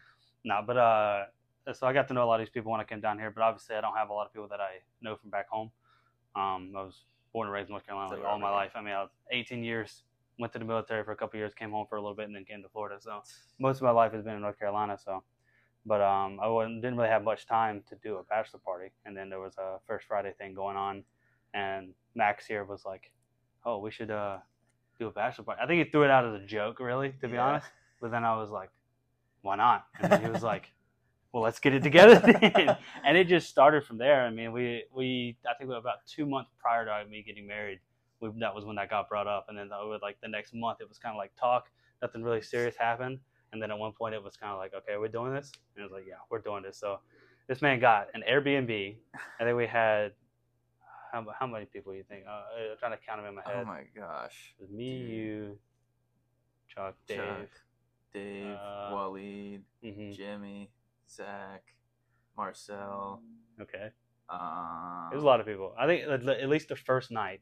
No, 0.45 0.63
but 0.67 0.77
uh, 0.77 1.25
so 1.73 1.87
I 1.87 1.93
got 1.93 2.09
to 2.09 2.15
know 2.15 2.25
a 2.25 2.27
lot 2.27 2.41
of 2.41 2.47
these 2.47 2.51
people 2.51 2.73
when 2.73 2.81
I 2.81 2.85
came 2.85 3.01
down 3.01 3.19
here. 3.19 3.31
But 3.31 3.43
obviously, 3.43 3.77
I 3.77 3.81
don't 3.81 3.97
have 3.97 4.11
a 4.11 4.13
lot 4.13 4.27
of 4.27 4.33
people 4.33 4.49
that 4.49 4.61
I 4.61 4.79
know 5.03 5.17
from 5.17 5.31
back 5.31 5.49
home. 5.49 5.71
Um, 6.37 6.73
I 6.77 6.83
was 6.83 7.05
born 7.33 7.47
and 7.47 7.55
raised 7.55 7.69
in 7.69 7.73
North 7.73 7.87
Carolina 7.87 8.15
like, 8.15 8.25
all 8.25 8.39
my 8.39 8.51
life. 8.51 8.73
I 8.75 8.81
mean, 8.81 8.95
I 8.95 9.03
was 9.03 9.11
18 9.31 9.63
years, 9.65 10.05
went 10.41 10.53
to 10.55 10.59
the 10.59 10.65
military 10.65 11.05
for 11.05 11.13
a 11.13 11.17
couple 11.17 11.39
years, 11.39 11.53
came 11.55 11.71
home 11.71 11.87
for 11.89 11.97
a 11.97 12.01
little 12.01 12.17
bit, 12.17 12.27
and 12.27 12.35
then 12.35 12.45
came 12.45 12.63
to 12.63 12.69
Florida. 12.69 12.97
So 13.01 13.23
most 13.59 13.77
of 13.77 13.83
my 13.83 13.91
life 13.91 14.13
has 14.13 14.25
been 14.25 14.35
in 14.35 14.41
North 14.41 14.59
Carolina. 14.59 14.99
So, 14.99 15.23
but 15.87 16.01
um, 16.01 16.41
I 16.43 16.49
wasn't, 16.49 16.83
didn't 16.83 16.97
really 16.97 17.11
have 17.11 17.23
much 17.23 17.47
time 17.47 17.83
to 17.89 17.97
do 18.03 18.17
a 18.17 18.23
bachelor 18.25 18.61
party. 18.65 18.91
And 19.05 19.17
then 19.17 19.29
there 19.29 19.41
was 19.41 19.57
a 19.59 19.79
First 19.87 20.07
Friday 20.09 20.33
thing 20.39 20.55
going 20.55 20.77
on, 20.77 21.05
and 21.55 21.93
Max 22.15 22.47
here 22.47 22.65
was 22.65 22.85
like, 22.85 23.13
"Oh, 23.65 23.79
we 23.79 23.91
should 23.91 24.11
uh 24.11 24.39
do 24.99 25.07
a 25.09 25.11
bachelor 25.11 25.45
party." 25.45 25.61
I 25.63 25.67
think 25.67 25.85
he 25.85 25.91
threw 25.91 26.05
it 26.05 26.11
out 26.11 26.25
as 26.27 26.43
a 26.43 26.47
joke, 26.47 26.81
really, 26.81 27.13
to 27.21 27.29
be 27.29 27.35
Yeah. 27.35 27.45
honest. 27.47 27.67
But 28.01 28.11
then 28.11 28.25
I 28.25 28.37
was 28.37 28.51
like, 28.51 28.71
"Why 29.43 29.57
not?" 29.57 29.87
And 29.99 30.11
then 30.11 30.23
he 30.23 30.31
was 30.31 30.43
like, 30.43 30.73
"Well, 31.33 31.43
let's 31.43 31.59
get 31.61 31.75
it 31.75 31.83
together." 31.83 32.19
then." 32.21 32.77
and 33.05 33.17
it 33.17 33.29
just 33.29 33.49
started 33.51 33.85
from 33.85 33.99
there. 33.99 34.23
I 34.23 34.31
mean, 34.31 34.53
we 34.53 34.85
we 34.95 35.37
I 35.49 35.55
think 35.55 35.69
we 35.71 35.77
about 35.77 36.07
two 36.07 36.25
months 36.27 36.51
prior 36.59 36.85
to 36.87 37.09
me 37.11 37.23
getting 37.23 37.47
married, 37.47 37.81
we, 38.21 38.31
that 38.41 38.55
was 38.55 38.65
when 38.65 38.77
that 38.77 38.91
got 38.91 39.09
brought 39.09 39.27
up. 39.27 39.47
And 39.49 39.57
then 39.59 39.71
over 39.73 39.99
like 40.03 40.19
the 40.21 40.29
next 40.29 40.55
month, 40.55 40.79
it 40.81 40.89
was 40.89 40.99
kind 40.99 41.15
of 41.15 41.19
like 41.19 41.33
talk. 41.39 41.71
Nothing 42.03 42.23
really 42.23 42.43
serious 42.43 42.77
happened. 42.77 43.19
And 43.53 43.61
then 43.61 43.71
at 43.71 43.79
one 43.79 43.93
point, 43.93 44.15
it 44.15 44.23
was 44.23 44.37
kind 44.37 44.53
of 44.53 44.59
like, 44.59 44.73
okay, 44.75 44.97
we're 44.99 45.09
doing 45.09 45.35
this. 45.35 45.53
And 45.75 45.83
it 45.83 45.85
was 45.85 45.93
like, 45.93 46.05
yeah, 46.09 46.15
we're 46.31 46.39
doing 46.39 46.63
this. 46.63 46.79
So 46.79 47.01
this 47.49 47.61
man 47.61 47.81
got 47.81 48.09
an 48.15 48.23
Airbnb. 48.31 48.97
I 49.41 49.45
think 49.45 49.57
we 49.57 49.67
had 49.67 50.13
how, 51.13 51.27
how 51.39 51.47
many 51.47 51.65
people 51.67 51.95
you 51.95 52.05
think? 52.09 52.25
Uh, 52.29 52.43
I'm 52.71 52.79
trying 52.79 52.93
to 52.93 52.99
count 53.05 53.21
them 53.21 53.29
in 53.29 53.35
my 53.35 53.43
head. 53.43 53.63
Oh 53.63 53.65
my 53.65 53.83
gosh. 53.97 54.55
It 54.59 54.63
was 54.63 54.71
me, 54.71 54.99
dude. 54.99 55.09
you, 55.11 55.59
Chuck, 56.69 56.95
Dave. 57.09 57.19
Chuck, 57.19 57.49
Dave, 58.13 58.57
uh, 58.57 58.91
Waleed, 58.93 59.63
hmm 59.83 60.13
Jimmy, 60.13 60.71
Zach, 61.09 61.63
Marcel. 62.37 63.21
Okay. 63.61 63.91
Um, 64.29 65.09
It 65.13 65.17
was 65.17 65.25
a 65.25 65.27
lot 65.27 65.41
of 65.41 65.47
people. 65.47 65.75
I 65.79 65.87
think 65.87 66.05
at 66.09 66.49
least 66.49 66.69
the 66.69 66.77
first 66.77 67.11
night, 67.11 67.41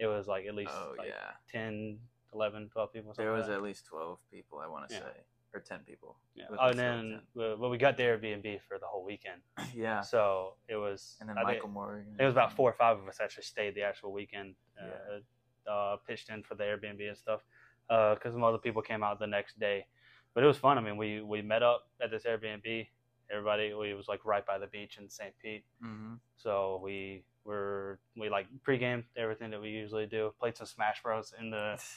it 0.00 0.06
was 0.06 0.26
like 0.26 0.46
at 0.46 0.54
least 0.54 0.72
Oh 0.74 0.94
like 0.98 1.08
yeah. 1.08 1.32
10, 1.52 1.98
11, 2.34 2.68
12 2.72 2.92
people. 2.92 3.12
There 3.16 3.32
was 3.32 3.46
that. 3.46 3.54
at 3.54 3.62
least 3.62 3.86
twelve 3.86 4.18
people. 4.32 4.58
I 4.58 4.68
want 4.68 4.88
to 4.88 4.94
Yeah. 4.94 5.00
say, 5.02 5.16
or 5.54 5.60
ten 5.60 5.80
people. 5.80 6.16
Yeah. 6.34 6.44
Oh, 6.58 6.68
and 6.70 6.78
then 6.78 7.20
well, 7.34 7.70
we 7.70 7.76
got 7.78 7.96
the 7.96 8.04
Airbnb 8.04 8.60
for 8.68 8.78
the 8.78 8.86
whole 8.86 9.04
weekend, 9.04 9.40
yeah. 9.74 10.00
so 10.00 10.54
it 10.68 10.76
was. 10.76 11.16
And 11.20 11.28
then 11.28 11.36
I 11.38 11.40
think- 11.44 11.58
Michael 11.58 11.68
Morgan. 11.70 12.16
It 12.18 12.24
was 12.24 12.34
about 12.34 12.52
four 12.52 12.70
or 12.70 12.72
five 12.84 12.98
of 12.98 13.06
us 13.08 13.18
actually 13.20 13.44
stayed 13.44 13.74
the 13.74 13.82
actual 13.82 14.12
weekend. 14.12 14.54
Uh, 14.80 15.20
uh, 15.70 15.96
pitched 16.08 16.30
in 16.30 16.42
for 16.42 16.54
the 16.54 16.64
Airbnb 16.64 17.06
and 17.06 17.16
stuff 17.16 17.40
because 17.88 18.32
some 18.32 18.42
other 18.42 18.58
people 18.58 18.80
came 18.80 19.02
out 19.02 19.18
the 19.18 19.26
next 19.26 19.58
day. 19.60 19.86
But 20.34 20.42
it 20.44 20.46
was 20.46 20.56
fun. 20.56 20.78
I 20.78 20.80
mean, 20.80 20.96
we 20.96 21.20
we 21.20 21.42
met 21.42 21.62
up 21.62 21.88
at 22.02 22.10
this 22.10 22.24
Airbnb. 22.24 22.88
Everybody, 23.30 23.74
we 23.74 23.90
it 23.90 23.94
was 23.96 24.08
like 24.08 24.24
right 24.24 24.44
by 24.46 24.58
the 24.58 24.66
beach 24.68 24.96
in 24.98 25.08
St. 25.10 25.34
Pete. 25.42 25.64
hmm 25.82 26.14
So 26.36 26.80
we 26.82 27.24
were 27.44 27.98
we 28.16 28.28
like 28.28 28.46
pregame 28.66 29.04
everything 29.16 29.50
that 29.50 29.60
we 29.60 29.68
usually 29.70 30.06
do. 30.06 30.32
Played 30.38 30.56
some 30.56 30.66
Smash 30.66 31.02
Bros 31.02 31.32
in 31.38 31.50
the. 31.50 31.78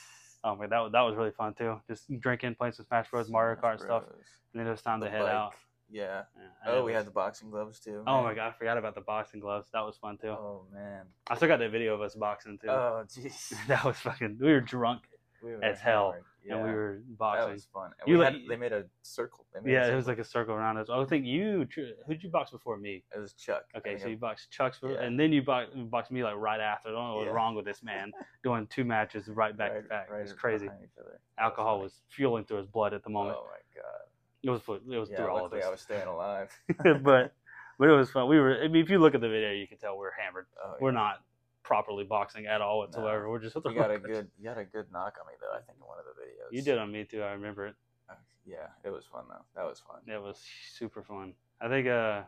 Oh 0.45 0.57
man, 0.57 0.69
that 0.71 0.79
was, 0.79 0.91
that 0.91 0.99
was 0.99 1.15
really 1.15 1.31
fun 1.31 1.53
too. 1.53 1.79
Just 1.87 2.03
drinking, 2.19 2.55
playing 2.55 2.73
some 2.73 2.85
Smash 2.85 3.09
Bros, 3.09 3.29
Mario 3.29 3.55
Kart 3.61 3.79
stuff, 3.79 4.03
and 4.09 4.59
then 4.59 4.67
it 4.67 4.71
was 4.71 4.81
time 4.81 4.99
The 4.99 5.05
to 5.05 5.11
head 5.13 5.21
bike. 5.21 5.31
out. 5.31 5.53
Yeah. 5.89 6.23
Yeah, 6.35 6.71
Oh, 6.73 6.83
we 6.83 6.91
had 6.91 7.05
the 7.05 7.11
boxing 7.11 7.49
gloves 7.49 7.79
too. 7.79 8.03
Oh 8.05 8.23
my 8.23 8.33
god, 8.33 8.49
I 8.49 8.51
forgot 8.51 8.77
about 8.77 8.93
the 8.93 8.99
boxing 8.99 9.39
gloves. 9.39 9.69
That 9.71 9.85
was 9.85 9.95
fun 9.95 10.17
too. 10.17 10.27
Oh 10.31 10.65
man. 10.73 11.03
I 11.29 11.37
still 11.37 11.47
got 11.47 11.59
that 11.59 11.71
video 11.71 11.93
of 11.93 12.01
us 12.01 12.15
boxing 12.15 12.57
too. 12.61 12.67
Oh 12.67 13.05
jeez. 13.07 13.53
that 13.69 13.85
was 13.85 13.95
fucking. 13.99 14.37
We 14.41 14.51
were 14.51 14.59
drunk 14.59 15.03
We 15.43 15.53
as 15.61 15.79
hell, 15.79 16.11
hammered. 16.11 16.25
and 16.49 16.63
we 16.63 16.69
Yeah. 16.69 16.75
were 16.75 16.93
That 17.07 17.17
boxing. 17.17 17.51
was 17.53 17.65
fun. 17.65 17.91
And 17.99 18.07
You 18.07 18.17
we 18.17 18.23
like- 18.23 18.33
had, 18.33 18.41
they 18.47 18.55
made 18.55 18.71
a 18.73 18.85
circle. 19.01 19.45
They 19.53 19.59
made 19.59 19.71
a 19.71 19.73
yeah, 19.73 19.91
it 19.91 19.95
was 19.95 20.07
like 20.07 20.19
a 20.19 20.23
circle 20.23 20.55
around 20.55 20.77
us. 20.77 20.89
I 20.89 21.03
think 21.05 21.25
you. 21.25 21.67
Who'd 22.07 22.23
you 22.23 22.29
box 22.29 22.51
before 22.51 22.77
me? 22.77 23.03
it 23.15 23.19
was 23.19 23.33
Chuck. 23.33 23.65
Okay, 23.75 23.97
so 23.97 24.07
you 24.07 24.17
boxed 24.17 24.51
Chuck's, 24.51 24.77
for, 24.79 24.91
Yeah. 24.93 25.01
and 25.01 25.19
then 25.19 25.31
you 25.33 25.41
boxed, 25.41 25.71
boxed 25.91 26.11
me 26.11 26.23
like 26.23 26.35
right 26.37 26.59
after. 26.61 26.89
I 26.89 26.91
don't 26.93 27.07
know 27.09 27.15
what's 27.15 27.27
Yeah. 27.27 27.33
wrong 27.33 27.55
with 27.55 27.65
this 27.65 27.83
man 27.83 28.11
doing 28.43 28.67
two 28.67 28.85
matches 28.85 29.27
right 29.27 29.55
back 29.55 29.73
right- 29.73 29.83
to 29.83 29.87
back. 29.89 30.09
right 30.09 30.21
it's 30.21 30.33
crazy. 30.33 30.65
behind 30.67 30.83
each 30.85 30.97
other. 30.99 31.19
That 31.37 31.43
Alcohol 31.43 31.75
funny. 31.75 31.83
was 31.83 32.01
fueling 32.09 32.45
through 32.45 32.57
his 32.57 32.67
blood 32.67 32.93
at 32.93 33.03
the 33.03 33.09
moment. 33.09 33.37
Oh 33.39 33.45
my 33.45 33.81
god. 33.81 34.01
It 34.43 34.49
was 34.49 34.61
it 34.91 34.97
was 34.99 35.09
Yeah, 35.09 35.17
through 35.17 35.27
all 35.29 35.37
of 35.37 35.41
luckily 35.43 35.61
us. 35.61 35.67
I 35.67 35.71
was 35.71 35.81
staying 35.81 36.07
alive. 36.07 36.51
but 37.03 37.33
but 37.79 37.89
it 37.89 37.91
was 37.93 38.11
fun. 38.11 38.27
We 38.27 38.39
were. 38.39 38.61
I 38.61 38.67
mean, 38.67 38.83
if 38.83 38.89
you 38.89 38.99
look 38.99 39.15
at 39.15 39.21
the 39.21 39.29
video, 39.29 39.51
you 39.51 39.67
can 39.67 39.77
tell 39.77 39.97
we're 39.97 40.11
hammered. 40.11 40.47
Oh, 40.63 40.75
We're 40.81 40.91
not 40.91 41.21
properly 41.63 42.03
boxing 42.03 42.45
at 42.45 42.61
all 42.61 42.79
whatsoever. 42.79 43.23
No. 43.23 43.29
We're 43.29 43.39
just. 43.39 43.55
You 43.55 43.73
got 43.73 43.91
a 43.91 43.99
good. 43.99 44.29
You 44.37 44.43
got 44.45 44.57
a 44.57 44.65
good 44.65 44.85
knock 44.91 45.15
on 45.19 45.27
me 45.27 45.33
though. 45.39 45.55
I 45.57 45.61
think 45.61 45.77
in 45.79 45.85
one 45.87 45.97
of 45.99 46.05
the 46.05 46.21
videos. 46.21 46.51
You 46.55 46.61
did 46.61 46.77
on 46.77 46.91
me 46.91 47.05
too. 47.05 47.21
I 47.21 47.31
remember 47.31 47.67
it. 47.67 47.75
Uh, 48.09 48.15
Yeah, 48.45 48.67
it 48.83 48.89
was 48.89 49.05
fun 49.05 49.23
though. 49.29 49.43
That 49.55 49.65
was 49.67 49.79
fun. 49.79 50.01
It 50.07 50.21
was 50.21 50.41
super 50.73 51.01
fun. 51.03 51.33
I 51.61 51.69
think 51.69 51.87
uh 51.87 52.23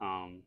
um 0.00 0.42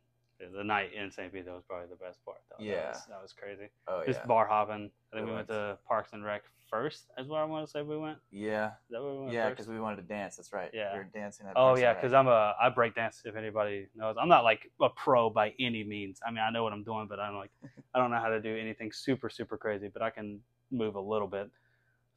the- 0.55 0.63
night 0.63 0.91
in 0.93 1.11
St. 1.11 1.31
Pete 1.33 1.45
that 1.45 1.53
was 1.53 1.63
probably 1.67 1.87
the 1.89 1.95
best 2.03 2.23
part 2.25 2.37
though. 2.49 2.63
Yeah. 2.63 2.75
That 2.75 2.87
was, 2.93 3.05
that 3.09 3.21
was 3.21 3.33
crazy. 3.33 3.69
Oh 3.87 4.03
Just 4.05 4.19
yeah. 4.21 4.25
bar 4.25 4.47
hopping. 4.47 4.89
I 5.11 5.15
think 5.17 5.25
We 5.25 5.31
we 5.31 5.35
went 5.37 5.49
went- 5.49 5.59
to 5.59 5.77
Parks 5.87 6.13
and 6.13 6.23
Rec 6.23 6.43
first, 6.69 7.07
is 7.17 7.27
where 7.27 7.41
I 7.41 7.43
want 7.43 7.65
to 7.65 7.71
say 7.71 7.81
we 7.81 7.97
went. 7.97 8.17
Yeah. 8.31 8.67
Is 8.67 8.71
that 8.91 9.03
we 9.03 9.17
went 9.19 9.33
Yeah, 9.33 9.49
because 9.49 9.67
we 9.67 9.79
wanted 9.79 9.97
to 9.97 10.01
dance. 10.03 10.37
That's 10.37 10.53
right. 10.53 10.69
Yeah. 10.73 10.93
we're 10.93 11.03
dancing 11.03 11.45
at. 11.47 11.53
Oh 11.57 11.69
Parks 11.69 11.81
yeah, 11.81 11.93
because 11.93 12.13
I'm 12.13 12.27
a 12.27 12.55
I 12.61 12.69
break 12.69 12.95
dance. 12.95 13.21
If 13.25 13.35
anybody 13.35 13.87
knows, 13.95 14.15
I'm 14.19 14.29
not 14.29 14.43
like 14.43 14.71
a 14.81 14.89
pro 14.89 15.29
by 15.29 15.53
any 15.59 15.83
means. 15.83 16.19
I 16.25 16.29
mean, 16.31 16.39
I 16.39 16.49
know 16.49 16.63
what 16.63 16.71
I'm 16.73 16.83
doing, 16.83 17.07
but 17.07 17.19
I'm 17.19 17.35
like, 17.35 17.51
I 17.93 17.99
don't 17.99 18.09
know 18.11 18.19
how 18.19 18.29
to 18.29 18.41
do 18.41 18.55
anything 18.57 18.91
super 18.93 19.29
super 19.29 19.57
crazy, 19.57 19.89
but 19.89 20.01
I 20.01 20.09
can 20.09 20.39
move 20.71 20.95
a 20.95 21.01
little 21.01 21.27
bit. 21.27 21.49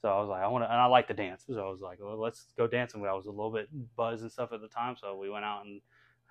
So 0.03 0.11
I 0.11 0.21
was 0.21 0.29
like, 0.29 0.43
I 0.43 0.47
want 0.49 0.63
to, 0.65 0.71
and 0.71 0.79
I 0.81 0.85
like 0.85 1.09
to 1.09 1.15
dance. 1.15 1.45
So 1.49 1.67
I 1.67 1.71
was 1.71 1.81
like, 1.81 1.99
well, 2.01 2.19
let's 2.21 2.45
go 2.59 2.67
dancing. 2.67 3.05
I 3.07 3.13
was 3.15 3.25
a 3.27 3.31
little 3.31 3.51
bit 3.51 3.69
buzzed 3.97 4.23
and 4.23 4.31
stuff 4.31 4.53
at 4.53 4.61
the 4.61 4.69
time, 4.69 4.97
so 5.01 5.17
we 5.17 5.31
went 5.31 5.47
out 5.47 5.65
and 5.65 5.81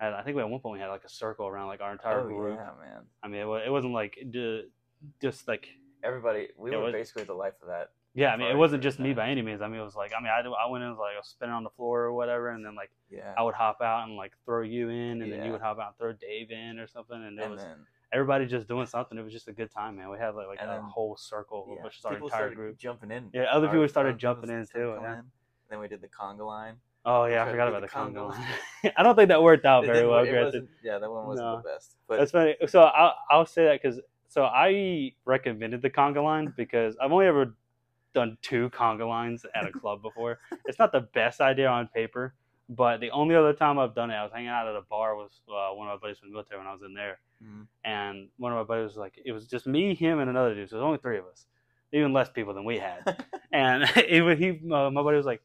I 0.00 0.22
think 0.22 0.36
we 0.36 0.42
at 0.42 0.48
one 0.48 0.60
point 0.60 0.74
we 0.74 0.80
had 0.80 0.88
like 0.88 1.04
a 1.04 1.08
circle 1.08 1.46
around 1.46 1.68
like 1.68 1.80
our 1.80 1.92
entire 1.92 2.20
Oh 2.20 2.26
group. 2.28 2.58
yeah, 2.58 2.70
man. 2.80 3.02
I 3.22 3.28
mean, 3.28 3.40
it, 3.42 3.66
it 3.66 3.70
wasn't 3.70 3.94
like 3.94 4.18
d- 4.30 4.68
just 5.22 5.46
like 5.48 5.68
Everybody, 6.02 6.48
we 6.58 6.70
were 6.70 6.80
was- 6.82 6.92
basically 6.92 7.24
the 7.24 7.32
life 7.34 7.54
of 7.62 7.68
that. 7.68 7.90
yeah. 8.14 8.32
I 8.32 8.36
mean, 8.36 8.48
it 8.50 8.56
wasn't 8.56 8.82
just 8.82 8.98
me 8.98 9.14
by 9.14 9.28
any 9.30 9.40
means. 9.40 9.62
I 9.62 9.68
mean, 9.68 9.80
it 9.80 9.84
was 9.84 9.94
like 9.96 10.12
I 10.16 10.20
mean, 10.20 10.30
I, 10.30 10.40
I 10.40 10.70
went 10.70 10.84
in 10.84 10.90
was 10.90 10.98
like 10.98 11.14
I 11.14 11.18
was 11.18 11.28
spinning 11.28 11.54
on 11.54 11.64
the 11.64 11.70
floor 11.70 12.02
or 12.02 12.12
whatever, 12.12 12.50
and 12.50 12.64
then 12.64 12.74
like. 12.74 12.90
Yeah. 13.10 13.32
I 13.38 13.42
would 13.44 13.54
hop 13.54 13.80
out 13.80 14.08
and 14.08 14.16
like 14.16 14.32
throw 14.44 14.62
you 14.62 14.88
in, 14.88 15.22
and 15.22 15.32
then 15.32 15.44
you 15.46 15.52
would 15.52 15.60
hop 15.60 15.78
out 15.78 15.88
and 15.88 15.96
throw 15.96 16.12
Dave 16.12 16.50
in 16.50 16.78
or 16.80 16.86
something, 16.88 17.16
and 17.16 17.38
it 17.38 17.42
and 17.42 17.52
was 17.52 17.62
then 17.62 17.76
everybody 18.12 18.44
just 18.46 18.66
doing 18.66 18.86
something. 18.86 19.16
It 19.16 19.22
was 19.22 19.32
just 19.32 19.46
a 19.48 19.52
good 19.52 19.70
time, 19.70 19.96
man. 19.96 20.10
We 20.10 20.18
had 20.18 20.34
like, 20.34 20.48
like 20.48 20.58
And 20.60 20.68
a 20.68 20.74
then- 20.74 20.82
whole 20.82 21.16
circle, 21.16 21.74
yeah, 21.76 21.84
which 21.84 21.98
is 21.98 22.04
our 22.04 22.16
entire 22.16 22.50
group. 22.54 22.76
jumping 22.76 23.12
in. 23.12 23.30
Yeah, 23.32 23.44
other 23.52 23.68
people 23.68 23.86
started 23.88 24.18
jumping 24.18 24.50
in 24.50 24.66
too. 24.66 24.98
Yeah. 25.00 25.18
in. 25.20 25.24
Then 25.70 25.78
we 25.80 25.86
did 25.88 26.00
the 26.02 26.08
conga 26.08 26.44
line. 26.44 26.74
Oh 27.06 27.26
yeah, 27.26 27.44
I 27.44 27.50
forgot 27.50 27.68
about 27.68 27.82
the 27.82 27.86
the 27.86 27.92
conga 27.92 28.14
conga 28.14 28.30
line. 28.30 28.92
I 28.96 29.02
don't 29.02 29.14
think 29.14 29.28
that 29.28 29.42
worked 29.42 29.64
out 29.66 29.84
It 29.84 29.88
very 29.92 30.06
well. 30.06 30.24
Granted, 30.24 30.68
yeah, 30.82 30.98
that 30.98 31.10
one 31.10 31.26
wasn't 31.26 31.46
No. 31.48 31.56
the 31.58 31.62
best. 31.62 31.96
But 32.08 32.18
that's 32.18 32.30
funny. 32.32 32.56
So 32.66 32.82
I'll 32.82 33.14
I'll 33.30 33.46
say 33.46 33.64
that 33.64 33.82
because 33.82 34.00
so 34.28 34.44
I 34.44 35.12
recommended 35.26 35.82
the 35.82 35.90
conga 35.90 36.22
line 36.22 36.52
because 36.56 36.96
I've 37.00 37.12
only 37.12 37.26
ever 37.26 37.54
done 38.14 38.38
two 38.42 38.70
conga 38.70 39.06
lines 39.06 39.44
at 39.54 39.66
a 39.66 39.72
club 39.80 40.00
before. 40.02 40.38
It's 40.66 40.78
not 40.78 40.92
the 40.92 41.02
best 41.12 41.40
idea 41.40 41.68
on 41.68 41.88
paper, 41.88 42.34
but 42.70 43.00
the 43.00 43.10
only 43.10 43.34
other 43.34 43.52
time 43.52 43.78
I've 43.78 43.94
done 43.94 44.10
it, 44.10 44.14
I 44.14 44.22
was 44.22 44.32
hanging 44.32 44.48
out 44.48 44.66
at 44.66 44.74
a 44.76 44.82
bar 44.82 45.16
with 45.16 45.32
uh, 45.48 45.74
one 45.74 45.88
of 45.88 46.00
my 46.00 46.06
buddies 46.06 46.18
from 46.18 46.28
the 46.30 46.32
military 46.32 46.58
when 46.58 46.66
I 46.68 46.72
was 46.72 46.82
in 46.82 46.94
there, 46.94 47.18
Mhm. 47.44 47.66
and 47.84 48.28
one 48.38 48.52
of 48.52 48.56
my 48.58 48.64
buddies 48.64 48.88
was 48.88 48.96
like, 48.96 49.20
it 49.24 49.32
was 49.32 49.46
just 49.46 49.66
me, 49.66 49.94
him, 49.94 50.20
and 50.20 50.30
another 50.30 50.54
dude. 50.54 50.70
So 50.70 50.76
it 50.76 50.78
was 50.78 50.84
only 50.86 50.98
three 50.98 51.18
of 51.18 51.26
us, 51.26 51.46
even 51.92 52.12
less 52.12 52.30
people 52.30 52.54
than 52.54 52.64
we 52.64 52.78
had. 52.78 53.24
and 53.52 53.84
it, 53.96 54.22
was- 54.22 54.38
he, 54.38 54.50
uh, 54.72 54.90
my 54.90 55.02
buddy 55.02 55.16
was 55.16 55.26
like, 55.26 55.42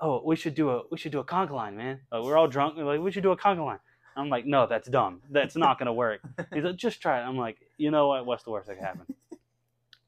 "Oh, 0.00 0.22
we 0.24 0.36
should 0.36 0.54
do 0.54 0.70
a 0.70 0.82
we 0.90 0.98
should 0.98 1.12
do 1.12 1.18
a 1.18 1.24
conga 1.24 1.50
line, 1.50 1.76
man. 1.76 2.00
Uh, 2.12 2.22
we're 2.22 2.36
all 2.38 2.48
drunk. 2.48 2.76
We're 2.76 2.84
like, 2.84 3.00
we 3.00 3.10
should 3.10 3.22
do 3.22 3.32
a 3.32 3.36
conga 3.36 3.64
line." 3.64 3.78
I'm 4.16 4.28
like, 4.28 4.46
"No, 4.46 4.66
that's 4.66 4.88
dumb. 4.88 5.22
That's 5.30 5.56
not 5.56 5.78
gonna 5.78 5.92
work." 5.92 6.20
He's 6.54 6.64
like, 6.64 6.76
"Just 6.76 7.00
try 7.00 7.20
it." 7.20 7.24
I'm 7.24 7.36
like, 7.36 7.58
"You 7.76 7.90
know 7.90 8.08
what? 8.08 8.26
What's 8.26 8.44
the 8.44 8.50
worst 8.50 8.68
that 8.68 8.76
can 8.76 8.84
happen?" 8.84 9.14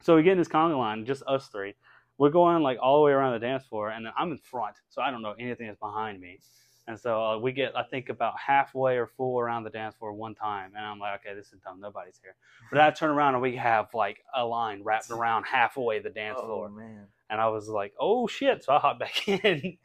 so 0.02 0.16
we 0.16 0.22
get 0.22 0.32
in 0.32 0.38
this 0.38 0.48
conga 0.48 0.78
line, 0.78 1.04
just 1.04 1.22
us 1.26 1.48
three. 1.48 1.74
We're 2.16 2.30
going 2.30 2.62
like 2.62 2.78
all 2.82 2.98
the 2.98 3.04
way 3.04 3.12
around 3.12 3.34
the 3.34 3.46
dance 3.46 3.64
floor, 3.64 3.90
and 3.90 4.04
then 4.06 4.12
I'm 4.18 4.32
in 4.32 4.38
front, 4.38 4.76
so 4.88 5.02
I 5.02 5.10
don't 5.10 5.22
know 5.22 5.34
anything 5.38 5.66
that's 5.66 5.78
behind 5.78 6.20
me. 6.20 6.40
And 6.88 6.98
so 6.98 7.22
uh, 7.22 7.38
we 7.38 7.52
get, 7.52 7.76
I 7.76 7.82
think, 7.82 8.08
about 8.08 8.32
halfway 8.38 8.96
or 8.96 9.06
full 9.06 9.38
around 9.38 9.64
the 9.64 9.70
dance 9.70 9.94
floor 9.94 10.14
one 10.14 10.34
time, 10.34 10.72
and 10.74 10.84
I'm 10.84 10.98
like, 10.98 11.20
okay, 11.20 11.34
this 11.34 11.52
is 11.52 11.60
dumb. 11.60 11.80
Nobody's 11.80 12.18
here. 12.22 12.34
But 12.70 12.80
I 12.80 12.90
turn 12.90 13.10
around 13.10 13.34
and 13.34 13.42
we 13.42 13.56
have 13.56 13.92
like 13.92 14.24
a 14.34 14.42
line 14.42 14.82
wrapped 14.82 15.10
around 15.10 15.44
halfway 15.44 15.98
the 15.98 16.08
dance 16.08 16.38
oh 16.40 16.46
floor, 16.46 16.70
man. 16.70 17.06
And 17.30 17.40
I 17.40 17.48
was 17.48 17.68
like, 17.68 17.94
oh 17.98 18.26
shit! 18.26 18.64
So 18.64 18.72
I 18.74 18.78
hopped 18.78 19.00
back 19.00 19.28
in. 19.28 19.78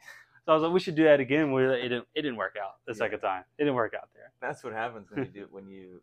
so 0.44 0.52
I 0.52 0.54
was 0.54 0.62
like, 0.62 0.72
we 0.72 0.80
should 0.80 0.94
do 0.94 1.04
that 1.04 1.20
again. 1.20 1.52
We 1.52 1.64
it 1.64 1.82
didn't 1.82 2.06
it 2.14 2.22
didn't 2.22 2.36
work 2.36 2.56
out 2.62 2.76
the 2.86 2.92
Yeah. 2.92 2.98
second 2.98 3.20
time. 3.20 3.44
It 3.58 3.64
didn't 3.64 3.74
work 3.74 3.94
out 3.94 4.08
there. 4.14 4.32
That's 4.40 4.62
what 4.64 4.72
happens 4.72 5.10
when 5.10 5.24
you 5.24 5.30
do 5.30 5.46
when 5.50 5.68
you 5.68 6.00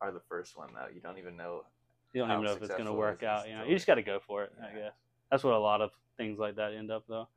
are 0.00 0.10
the 0.12 0.20
first 0.28 0.56
one 0.56 0.68
though. 0.74 0.88
You 0.94 1.00
don't 1.00 1.18
even 1.18 1.36
know. 1.36 1.64
You 2.12 2.22
don't 2.22 2.30
even 2.30 2.44
know 2.44 2.52
if 2.52 2.62
it's 2.62 2.74
gonna 2.74 2.92
work 2.92 3.22
out. 3.22 3.48
You 3.48 3.54
know, 3.54 3.64
you 3.64 3.74
just 3.74 3.86
got 3.86 3.94
to 3.94 4.02
go 4.02 4.18
for 4.18 4.42
it. 4.44 4.52
I 4.60 4.74
guess 4.74 4.92
that's 5.30 5.44
what 5.44 5.52
a 5.54 5.58
lot 5.58 5.80
of 5.80 5.90
things 6.16 6.38
like 6.38 6.56
that 6.56 6.74
end 6.74 6.90
up 6.90 7.04
though. 7.08 7.28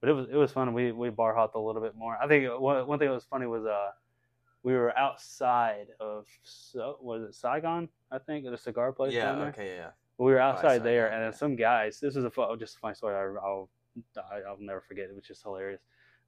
But 0.00 0.10
it 0.10 0.12
was 0.12 0.26
it 0.30 0.36
was 0.36 0.52
fun. 0.52 0.72
We 0.72 0.92
we 0.92 1.10
bar 1.10 1.34
hopped 1.34 1.54
a 1.54 1.58
little 1.60 1.82
bit 1.82 1.94
more. 1.96 2.16
I 2.20 2.26
think 2.26 2.48
one 2.58 2.86
one 2.86 2.98
thing 2.98 3.08
that 3.08 3.14
was 3.14 3.24
funny 3.24 3.46
was 3.46 3.64
uh 3.66 3.90
we 4.62 4.72
were 4.74 4.96
outside 4.98 5.88
of 6.00 6.26
so 6.42 6.98
was 7.00 7.22
it 7.22 7.34
Saigon 7.34 7.88
I 8.10 8.18
think 8.18 8.44
the 8.44 8.56
cigar 8.56 8.92
place 8.92 9.12
yeah. 9.12 9.24
down 9.26 9.38
there. 9.38 9.48
Okay. 9.48 9.76
Yeah. 9.76 9.90
We 10.18 10.32
were 10.32 10.38
outside 10.40 10.82
there, 10.82 11.08
and 11.08 11.22
then 11.22 11.32
some 11.32 11.56
guys. 11.56 12.00
This 12.00 12.16
is 12.16 12.24
a 12.24 12.30
fu- 12.30 12.56
just 12.56 12.76
a 12.76 12.78
funny 12.78 12.94
story. 12.94 13.14
I, 13.14 13.22
I'll 13.44 13.68
I- 14.16 14.42
I'll 14.48 14.56
never 14.60 14.80
forget. 14.80 15.08
It 15.10 15.14
was 15.14 15.24
just 15.24 15.42
hilarious. 15.42 15.80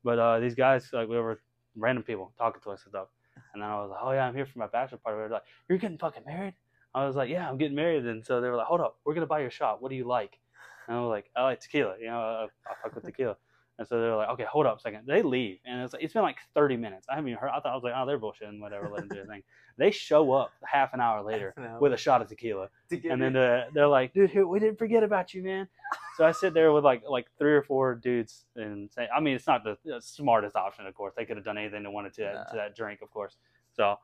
But 0.05 0.19
uh, 0.19 0.41
these 0.41 0.55
guys, 0.55 0.91
like 0.93 1.09
we 1.09 1.19
were 1.19 1.41
random 1.77 2.03
people 2.05 2.33
talking 2.39 2.61
to 2.63 2.71
us 2.71 2.83
and 2.85 2.93
stuff, 2.93 3.09
and 3.55 3.63
then 3.63 3.69
I 3.69 3.81
was 3.81 3.91
like, 3.91 4.01
"Oh 4.03 4.13
yeah, 4.13 4.27
I'm 4.27 4.35
here 4.35 4.47
for 4.47 4.59
my 4.59 4.67
bachelor 4.67 4.99
party." 4.99 5.17
They 5.17 5.23
were 5.23 5.29
like, 5.31 5.45
"You're 5.69 5.79
getting 5.79 5.99
fucking 5.99 6.25
married?" 6.27 6.55
I 6.95 7.07
was 7.07 7.17
like, 7.17 7.31
"Yeah, 7.31 7.49
I'm 7.49 7.57
getting 7.59 7.77
married." 7.77 8.05
And 8.07 8.25
so 8.25 8.41
they 8.41 8.49
were 8.49 8.57
like, 8.57 8.67
"Hold 8.67 8.81
up, 8.81 8.99
we're 9.05 9.15
gonna 9.15 9.27
buy 9.27 9.41
your 9.41 9.51
shot. 9.51 9.81
What 9.83 9.89
do 9.91 9.97
you 9.97 10.05
like?" 10.07 10.39
And 10.87 10.97
I 10.97 11.01
was 11.01 11.09
like, 11.11 11.31
"I 11.37 11.43
like 11.45 11.61
tequila. 11.61 11.97
You 11.99 12.07
know, 12.07 12.19
I, 12.21 12.45
I 12.45 12.75
fuck 12.83 12.95
with 12.95 13.05
tequila." 13.07 13.37
And 13.79 13.87
so 13.87 14.01
they're 14.01 14.17
like, 14.17 14.29
"Okay, 14.31 14.45
hold 14.45 14.67
up 14.67 14.79
a 14.79 14.81
second. 14.81 15.07
They 15.07 15.23
leave, 15.23 15.59
and 15.65 15.81
it's 15.83 15.93
like, 15.93 16.03
it's 16.03 16.13
been 16.13 16.23
like 16.23 16.39
30 16.55 16.77
minutes. 16.77 17.07
I 17.09 17.15
haven't 17.15 17.29
even 17.31 17.39
heard. 17.41 17.51
I 17.51 17.61
thought 17.61 17.73
I 17.73 17.75
was 17.75 17.85
like, 17.85 17.95
"Oh, 17.97 18.07
they're 18.07 18.19
bullshitting. 18.19 18.61
Whatever, 18.61 18.89
let 18.89 19.01
them 19.01 19.09
do 19.09 19.17
their 19.17 19.27
thing." 19.27 19.43
They 19.77 19.93
show 19.93 20.33
up 20.33 20.51
half 20.65 20.93
an 20.95 21.01
hour 21.01 21.23
later 21.23 21.55
an 21.57 21.65
hour 21.65 21.81
with 21.81 21.93
a 21.93 21.97
shot 21.97 22.21
of 22.21 22.29
tequila 22.29 22.69
and 22.91 23.23
then 23.23 23.37
uh, 23.37 23.67
they're 23.73 23.87
like, 23.87 24.13
dude, 24.13 24.35
we 24.47 24.59
didn't 24.59 24.79
forget 24.79 25.03
about 25.03 25.35
you, 25.35 25.43
man. 25.43 25.69
So 26.17 26.25
I 26.25 26.33
sit 26.33 26.55
there 26.55 26.73
with 26.73 26.85
like 26.85 27.03
like 27.09 27.27
three 27.39 27.55
or 27.55 27.63
four 27.63 27.95
dudes 27.95 28.45
and 28.57 28.91
say, 28.91 29.09
I 29.15 29.21
mean, 29.21 29.37
it's 29.37 29.47
not 29.47 29.63
the 29.63 29.77
smartest 30.01 30.57
option, 30.57 30.87
of 30.87 30.95
course. 30.95 31.15
They 31.17 31.25
could 31.25 31.37
have 31.37 31.45
done 31.45 31.59
anything 31.59 31.83
they 31.83 31.89
wanted 31.89 32.15
to, 32.15 32.23
that, 32.23 32.51
to 32.51 32.57
that 32.57 32.77
drink, 32.77 33.01
of 33.03 33.11
course. 33.11 33.37
So 33.77 33.97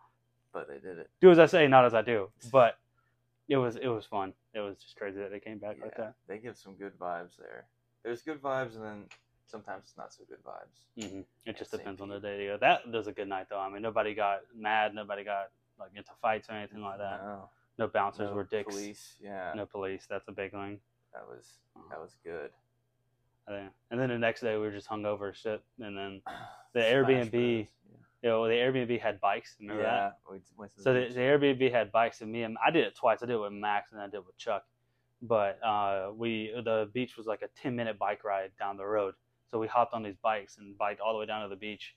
but 0.53 0.69
they 0.69 0.79
did 0.79 0.99
it. 0.99 1.11
do 1.21 1.31
as 1.31 1.39
I 1.39 1.47
say, 1.47 1.67
not 1.67 1.85
as 1.85 1.95
I 1.95 2.03
do. 2.03 2.31
But 2.53 2.79
it 3.49 3.57
was 3.57 3.77
it 3.77 3.89
was 3.89 4.05
fun. 4.05 4.33
It 4.55 4.61
was 4.61 4.77
just 4.79 4.97
crazy 4.97 5.19
that 5.19 5.31
they 5.31 5.41
came 5.41 5.59
back 5.59 5.79
like 5.83 5.97
that. 5.97 6.15
they 6.29 6.39
give 6.39 6.57
some 6.57 6.75
good 6.75 6.97
vibes 6.99 7.37
there. 7.37 7.67
There's 8.05 8.23
good 8.23 8.41
vibes, 8.41 8.77
and 8.77 8.85
then 8.85 9.05
sometimes 9.47 9.85
it's 9.85 9.97
not 9.97 10.13
so 10.13 10.25
good 10.29 10.39
vibes. 10.45 11.09
hmm 11.11 11.21
It 11.47 11.57
just 11.57 11.71
depends 11.71 12.01
on 12.01 12.09
the 12.09 12.21
day. 12.21 12.39
to 12.39 12.45
go. 12.47 12.59
That 12.61 12.91
was 12.91 13.07
a 13.07 13.13
good 13.13 13.29
night 13.29 13.47
though. 13.51 13.59
I 13.61 13.69
mean, 13.71 13.83
nobody 13.83 14.15
got 14.15 14.41
mad. 14.55 14.95
Nobody 14.95 15.25
got 15.25 15.51
like 15.79 15.91
into 15.95 16.13
fights 16.23 16.49
or 16.49 16.53
anything 16.53 16.83
like 16.83 16.99
that. 16.99 17.21
No, 17.23 17.49
No 17.79 17.87
bouncers 17.89 18.31
no 18.31 18.35
were 18.35 18.45
dicks. 18.45 18.73
Police, 18.73 19.17
yeah, 19.21 19.53
No 19.55 19.67
police. 19.67 20.07
That's 20.09 20.29
a 20.29 20.33
big 20.33 20.53
thing. 20.53 20.81
that 21.13 21.27
was 21.29 21.59
that 21.91 22.01
was 22.01 22.17
good. 22.25 22.51
And 23.47 24.01
then 24.01 24.09
the 24.09 24.19
next 24.19 24.41
day 24.41 24.55
we 24.57 24.63
were 24.63 24.71
just 24.73 24.89
hungover 24.89 25.35
shit. 25.35 25.63
And 25.81 25.97
then 25.97 26.23
The 26.73 26.81
Airbnb, 26.81 27.31
Bros, 27.31 27.67
you 28.23 28.29
know, 28.31 28.49
the 28.49 28.55
Airbnb 28.55 29.01
had 29.01 29.21
bikes. 29.21 29.57
Yeah, 29.61 29.69
Remember 29.69 29.83
that? 29.85 30.19
we 30.31 30.41
went 30.57 30.71
to 30.73 30.77
the 30.79 30.83
So 30.83 30.95
the, 30.95 31.09
the 31.13 31.21
Airbnb 31.21 31.71
had 31.71 31.93
bikes, 31.93 32.21
and 32.23 32.33
me 32.33 32.43
and 32.43 32.57
I 32.65 32.71
did 32.71 32.85
it 32.85 32.97
twice. 32.97 33.19
I 33.23 33.27
did 33.27 33.35
it 33.35 33.39
with 33.39 33.53
Max, 33.53 33.93
and 33.93 34.01
I 34.01 34.07
did 34.07 34.15
it 34.15 34.27
with 34.27 34.37
Chuck. 34.39 34.65
but 35.23 35.63
uh, 35.63 36.11
we 36.15 36.53
the 36.65 36.89
beach 36.95 37.17
was 37.17 37.27
like 37.27 37.43
a 37.43 37.49
ten 37.61 37.77
minute 37.77 37.99
bike 37.99 38.25
ride 38.25 38.51
down 38.59 38.77
the 38.77 38.87
road. 38.87 39.15
So 39.51 39.59
we 39.59 39.67
hopped 39.67 39.95
on 39.95 40.03
these 40.03 40.17
bikes 40.23 40.59
and 40.59 40.77
biked 40.77 41.01
all 41.01 41.13
the 41.13 41.19
way 41.21 41.27
down 41.27 41.43
to 41.43 41.49
the 41.49 41.57
beach. 41.57 41.95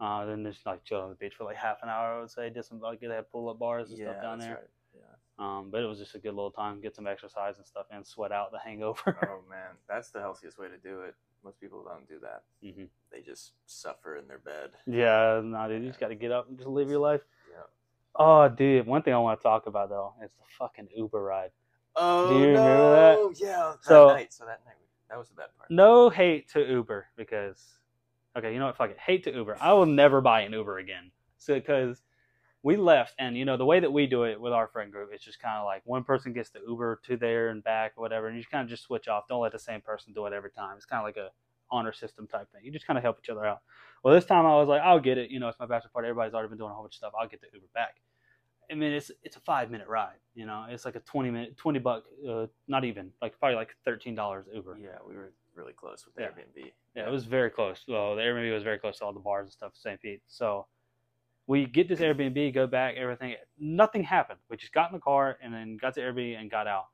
Uh, 0.00 0.24
then 0.26 0.44
just 0.44 0.66
like 0.66 0.82
chilled 0.84 1.04
on 1.04 1.10
the 1.10 1.14
beach 1.16 1.34
for 1.36 1.44
like 1.44 1.56
half 1.56 1.78
an 1.82 1.88
hour. 1.88 2.16
I 2.16 2.20
would 2.20 2.30
say 2.30 2.50
did 2.50 2.64
some 2.64 2.80
like 2.80 3.00
they 3.00 3.06
had 3.06 3.30
pull 3.30 3.48
up 3.48 3.58
bars 3.58 3.90
and 3.90 3.98
yeah, 3.98 4.10
stuff 4.10 4.22
down 4.22 4.38
there. 4.40 4.54
right. 4.54 4.70
Yeah. 4.94 5.00
Um, 5.38 5.70
but 5.70 5.82
it 5.82 5.86
was 5.86 5.98
just 5.98 6.14
a 6.14 6.18
good 6.18 6.34
little 6.34 6.50
time, 6.50 6.80
get 6.80 6.94
some 6.94 7.06
exercise 7.06 7.56
and 7.58 7.66
stuff, 7.66 7.86
and 7.90 8.04
sweat 8.06 8.32
out 8.32 8.50
the 8.52 8.58
hangover. 8.58 9.16
Oh 9.30 9.42
man, 9.48 9.70
that's 9.88 10.10
the 10.10 10.20
healthiest 10.20 10.58
way 10.58 10.68
to 10.68 10.76
do 10.76 11.00
it. 11.02 11.14
Most 11.44 11.60
people 11.60 11.82
don't 11.84 12.06
do 12.08 12.18
that. 12.20 12.42
Mhm. 12.64 12.88
They 13.10 13.20
just 13.20 13.52
suffer 13.66 14.16
in 14.16 14.28
their 14.28 14.38
bed. 14.38 14.70
yeah, 14.86 15.40
no, 15.42 15.66
dude, 15.68 15.82
you 15.82 15.88
just 15.88 15.98
got 16.00 16.08
to 16.08 16.14
get 16.14 16.30
up 16.32 16.48
and 16.48 16.56
just 16.58 16.68
live 16.68 16.88
your 16.88 16.98
life. 17.00 17.22
Yeah. 17.50 17.62
Oh, 18.16 18.48
dude, 18.48 18.86
one 18.86 19.02
thing 19.02 19.14
I 19.14 19.18
want 19.18 19.40
to 19.40 19.42
talk 19.42 19.66
about 19.66 19.88
though 19.88 20.14
is 20.22 20.30
the 20.32 20.44
fucking 20.58 20.88
Uber 20.96 21.22
ride. 21.22 21.50
Oh 21.96 22.38
you 22.38 22.46
remember 22.48 22.58
no! 22.58 23.32
Yeah. 23.36 23.72
That 23.76 23.84
So- 23.84 24.08
night. 24.08 24.32
So 24.32 24.44
that 24.46 24.60
night, 24.66 24.74
that 25.12 25.18
was 25.18 25.28
the 25.28 25.34
bad 25.34 25.48
part. 25.58 25.70
No 25.70 26.08
hate 26.08 26.48
to 26.52 26.66
Uber 26.66 27.08
because, 27.16 27.62
okay, 28.34 28.50
you 28.50 28.58
know 28.58 28.64
what? 28.64 28.78
Fuck 28.78 28.90
it. 28.90 28.98
Hate 28.98 29.24
to 29.24 29.32
Uber. 29.32 29.58
I 29.60 29.74
will 29.74 29.84
never 29.84 30.22
buy 30.22 30.40
an 30.40 30.54
Uber 30.54 30.78
again. 30.78 31.10
So 31.36 31.52
because 31.52 32.02
we 32.62 32.76
left, 32.76 33.14
and 33.18 33.36
you 33.36 33.44
know 33.44 33.58
the 33.58 33.66
way 33.66 33.78
that 33.78 33.92
we 33.92 34.06
do 34.06 34.22
it 34.24 34.40
with 34.40 34.54
our 34.54 34.68
friend 34.68 34.90
group, 34.90 35.10
it's 35.12 35.22
just 35.22 35.38
kind 35.38 35.58
of 35.58 35.66
like 35.66 35.82
one 35.84 36.02
person 36.02 36.32
gets 36.32 36.48
the 36.48 36.60
Uber 36.66 37.00
to 37.04 37.18
there 37.18 37.50
and 37.50 37.62
back, 37.62 37.92
or 37.96 38.00
whatever, 38.00 38.28
and 38.28 38.38
you 38.38 38.44
kind 38.50 38.64
of 38.64 38.70
just 38.70 38.84
switch 38.84 39.06
off. 39.06 39.28
Don't 39.28 39.42
let 39.42 39.52
the 39.52 39.58
same 39.58 39.82
person 39.82 40.14
do 40.14 40.24
it 40.24 40.32
every 40.32 40.50
time. 40.50 40.76
It's 40.76 40.86
kind 40.86 41.00
of 41.00 41.04
like 41.04 41.18
a 41.18 41.28
honor 41.70 41.92
system 41.92 42.26
type 42.26 42.50
thing. 42.50 42.62
You 42.64 42.72
just 42.72 42.86
kind 42.86 42.96
of 42.96 43.04
help 43.04 43.18
each 43.22 43.28
other 43.28 43.44
out. 43.44 43.58
Well, 44.02 44.14
this 44.14 44.24
time 44.24 44.46
I 44.46 44.56
was 44.56 44.68
like, 44.68 44.80
I'll 44.80 44.98
get 44.98 45.18
it. 45.18 45.30
You 45.30 45.40
know, 45.40 45.48
it's 45.48 45.58
my 45.58 45.66
bachelor 45.66 45.90
party. 45.92 46.08
Everybody's 46.08 46.32
already 46.32 46.48
been 46.48 46.58
doing 46.58 46.70
a 46.70 46.74
whole 46.74 46.84
bunch 46.84 46.94
of 46.94 46.96
stuff. 46.96 47.12
I'll 47.20 47.28
get 47.28 47.42
the 47.42 47.48
Uber 47.52 47.66
back. 47.74 47.96
I 48.72 48.74
mean, 48.74 48.92
it's 48.92 49.10
it's 49.22 49.36
a 49.36 49.40
five 49.40 49.70
minute 49.70 49.86
ride. 49.86 50.16
You 50.34 50.46
know, 50.46 50.64
it's 50.68 50.84
like 50.86 50.96
a 50.96 51.00
twenty 51.00 51.30
minute, 51.30 51.56
twenty 51.58 51.78
buck, 51.78 52.04
uh, 52.28 52.46
not 52.66 52.84
even 52.84 53.10
like 53.20 53.38
probably 53.38 53.56
like 53.56 53.76
thirteen 53.84 54.14
dollars 54.14 54.46
Uber. 54.52 54.78
Yeah, 54.82 54.98
we 55.06 55.14
were 55.14 55.32
really 55.54 55.74
close 55.74 56.06
with 56.06 56.14
the 56.14 56.22
Yeah. 56.22 56.28
Airbnb. 56.28 56.72
Yeah, 56.96 57.06
it 57.06 57.12
was 57.12 57.26
very 57.26 57.50
close. 57.50 57.84
Well, 57.86 58.16
the 58.16 58.22
Airbnb 58.22 58.52
was 58.54 58.62
very 58.62 58.78
close 58.78 58.98
to 58.98 59.04
all 59.04 59.12
the 59.12 59.20
bars 59.20 59.44
and 59.44 59.52
stuff, 59.52 59.72
in 59.74 59.80
St. 59.80 60.00
Pete. 60.00 60.22
So 60.26 60.66
we 61.46 61.66
get 61.66 61.88
this 61.88 62.00
Airbnb, 62.00 62.54
go 62.54 62.66
back, 62.66 62.96
everything. 62.96 63.34
Nothing 63.58 64.02
happened. 64.02 64.38
We 64.48 64.56
just 64.56 64.72
got 64.72 64.90
in 64.90 64.94
the 64.94 65.00
car 65.00 65.36
and 65.42 65.52
then 65.52 65.76
got 65.76 65.94
to 65.94 66.00
Airbnb 66.00 66.40
and 66.40 66.50
got 66.50 66.66
out. 66.66 66.86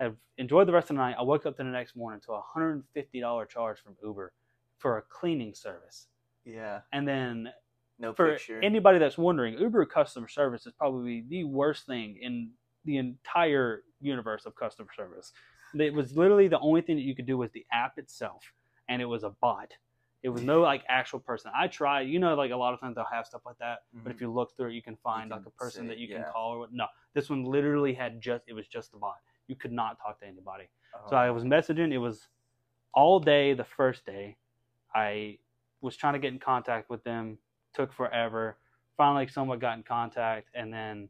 Have 0.00 0.14
enjoyed 0.38 0.66
the 0.68 0.72
rest 0.72 0.90
of 0.90 0.96
the 0.96 1.02
night. 1.02 1.16
I 1.18 1.22
woke 1.22 1.44
up 1.44 1.56
the 1.56 1.64
next 1.64 1.96
morning 1.96 2.20
to 2.26 2.32
a 2.32 2.40
hundred 2.40 2.72
and 2.72 2.84
fifty 2.94 3.20
dollar 3.20 3.44
charge 3.44 3.80
from 3.80 3.96
Uber 4.02 4.32
for 4.78 4.96
a 4.98 5.02
cleaning 5.02 5.54
service. 5.54 6.06
Yeah. 6.44 6.80
And 6.92 7.06
then 7.06 7.50
No 7.98 8.12
for 8.12 8.32
picture. 8.32 8.60
anybody 8.62 8.98
that's 8.98 9.18
wondering, 9.18 9.58
Uber 9.58 9.84
customer 9.86 10.28
service 10.28 10.66
is 10.66 10.72
probably 10.72 11.24
the 11.28 11.44
worst 11.44 11.86
thing 11.86 12.18
in 12.20 12.50
the 12.84 12.96
entire 12.96 13.82
universe 14.00 14.46
of 14.46 14.54
customer 14.54 14.88
service. 14.96 15.32
It 15.74 15.92
was 15.92 16.16
literally 16.16 16.48
the 16.48 16.60
only 16.60 16.80
thing 16.80 16.96
that 16.96 17.02
you 17.02 17.14
could 17.14 17.26
do 17.26 17.36
was 17.36 17.50
the 17.52 17.66
app 17.72 17.98
itself, 17.98 18.42
and 18.88 19.02
it 19.02 19.04
was 19.04 19.24
a 19.24 19.30
bot. 19.40 19.72
It 20.22 20.30
was 20.30 20.42
no 20.42 20.60
like 20.70 20.82
actual 20.88 21.18
person. 21.18 21.50
I 21.54 21.66
tried, 21.66 22.02
you 22.02 22.18
know, 22.18 22.34
like 22.34 22.52
a 22.52 22.56
lot 22.56 22.72
of 22.72 22.80
times 22.80 22.94
they'll 22.94 23.06
have 23.12 23.26
stuff 23.26 23.42
like 23.44 23.58
that, 23.58 23.80
but 23.92 24.10
if 24.10 24.16
mm-hmm. 24.16 24.24
you 24.26 24.32
look 24.32 24.56
through 24.56 24.70
it, 24.70 24.74
you 24.74 24.82
can 24.82 24.96
find 25.02 25.30
like 25.30 25.40
can 25.42 25.52
a 25.54 25.62
person 25.62 25.86
that 25.88 25.98
you 25.98 26.08
can 26.08 26.24
call 26.32 26.54
or 26.54 26.58
what. 26.60 26.72
No, 26.72 26.86
this 27.14 27.28
one 27.28 27.44
literally 27.44 27.92
had 27.92 28.20
just 28.20 28.44
it 28.46 28.54
was 28.54 28.66
just 28.66 28.92
the 28.92 28.98
bot. 28.98 29.16
You 29.48 29.56
could 29.56 29.72
not 29.72 29.98
talk 30.00 30.20
to 30.20 30.26
anybody. 30.26 30.68
Oh, 30.94 31.10
So 31.10 31.16
I 31.16 31.28
oh. 31.28 31.34
was 31.34 31.44
messaging. 31.44 31.92
It 31.92 31.98
was 31.98 32.28
all 32.94 33.20
day 33.20 33.54
the 33.54 33.64
first 33.64 34.06
day. 34.06 34.36
I 34.94 35.38
was 35.80 35.96
trying 35.96 36.14
to 36.14 36.18
get 36.18 36.32
in 36.32 36.38
contact 36.38 36.90
with 36.90 37.04
them. 37.04 37.38
Took 37.74 37.92
forever. 37.92 38.56
Finally, 38.96 39.28
someone 39.28 39.58
got 39.58 39.76
in 39.76 39.84
contact, 39.84 40.48
and 40.54 40.72
then 40.72 41.08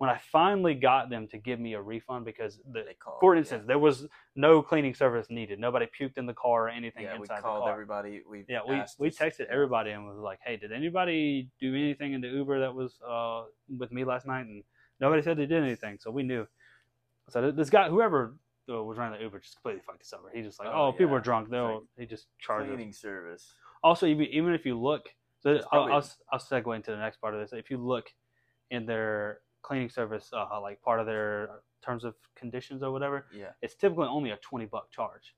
when 0.00 0.08
I 0.08 0.16
finally 0.32 0.72
got 0.72 1.10
them 1.10 1.28
to 1.28 1.36
give 1.36 1.60
me 1.60 1.74
a 1.74 1.80
refund 1.80 2.24
because 2.24 2.58
the 2.72 2.84
called. 2.98 3.18
for 3.20 3.34
yeah. 3.34 3.40
instance 3.40 3.64
there 3.66 3.78
was 3.78 4.06
no 4.34 4.62
cleaning 4.62 4.94
service 4.94 5.26
needed. 5.28 5.58
Nobody 5.58 5.86
puked 5.86 6.16
in 6.16 6.24
the 6.24 6.32
car 6.32 6.64
or 6.64 6.68
anything 6.70 7.02
yeah, 7.02 7.16
we 7.16 7.20
inside 7.20 7.40
the 7.40 7.42
called 7.42 7.68
everybody. 7.68 8.22
We 8.26 8.46
Yeah, 8.48 8.60
we, 8.66 8.82
we 8.98 9.10
texted 9.10 9.44
everybody 9.50 9.90
and 9.90 10.06
was 10.06 10.16
like, 10.16 10.38
"Hey, 10.42 10.56
did 10.56 10.72
anybody 10.72 11.50
do 11.60 11.74
anything 11.74 12.14
in 12.14 12.22
the 12.22 12.28
Uber 12.28 12.60
that 12.60 12.74
was 12.74 12.98
uh, 13.06 13.42
with 13.78 13.92
me 13.92 14.04
last 14.04 14.26
night?" 14.26 14.46
And 14.46 14.64
nobody 15.00 15.20
said 15.20 15.36
they 15.36 15.44
did 15.44 15.62
anything, 15.62 15.98
so 16.00 16.10
we 16.10 16.22
knew. 16.22 16.46
So 17.28 17.50
this 17.50 17.68
guy, 17.68 17.90
whoever 17.90 18.36
uh, 18.70 18.82
was 18.82 18.96
running 18.96 19.18
the 19.18 19.24
Uber, 19.24 19.40
just 19.40 19.56
completely 19.56 19.82
fucked 19.86 20.00
us 20.00 20.14
over. 20.14 20.30
He 20.32 20.40
just 20.40 20.58
like, 20.58 20.68
Oh, 20.72 20.86
"Oh, 20.86 20.92
people 20.92 21.14
are 21.14 21.20
drunk." 21.20 21.50
They'll 21.50 21.74
like 21.74 21.82
he 21.98 22.06
just 22.06 22.28
charged 22.38 22.70
us. 22.70 22.74
Cleaning 22.74 22.94
service. 22.94 23.52
Also, 23.82 24.06
even 24.06 24.54
if 24.54 24.64
you 24.64 24.80
look, 24.80 25.10
so 25.40 25.50
It's 25.50 25.66
I'll, 25.72 25.84
I'll 25.84 26.06
I'll 26.32 26.38
segue 26.38 26.74
into 26.76 26.90
the 26.90 26.96
next 26.98 27.18
part 27.20 27.34
of 27.34 27.40
this. 27.40 27.52
If 27.52 27.70
you 27.70 27.78
look 27.78 28.12
in 28.70 28.86
their 28.86 29.40
cleaning 29.62 29.88
service, 29.90 30.30
uh, 30.32 30.60
like 30.60 30.80
part 30.82 31.00
of 31.00 31.06
their 31.06 31.62
terms 31.82 32.04
of 32.04 32.14
conditions 32.36 32.82
or 32.82 32.90
whatever, 32.92 33.26
Yeah. 33.32 33.50
it's 33.62 33.74
typically 33.74 34.06
only 34.06 34.30
a 34.30 34.36
20 34.36 34.66
buck 34.66 34.90
charge. 34.90 35.34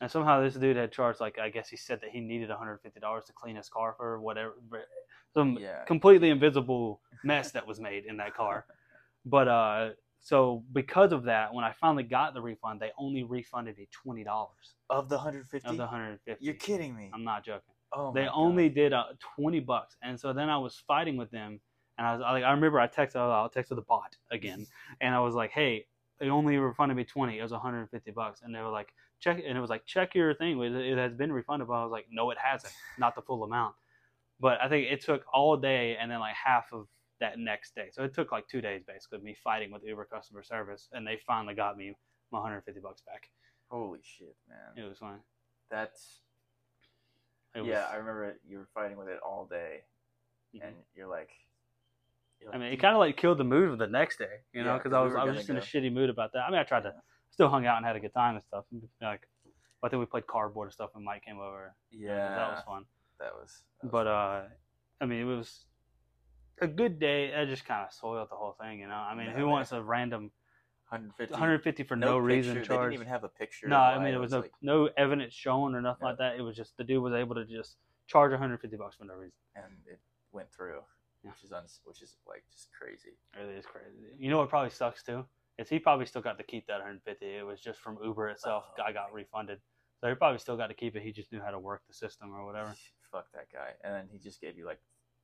And 0.00 0.10
somehow 0.10 0.40
this 0.40 0.54
dude 0.54 0.76
had 0.76 0.92
charged 0.92 1.20
like 1.20 1.38
I 1.38 1.48
guess 1.50 1.68
he 1.68 1.76
said 1.76 2.00
that 2.02 2.10
he 2.10 2.20
needed 2.20 2.48
150 2.50 3.00
dollars 3.00 3.24
to 3.26 3.32
clean 3.32 3.56
his 3.56 3.68
car 3.68 3.94
for 3.96 4.20
whatever 4.20 4.54
some 5.34 5.58
Yeah. 5.60 5.84
completely 5.84 6.30
invisible 6.30 7.00
mess 7.24 7.50
that 7.52 7.66
was 7.66 7.80
made 7.80 8.04
in 8.06 8.16
that 8.18 8.34
car. 8.34 8.66
But 9.24 9.48
uh 9.48 9.90
so 10.20 10.64
because 10.72 11.12
of 11.12 11.24
that, 11.24 11.52
when 11.54 11.64
I 11.64 11.72
finally 11.72 12.02
got 12.04 12.34
the 12.34 12.40
refund, 12.40 12.80
they 12.80 12.92
only 12.98 13.22
refunded 13.24 13.76
me 13.76 13.88
twenty 13.90 14.24
dollars 14.24 14.74
Of 14.90 15.08
the 15.08 15.16
150. 15.16 15.68
of 15.68 15.76
the 15.76 15.82
150. 15.84 16.44
You're 16.44 16.54
kidding 16.54 16.94
me. 16.96 17.10
I'm 17.12 17.24
not 17.24 17.44
joking. 17.44 17.74
Oh. 17.92 18.12
they 18.12 18.22
my 18.22 18.26
God. 18.26 18.34
only 18.36 18.68
did 18.68 18.92
uh, 18.92 19.04
20 19.36 19.60
bucks, 19.60 19.96
and 20.02 20.18
so 20.18 20.32
then 20.32 20.48
I 20.48 20.58
was 20.58 20.82
fighting 20.86 21.16
with 21.16 21.30
them, 21.30 21.60
and 21.96 22.06
I 22.06 22.12
was 22.12 22.20
like, 22.20 22.44
I 22.44 22.50
remember 22.50 22.80
I 22.80 22.88
texted, 22.88 23.16
I'll 23.16 23.48
text 23.48 23.70
the 23.70 23.82
bot 23.82 24.16
again, 24.30 24.66
and 25.00 25.14
I 25.14 25.20
was 25.20 25.34
like, 25.34 25.50
hey, 25.50 25.86
they 26.20 26.30
only 26.30 26.56
refunded 26.56 26.96
me 26.96 27.04
20. 27.04 27.38
It 27.38 27.42
was 27.42 27.52
150 27.52 28.10
bucks, 28.10 28.40
and 28.42 28.54
they 28.54 28.60
were 28.60 28.70
like, 28.70 28.88
check, 29.20 29.40
and 29.46 29.56
it 29.56 29.60
was 29.60 29.70
like, 29.70 29.86
check 29.86 30.14
your 30.14 30.34
thing. 30.34 30.60
It 30.60 30.74
it 30.74 30.98
has 30.98 31.14
been 31.14 31.32
refunded, 31.32 31.68
but 31.68 31.74
I 31.74 31.84
was 31.84 31.92
like, 31.92 32.06
no, 32.10 32.30
it 32.30 32.38
hasn't, 32.42 32.72
not 32.98 33.14
the 33.14 33.22
full 33.22 33.44
amount. 33.44 33.74
But 34.40 34.60
I 34.62 34.68
think 34.68 34.90
it 34.90 35.04
took 35.04 35.24
all 35.32 35.56
day, 35.56 35.96
and 36.00 36.10
then 36.10 36.20
like 36.20 36.34
half 36.34 36.72
of 36.72 36.86
that 37.20 37.38
next 37.38 37.74
day. 37.74 37.88
So 37.92 38.04
it 38.04 38.14
took 38.14 38.32
like 38.32 38.46
two 38.48 38.60
days 38.60 38.82
basically, 38.86 39.18
me 39.18 39.36
fighting 39.42 39.72
with 39.72 39.82
Uber 39.84 40.06
customer 40.12 40.42
service, 40.42 40.88
and 40.92 41.06
they 41.06 41.18
finally 41.26 41.54
got 41.54 41.76
me 41.76 41.94
my 42.30 42.38
150 42.38 42.80
bucks 42.80 43.02
back. 43.02 43.30
Holy 43.70 44.00
shit, 44.02 44.36
man. 44.48 44.84
It 44.84 44.88
was 44.88 44.98
fine. 44.98 45.20
That's. 45.70 46.20
It 47.58 47.64
yeah, 47.64 47.80
was, 47.80 47.84
I 47.92 47.96
remember 47.96 48.38
you 48.46 48.58
were 48.58 48.68
fighting 48.74 48.96
with 48.96 49.08
it 49.08 49.18
all 49.26 49.46
day, 49.46 49.82
Mhm. 50.54 50.62
and 50.62 50.76
you're 50.94 51.08
like. 51.08 51.30
you're 52.40 52.54
I 52.54 52.58
mean, 52.58 52.72
it 52.72 52.80
kind 52.80 52.94
of 52.94 53.00
like 53.00 53.16
killed 53.16 53.38
the 53.38 53.44
mood 53.44 53.70
of 53.70 53.78
the 53.78 53.86
next 53.88 54.18
day, 54.18 54.42
you 54.52 54.62
know, 54.62 54.80
Yeah, 54.84 54.96
I 54.96 55.02
was 55.02 55.12
were 55.12 55.18
I 55.18 55.24
was 55.24 55.36
just 55.36 55.50
in 55.50 55.56
a 55.56 55.60
shitty 55.60 55.92
mood 55.92 56.08
about 56.10 56.32
that. 56.32 56.40
I 56.46 56.50
mean, 56.50 56.60
I 56.60 56.64
tried 56.64 56.82
to 56.84 56.94
still 57.30 57.48
hung 57.48 57.66
out 57.66 57.76
and 57.78 57.86
had 57.86 57.96
a 57.96 58.00
good 58.00 58.14
time 58.14 58.36
and 58.36 58.44
stuff. 58.44 58.64
Like, 59.00 59.28
I 59.82 59.88
think 59.88 60.00
we 60.00 60.06
played 60.06 60.26
cardboard 60.26 60.66
and 60.68 60.72
stuff, 60.72 60.90
and 60.94 61.04
Mike 61.04 61.24
came 61.24 61.38
over. 61.38 61.74
Yeah. 61.90 62.34
that 62.36 62.50
was 62.50 62.62
fun. 62.64 62.84
That 63.18 63.32
was. 63.34 63.62
that 63.82 63.86
was 63.86 63.92
But 63.92 64.06
uh, 64.06 64.42
I 65.00 65.06
mean, 65.06 65.20
it 65.20 65.24
was 65.36 65.66
a 66.60 66.66
good 66.68 66.98
day. 66.98 67.26
It 67.26 67.46
just 67.46 67.64
kind 67.64 67.84
of 67.86 67.92
soiled 67.92 68.30
the 68.30 68.36
whole 68.36 68.56
thing, 68.60 68.80
you 68.80 68.88
know. 68.88 68.94
I 68.94 69.14
mean, 69.14 69.26
Yeah, 69.26 69.32
who 69.32 69.42
man. 69.42 69.50
wants 69.50 69.72
a 69.72 69.82
random 69.82 70.30
150. 70.90 71.32
150 71.32 71.82
for 71.84 71.96
no, 71.96 72.18
reason 72.18 72.54
picture. 72.54 72.68
They 72.68 72.74
charge? 72.76 72.84
didn't 72.90 72.94
even 72.94 73.06
have 73.08 73.24
a 73.24 73.28
picture. 73.28 73.68
no, 73.68 73.76
I 73.76 74.02
mean, 74.02 74.14
it 74.14 74.18
was 74.18 74.32
no 74.32 74.40
like, 74.40 74.52
no 74.62 74.88
evidence 74.96 75.34
shown 75.34 75.74
or 75.74 75.80
nothing 75.82 76.00
Yeah. 76.02 76.08
like 76.10 76.18
that. 76.18 76.36
It 76.36 76.42
was 76.42 76.56
just 76.56 76.76
the 76.76 76.84
dude 76.84 77.02
was 77.02 77.12
able 77.14 77.34
to 77.34 77.44
just 77.44 77.76
charge 78.06 78.30
150 78.32 78.76
bucks 78.76 78.96
for 78.96 79.04
no 79.04 79.14
reason. 79.14 79.32
and 79.54 79.72
it 79.86 80.00
went 80.32 80.50
through, 80.52 80.80
Yeah. 81.24 81.30
which 81.30 81.42
is 81.44 81.52
uns- 81.52 81.80
which 81.84 82.00
is 82.02 82.16
like 82.26 82.44
just 82.50 82.70
crazy. 82.72 83.10
It 83.34 83.38
really 83.40 83.54
is 83.54 83.66
crazy. 83.66 84.14
You 84.18 84.30
know 84.30 84.38
what 84.38 84.48
probably 84.48 84.70
sucks 84.70 85.02
too? 85.02 85.26
Is 85.58 85.68
he 85.68 85.78
probably 85.78 86.06
still 86.06 86.22
got 86.22 86.38
to 86.38 86.44
keep 86.44 86.66
that 86.68 86.78
150. 86.80 87.26
It 87.26 87.42
was 87.44 87.60
just 87.60 87.80
from 87.80 87.98
Uber 88.02 88.28
itself. 88.28 88.64
Oh, 88.78 88.82
I 88.82 88.92
got 88.92 89.12
refunded. 89.12 89.60
So 90.00 90.08
he 90.08 90.14
probably 90.14 90.38
still 90.38 90.56
got 90.56 90.68
to 90.68 90.74
keep 90.74 90.94
it. 90.94 91.02
He 91.02 91.10
just 91.10 91.32
knew 91.32 91.40
how 91.40 91.50
to 91.50 91.58
work 91.58 91.82
the 91.88 91.94
system 91.94 92.32
or 92.32 92.44
whatever. 92.46 92.72
Fuck 93.10 93.32
that 93.32 93.50
guy. 93.52 93.70
And 93.82 93.92
then 93.92 94.08
he 94.08 94.18
just 94.18 94.40
gave 94.40 94.56
you 94.56 94.64
like 94.64 94.78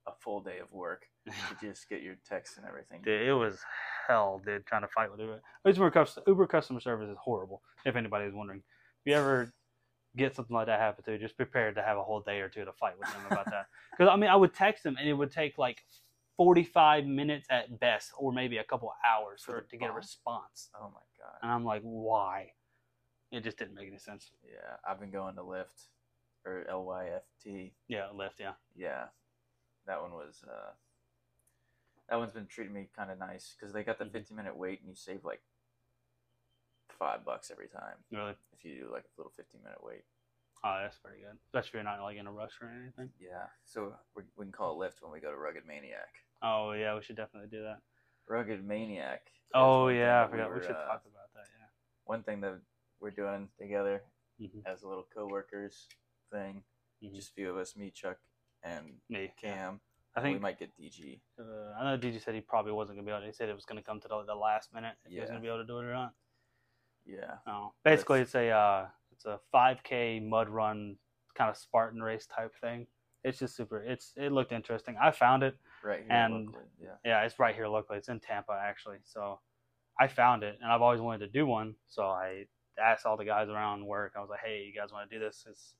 a 0.06 0.12
full 0.20 0.40
day 0.40 0.58
of 0.58 0.72
work 0.72 1.06
to 1.26 1.66
just 1.66 1.88
get 1.88 2.02
your 2.02 2.16
texts 2.28 2.56
and 2.56 2.66
everything. 2.66 3.00
Dude, 3.02 3.26
it 3.26 3.32
was 3.32 3.58
hell, 4.08 4.40
dude, 4.44 4.66
trying 4.66 4.82
to 4.82 4.88
fight 4.88 5.10
with 5.10 5.20
Uber. 5.20 5.40
Uber, 5.66 6.06
Uber 6.26 6.46
customer 6.46 6.80
service 6.80 7.08
is 7.08 7.16
horrible, 7.20 7.62
if 7.84 7.96
anybody 7.96 8.26
is 8.26 8.34
wondering. 8.34 8.62
If 9.04 9.10
you 9.10 9.14
ever 9.14 9.52
get 10.16 10.34
something 10.34 10.54
like 10.54 10.66
that 10.66 10.80
happen 10.80 11.04
to 11.04 11.12
you, 11.12 11.18
just 11.18 11.36
prepared 11.36 11.74
to 11.76 11.82
have 11.82 11.96
a 11.96 12.02
whole 12.02 12.20
day 12.20 12.40
or 12.40 12.48
two 12.48 12.64
to 12.64 12.72
fight 12.72 12.98
with 12.98 13.08
them 13.12 13.22
about 13.30 13.46
that. 13.46 13.66
Because, 13.96 14.12
I 14.12 14.16
mean, 14.16 14.30
I 14.30 14.36
would 14.36 14.52
text 14.52 14.82
them 14.82 14.96
and 14.98 15.08
it 15.08 15.12
would 15.12 15.30
take 15.30 15.56
like 15.56 15.82
45 16.36 17.06
minutes 17.06 17.46
at 17.48 17.78
best 17.78 18.10
or 18.18 18.32
maybe 18.32 18.58
a 18.58 18.64
couple 18.64 18.92
hours 19.08 19.42
For 19.44 19.60
to 19.60 19.76
get 19.76 19.90
a 19.90 19.92
response. 19.92 20.70
Oh 20.76 20.88
my 20.88 21.00
god. 21.18 21.38
And 21.42 21.52
I'm 21.52 21.64
like, 21.64 21.82
why? 21.82 22.52
It 23.30 23.44
just 23.44 23.56
didn't 23.56 23.74
make 23.74 23.88
any 23.88 23.98
sense. 23.98 24.30
Yeah, 24.44 24.76
I've 24.88 24.98
been 25.00 25.10
going 25.10 25.36
to 25.36 25.42
Lyft 25.42 25.88
or 26.44 26.64
LYFT. 26.70 27.72
Yeah, 27.88 28.08
left, 28.12 28.40
yeah. 28.40 28.52
Yeah, 28.76 29.04
that 29.86 30.00
one 30.02 30.12
was. 30.12 30.42
uh 30.48 30.72
That 32.08 32.16
one's 32.16 32.32
been 32.32 32.46
treating 32.46 32.74
me 32.74 32.88
kind 32.96 33.10
of 33.10 33.18
nice 33.18 33.54
because 33.58 33.72
they 33.72 33.82
got 33.84 33.98
the 33.98 34.04
Mhm. 34.04 34.12
15 34.12 34.36
minute 34.36 34.56
wait 34.56 34.80
and 34.80 34.88
you 34.88 34.94
save 34.94 35.24
like 35.24 35.42
five 36.98 37.24
bucks 37.24 37.50
every 37.50 37.68
time 37.68 37.96
Really? 38.12 38.36
if 38.52 38.64
you 38.64 38.84
do 38.84 38.92
like 38.92 39.04
a 39.04 39.08
little 39.20 39.32
15 39.32 39.62
minute 39.62 39.82
wait. 39.82 40.04
Oh, 40.62 40.78
that's 40.80 40.96
pretty 40.98 41.20
good. 41.20 41.36
Especially 41.46 41.68
if 41.68 41.74
you're 41.74 41.82
not 41.82 42.00
like 42.02 42.16
in 42.16 42.26
a 42.26 42.32
rush 42.32 42.52
or 42.62 42.68
anything. 42.68 43.10
Yeah, 43.20 43.46
so 43.64 43.94
we, 44.14 44.22
we 44.36 44.44
can 44.46 44.52
call 44.52 44.80
it 44.80 44.84
Lyft 44.86 45.02
when 45.02 45.12
we 45.12 45.20
go 45.20 45.30
to 45.30 45.36
Rugged 45.36 45.66
Maniac. 45.66 46.08
Oh, 46.42 46.72
yeah, 46.72 46.94
we 46.94 47.02
should 47.02 47.16
definitely 47.16 47.50
do 47.50 47.62
that. 47.64 47.80
Rugged 48.28 48.64
Maniac. 48.64 49.30
Oh, 49.52 49.88
yeah, 49.88 50.24
I 50.24 50.28
forgot. 50.28 50.48
We, 50.48 50.56
were, 50.56 50.62
should 50.62 50.70
uh, 50.76 50.86
talk 50.86 51.02
about 51.06 51.32
that, 51.34 51.46
yeah. 51.58 51.66
one 52.04 52.22
thing 52.22 52.40
that 52.40 52.60
we're 53.00 53.10
doing 53.10 53.48
together 53.58 54.02
Mhm. 54.40 54.64
as 54.64 54.82
a 54.82 54.88
little 54.88 55.04
co-workers 55.14 55.88
thing. 56.30 56.64
Mhm. 57.02 57.14
Just 57.14 57.30
a 57.30 57.34
few 57.34 57.50
of 57.50 57.56
us, 57.58 57.76
me, 57.76 57.90
Chuck, 57.90 58.18
and 58.64 58.94
Me. 59.08 59.32
Cam. 59.40 59.80
I 60.16 60.20
think 60.20 60.36
we 60.36 60.40
might 60.40 60.58
get 60.58 60.70
DG. 60.80 61.20
uh, 61.40 61.42
I 61.78 61.84
know 61.84 61.98
DG 61.98 62.22
said 62.22 62.34
he 62.34 62.40
probably 62.40 62.72
wasn't 62.72 62.98
gonna 62.98 63.06
be 63.06 63.10
able. 63.10 63.20
to 63.20 63.26
He 63.26 63.32
said 63.32 63.48
it 63.48 63.54
was 63.54 63.64
gonna 63.64 63.82
come 63.82 64.00
to 64.00 64.08
the, 64.08 64.24
the 64.26 64.34
last 64.34 64.72
minute 64.72 64.94
if 65.04 65.12
he 65.12 65.20
was 65.20 65.28
gonna 65.28 65.40
be 65.40 65.48
able 65.48 65.58
to 65.58 65.66
do 65.66 65.78
it 65.78 65.84
or 65.84 65.92
not. 65.92 66.12
Yeah. 67.04 67.34
No. 67.46 67.74
Basically, 67.84 68.20
it's 68.20 68.34
a 68.34 68.48
uh, 68.50 68.86
it's 69.12 69.24
a 69.26 69.38
5K 69.54 70.26
mud 70.26 70.48
run 70.48 70.96
kind 71.36 71.50
of 71.50 71.56
Spartan 71.56 72.00
race 72.02 72.26
type 72.26 72.52
thing. 72.60 72.86
It's 73.24 73.38
just 73.38 73.56
super. 73.56 73.82
It's 73.82 74.12
it 74.16 74.32
looked 74.32 74.52
interesting. 74.52 74.96
I 75.00 75.10
found 75.10 75.42
it. 75.42 75.56
Right 75.82 76.00
here 76.02 76.10
And- 76.12 76.46
locally. 76.46 76.64
Yeah. 76.80 76.88
Yeah, 77.04 77.22
it's 77.24 77.38
right 77.38 77.54
here 77.54 77.66
locally. 77.68 77.98
It's 77.98 78.08
in 78.08 78.20
Tampa 78.20 78.52
actually. 78.62 78.98
So 79.02 79.40
I 79.98 80.06
found 80.08 80.42
it, 80.44 80.58
and 80.62 80.70
I've 80.72 80.82
always 80.82 81.00
wanted 81.00 81.26
to 81.26 81.28
do 81.28 81.46
one. 81.46 81.74
So 81.88 82.04
I 82.04 82.44
asked 82.78 83.04
all 83.06 83.16
the 83.16 83.24
guys 83.24 83.48
around 83.48 83.84
work. 83.86 84.12
I 84.16 84.20
was 84.20 84.28
like, 84.30 84.40
"Hey, 84.44 84.64
you 84.64 84.78
guys 84.78 84.92
want 84.92 85.10
to 85.10 85.18
do 85.18 85.24
this? 85.24 85.44
It's 85.48 85.74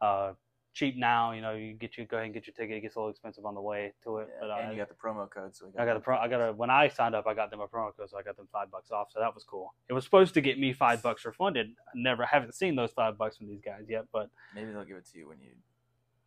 uh, 0.00 0.32
cheap 0.74 0.96
now. 0.96 1.32
You 1.32 1.40
know, 1.40 1.52
you 1.54 1.72
get 1.72 1.96
you 1.96 2.04
go 2.04 2.16
ahead 2.16 2.26
and 2.26 2.34
get 2.34 2.46
your 2.46 2.54
ticket. 2.54 2.76
It 2.76 2.80
gets 2.80 2.96
a 2.96 2.98
little 2.98 3.10
expensive 3.10 3.46
on 3.46 3.54
the 3.54 3.60
way 3.60 3.92
to 4.02 4.18
it, 4.18 4.28
Yeah, 4.30 4.36
but 4.40 4.50
and 4.58 4.68
I, 4.68 4.70
you 4.72 4.76
got 4.76 4.88
the 4.88 4.94
promo 4.94 5.30
code, 5.30 5.56
so 5.56 5.66
we 5.72 5.80
I 5.80 5.86
got 5.86 5.96
a 5.96 6.00
pro. 6.00 6.16
I 6.18 6.28
got 6.28 6.40
a 6.40 6.52
when 6.52 6.68
I 6.68 6.88
signed 6.88 7.14
up, 7.14 7.26
I 7.26 7.34
got 7.34 7.50
them 7.50 7.60
a 7.60 7.68
promo 7.68 7.96
code, 7.96 8.10
so 8.10 8.18
I 8.18 8.22
got 8.22 8.36
them 8.36 8.48
five 8.52 8.70
bucks 8.70 8.90
off. 8.90 9.08
So 9.12 9.20
that 9.20 9.34
was 9.34 9.44
cool. 9.44 9.72
It 9.88 9.92
was 9.94 10.04
supposed 10.04 10.34
to 10.34 10.40
get 10.40 10.58
me 10.58 10.72
five 10.72 11.02
bucks 11.02 11.24
refunded. 11.24 11.68
I 11.68 11.92
never 11.94 12.26
haven't 12.26 12.54
seen 12.54 12.76
those 12.76 12.90
five 12.90 13.16
bucks 13.16 13.36
from 13.38 13.46
these 13.48 13.60
guys 13.64 13.84
yet, 13.88 14.04
but 14.12 14.28
Maybe 14.54 14.72
they'll 14.72 14.84
give 14.84 14.96
it 14.96 15.06
to 15.12 15.18
you 15.18 15.28
when 15.28 15.38
you, 15.40 15.50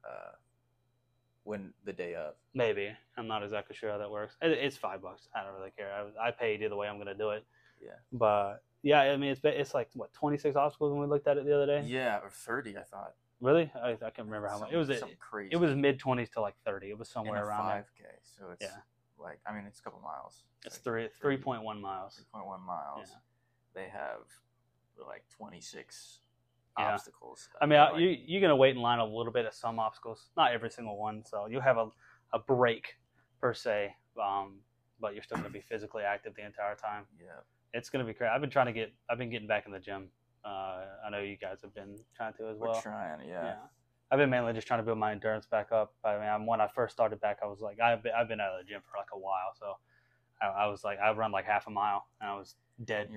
uh, 0.08 0.32
when 1.43 1.74
the 1.86 1.93
day 1.93 2.16
of. 2.16 2.34
maybe 2.54 2.91
I'm 3.18 3.28
not 3.28 3.43
exactly 3.43 3.76
sure 3.76 3.91
how 3.91 3.98
that 3.98 4.10
works. 4.12 4.36
It, 4.41 4.52
it's 4.52 4.78
five 4.78 5.02
bucks. 5.02 5.28
I 5.36 5.43
don't 5.43 5.54
really 5.56 5.72
care. 5.78 5.91
I, 6.22 6.28
I 6.28 6.32
paid 6.32 6.62
either 6.62 6.76
way. 6.76 6.88
I'm 6.88 6.98
gonna 6.98 7.14
do 7.14 7.30
it. 7.32 7.45
Yeah. 7.82 7.91
But 8.12 8.64
yeah, 8.84 9.02
I 9.02 9.18
mean, 9.18 9.32
it's 9.32 9.41
it's 9.43 9.74
like 9.74 9.89
what 9.93 10.14
26 10.14 10.56
obstacles 10.56 10.91
when 10.93 11.02
we 11.02 11.08
looked 11.08 11.28
at 11.28 11.38
it 11.38 11.45
the 11.45 11.54
other 11.56 11.66
day. 11.66 11.84
Yeah, 11.86 12.20
or 12.24 12.30
thirty, 12.30 12.78
I 12.78 12.84
thought. 12.84 13.14
Really? 13.39 13.71
I, 13.75 13.91
I 13.91 13.95
can't 13.95 14.27
remember 14.27 14.47
how 14.47 14.59
much. 14.59 14.71
It 14.71 14.77
was. 14.77 14.88
Something- 14.88 14.95
It, 14.97 14.99
something 14.99 15.17
crazy. 15.19 15.49
it 15.53 15.57
was 15.57 15.75
mid 15.75 15.99
20s 15.99 16.31
to 16.33 16.41
like 16.41 16.55
30. 16.65 16.89
It 16.89 16.97
was 16.97 17.09
somewhere 17.09 17.43
around 17.45 17.59
five 17.63 17.85
k. 17.97 18.03
So 18.23 18.49
it's 18.51 18.63
Yeah. 18.63 18.81
like 19.19 19.39
I 19.45 19.53
mean 19.53 19.65
it's 19.67 19.79
a 19.79 19.83
couple 19.83 19.99
miles. 20.01 20.43
It's 20.65 20.75
like 20.75 20.83
three 20.83 21.38
3.1 21.38 21.79
miles. 21.81 22.19
3.1 22.33 22.61
miles. 22.61 23.07
Yeah. 23.11 23.15
They 23.83 23.89
have 23.89 24.21
like 25.07 25.23
26 25.29 26.19
Yeah. 26.79 26.93
obstacles. 26.93 27.49
I 27.61 27.67
mean, 27.67 27.79
Like, 27.79 27.99
you 27.99 28.09
you're 28.25 28.41
gonna 28.41 28.55
wait 28.55 28.75
in 28.75 28.81
line 28.81 28.97
a 28.99 29.05
little 29.05 29.31
bit 29.31 29.45
at 29.45 29.53
some 29.53 29.77
obstacles, 29.79 30.31
not 30.35 30.51
every 30.51 30.71
single 30.71 30.97
one. 30.97 31.23
So 31.23 31.45
you'll 31.47 31.61
have 31.61 31.77
a, 31.77 31.89
a 32.33 32.39
break 32.39 32.95
per 33.39 33.53
se, 33.53 33.95
um, 34.19 34.61
but 34.99 35.13
you're 35.13 35.21
still 35.23 35.38
gonna 35.38 35.49
be 35.51 35.61
physically 35.69 36.01
active 36.03 36.33
the 36.35 36.43
entire 36.43 36.75
time. 36.75 37.05
yeah, 37.19 37.41
It's 37.73 37.91
gonna 37.91 38.03
be 38.03 38.13
crazy. 38.15 38.29
I've 38.31 38.41
been 38.41 38.49
trying 38.49 38.65
to 38.65 38.73
get. 38.73 38.91
I've 39.07 39.19
been 39.19 39.29
getting 39.29 39.47
back 39.47 39.67
in 39.67 39.71
the 39.71 39.79
gym. 39.79 40.09
Uh, 40.45 40.85
I 41.05 41.09
know 41.09 41.19
you 41.19 41.38
guys 41.38 41.59
have 41.61 41.73
been 41.73 41.97
trying 42.15 42.33
to 42.33 42.47
as 42.49 42.57
we're 42.57 42.67
well. 42.67 42.81
trying. 42.81 43.27
Yeah. 43.27 43.43
Yeah. 43.43 43.55
I've 44.09 44.19
been 44.19 44.29
mainly 44.29 44.53
just 44.53 44.67
trying 44.67 44.79
to 44.79 44.85
build 44.85 44.97
my 44.97 45.11
endurance 45.11 45.45
back 45.45 45.71
up. 45.73 45.93
I 46.03 46.13
mean, 46.13 46.23
I'm, 46.29 46.45
when 46.45 46.61
I 46.61 46.67
first 46.67 46.93
started 46.93 47.19
back, 47.19 47.39
I 47.43 47.47
was 47.47 47.59
like, 47.59 47.79
I've 47.81 48.01
been, 48.03 48.13
I've 48.17 48.29
been 48.29 48.39
out 48.39 48.53
of 48.53 48.65
the 48.65 48.71
gym 48.71 48.81
for 48.89 48.97
like 48.97 49.09
a 49.13 49.19
while, 49.19 49.53
so 49.59 49.73
I, 50.41 50.63
I 50.63 50.67
was 50.67 50.83
like, 50.83 50.97
I 50.99 51.11
run 51.11 51.31
like 51.33 51.45
half 51.45 51.67
a 51.67 51.69
mile, 51.69 52.05
and 52.21 52.29
I 52.29 52.35
was 52.35 52.55
dead. 52.85 53.09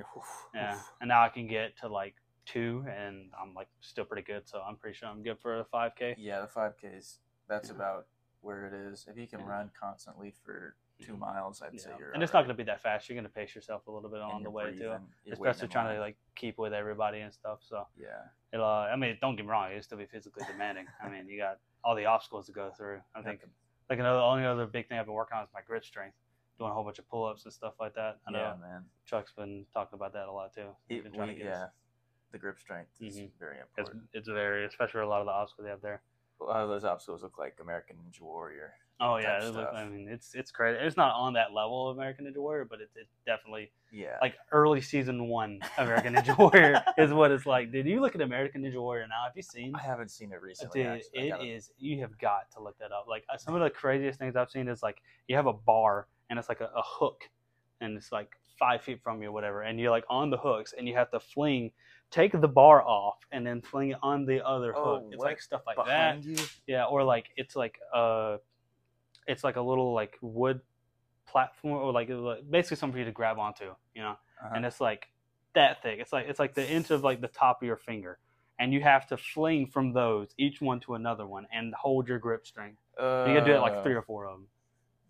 Yeah, 0.52 0.78
and 1.00 1.08
now 1.08 1.22
I 1.22 1.28
can 1.28 1.46
get 1.46 1.78
to 1.78 1.88
like 1.88 2.16
two, 2.44 2.84
and 2.88 3.30
I'm 3.40 3.54
like 3.54 3.68
still 3.80 4.04
pretty 4.04 4.24
good. 4.24 4.48
So 4.48 4.60
I'm 4.66 4.76
pretty 4.76 4.96
sure 4.96 5.08
I'm 5.08 5.22
good 5.22 5.38
for 5.38 5.60
a 5.60 5.64
5K. 5.64 6.16
Yeah, 6.18 6.40
the 6.40 6.48
5Ks. 6.48 7.18
That's 7.48 7.68
Yeah. 7.68 7.76
about 7.76 8.06
where 8.40 8.66
it 8.66 8.72
is. 8.72 9.06
If 9.08 9.16
you 9.16 9.28
can 9.28 9.40
Yeah. 9.40 9.46
run 9.46 9.70
constantly 9.78 10.32
for 10.44 10.74
two 11.00 11.16
miles, 11.16 11.62
I'd 11.62 11.72
Yeah. 11.74 11.80
say 11.80 11.90
you're. 11.98 12.12
and 12.12 12.22
it's 12.22 12.32
not 12.32 12.40
going 12.44 12.54
to 12.56 12.62
be 12.62 12.64
that 12.64 12.80
fast. 12.80 13.08
You're 13.08 13.14
going 13.16 13.24
to 13.26 13.32
pace 13.32 13.54
yourself 13.54 13.86
a 13.86 13.90
little 13.90 14.10
bit 14.10 14.20
on 14.20 14.42
the 14.42 14.50
way 14.50 14.76
too, 14.76 14.94
especially 15.30 15.68
trying 15.68 15.94
to 15.94 16.00
like 16.00 16.16
keep 16.36 16.58
with 16.58 16.72
everybody 16.72 17.20
and 17.20 17.32
stuff. 17.32 17.60
So 17.62 17.86
Yeah. 17.96 18.08
it'll. 18.52 18.64
Uh, 18.66 18.86
I 18.88 18.96
mean, 18.96 19.16
don't 19.20 19.36
get 19.36 19.44
me 19.44 19.50
wrong, 19.50 19.70
it'll 19.70 19.82
still 19.82 19.98
be 19.98 20.06
physically 20.06 20.44
demanding. 20.46 20.86
I 21.02 21.08
mean, 21.08 21.28
you 21.28 21.38
got 21.38 21.58
all 21.84 21.94
the 21.94 22.06
obstacles 22.06 22.46
to 22.46 22.52
go 22.52 22.70
through. 22.70 23.00
I 23.14 23.22
think 23.22 23.40
like 23.88 23.98
another 23.98 24.20
only 24.20 24.44
other 24.44 24.66
big 24.66 24.88
thing 24.88 24.98
I've 24.98 25.06
been 25.06 25.14
working 25.14 25.36
on 25.38 25.44
is 25.44 25.50
my 25.54 25.62
grip 25.62 25.84
strength, 25.84 26.16
doing 26.58 26.70
a 26.70 26.74
whole 26.74 26.84
bunch 26.84 26.98
of 26.98 27.08
pull 27.08 27.24
ups 27.26 27.44
and 27.44 27.52
stuff 27.52 27.74
like 27.80 27.94
that. 27.94 28.18
I 28.26 28.30
know 28.30 28.38
Yeah, 28.38 28.56
man. 28.60 28.84
Chuck's 29.06 29.32
been 29.32 29.66
talking 29.72 29.96
about 29.96 30.12
that 30.12 30.28
a 30.28 30.32
lot 30.32 30.52
too. 30.54 30.68
It, 30.88 31.02
been 31.02 31.12
trying 31.12 31.28
we, 31.28 31.34
to 31.34 31.40
get 31.42 31.52
us- 31.52 31.58
yeah, 31.60 31.68
the 32.32 32.38
grip 32.38 32.58
strength 32.58 32.90
is 33.00 33.18
Mhm. 33.18 33.30
very 33.38 33.58
important. 33.58 34.08
it's 34.12 34.28
very, 34.28 34.64
especially 34.66 35.00
a 35.00 35.06
lot 35.08 35.20
of 35.20 35.26
the 35.26 35.32
obstacles 35.32 35.64
they 35.64 35.70
have 35.70 35.80
there. 35.80 36.02
A 36.40 36.44
lot 36.44 36.62
of 36.62 36.68
those 36.68 36.84
obstacles 36.84 37.22
look 37.22 37.36
like 37.38 37.58
American 37.60 37.96
Ninja 37.96 38.20
Warrior. 38.22 38.74
Oh 39.00 39.16
yeah, 39.16 39.38
it 39.38 39.44
look, 39.44 39.54
stuff. 39.54 39.74
I 39.74 39.84
mean 39.86 40.08
it's 40.10 40.34
it's 40.34 40.50
crazy. 40.50 40.78
It's 40.80 40.96
not 40.96 41.14
on 41.14 41.32
that 41.34 41.52
level 41.54 41.88
of 41.88 41.96
American 41.96 42.26
Ninja 42.26 42.38
Warrior, 42.38 42.66
but 42.68 42.80
it's 42.80 42.94
it's 42.96 43.14
definitely 43.26 43.72
Yeah. 43.90 44.16
like 44.20 44.34
early 44.52 44.80
season 44.80 45.26
one 45.28 45.60
American 45.78 46.14
Ninja 46.14 46.36
Warrior 46.36 46.82
is 46.98 47.12
what 47.12 47.30
it's 47.30 47.46
like. 47.46 47.72
Did 47.72 47.86
you 47.86 48.00
look 48.00 48.14
at 48.14 48.20
American 48.20 48.62
Ninja 48.62 48.80
Warrior 48.80 49.06
now. 49.08 49.24
Have 49.24 49.36
you 49.36 49.42
seen? 49.42 49.72
I 49.74 49.80
haven't 49.82 50.10
seen 50.10 50.32
it 50.32 50.42
recently. 50.42 50.82
Dude. 50.82 51.02
It 51.14 51.42
is. 51.42 51.70
You 51.78 52.00
have 52.00 52.18
got 52.18 52.50
to 52.56 52.62
look 52.62 52.78
that 52.78 52.92
up. 52.92 53.06
Like 53.08 53.24
uh, 53.32 53.36
some 53.38 53.54
of 53.54 53.60
the 53.62 53.70
craziest 53.70 54.18
things 54.18 54.36
I've 54.36 54.50
seen 54.50 54.68
is 54.68 54.82
like 54.82 54.98
you 55.28 55.36
have 55.36 55.46
a 55.46 55.52
bar 55.54 56.06
and 56.28 56.38
it's 56.38 56.48
like 56.48 56.60
a, 56.60 56.66
a 56.76 56.82
hook, 56.84 57.22
and 57.80 57.96
it's 57.96 58.12
like 58.12 58.30
five 58.58 58.82
feet 58.82 59.00
from 59.02 59.22
you, 59.22 59.28
or 59.30 59.32
whatever, 59.32 59.62
and 59.62 59.80
you're 59.80 59.90
like 59.90 60.04
on 60.10 60.28
the 60.30 60.36
hooks, 60.36 60.74
and 60.76 60.86
you 60.86 60.94
have 60.94 61.10
to 61.10 61.18
fling, 61.18 61.72
take 62.10 62.38
the 62.38 62.46
bar 62.46 62.82
off, 62.86 63.16
and 63.32 63.46
then 63.46 63.62
fling 63.62 63.90
it 63.90 63.96
on 64.02 64.26
the 64.26 64.46
other 64.46 64.74
Oh, 64.76 64.96
hook. 64.96 65.04
It's 65.12 65.22
like 65.22 65.40
stuff 65.40 65.62
like 65.66 65.78
that. 65.86 66.22
you. 66.22 66.36
Yeah, 66.66 66.84
or 66.84 67.02
like 67.02 67.30
it's 67.36 67.56
like 67.56 67.78
uh, 67.94 68.36
it's 69.30 69.44
like 69.44 69.56
a 69.56 69.60
little 69.70 69.92
like 69.94 70.18
wood 70.20 70.60
platform, 71.26 71.74
or 71.84 71.92
like, 71.92 72.08
like 72.10 72.50
basically 72.50 72.76
something 72.76 72.94
for 72.94 72.98
you 72.98 73.04
to 73.04 73.12
grab 73.12 73.38
onto, 73.38 73.66
you 73.94 74.02
know 74.02 74.16
Uh-huh. 74.42 74.54
and 74.54 74.64
it's 74.66 74.80
like 74.80 75.08
that 75.54 75.82
thick. 75.82 75.98
It's 76.00 76.12
like 76.12 76.26
it's 76.28 76.38
like 76.38 76.54
the 76.54 76.68
inch 76.76 76.90
of 76.90 77.02
like 77.04 77.20
the 77.20 77.28
top 77.28 77.62
of 77.62 77.66
your 77.66 77.76
finger, 77.76 78.18
and 78.58 78.72
you 78.72 78.80
have 78.80 79.06
to 79.08 79.16
fling 79.16 79.66
from 79.66 79.92
those 79.92 80.28
each 80.38 80.60
one 80.60 80.80
to 80.80 80.94
another 80.94 81.26
one 81.26 81.46
and 81.52 81.74
hold 81.74 82.08
your 82.08 82.18
grip 82.18 82.46
strength. 82.46 82.80
uh, 82.98 83.24
You 83.28 83.34
can 83.36 83.44
do 83.44 83.52
it 83.54 83.60
like 83.60 83.82
three 83.82 83.94
or 83.94 84.02
four 84.02 84.26
of 84.26 84.32
them. 84.38 84.46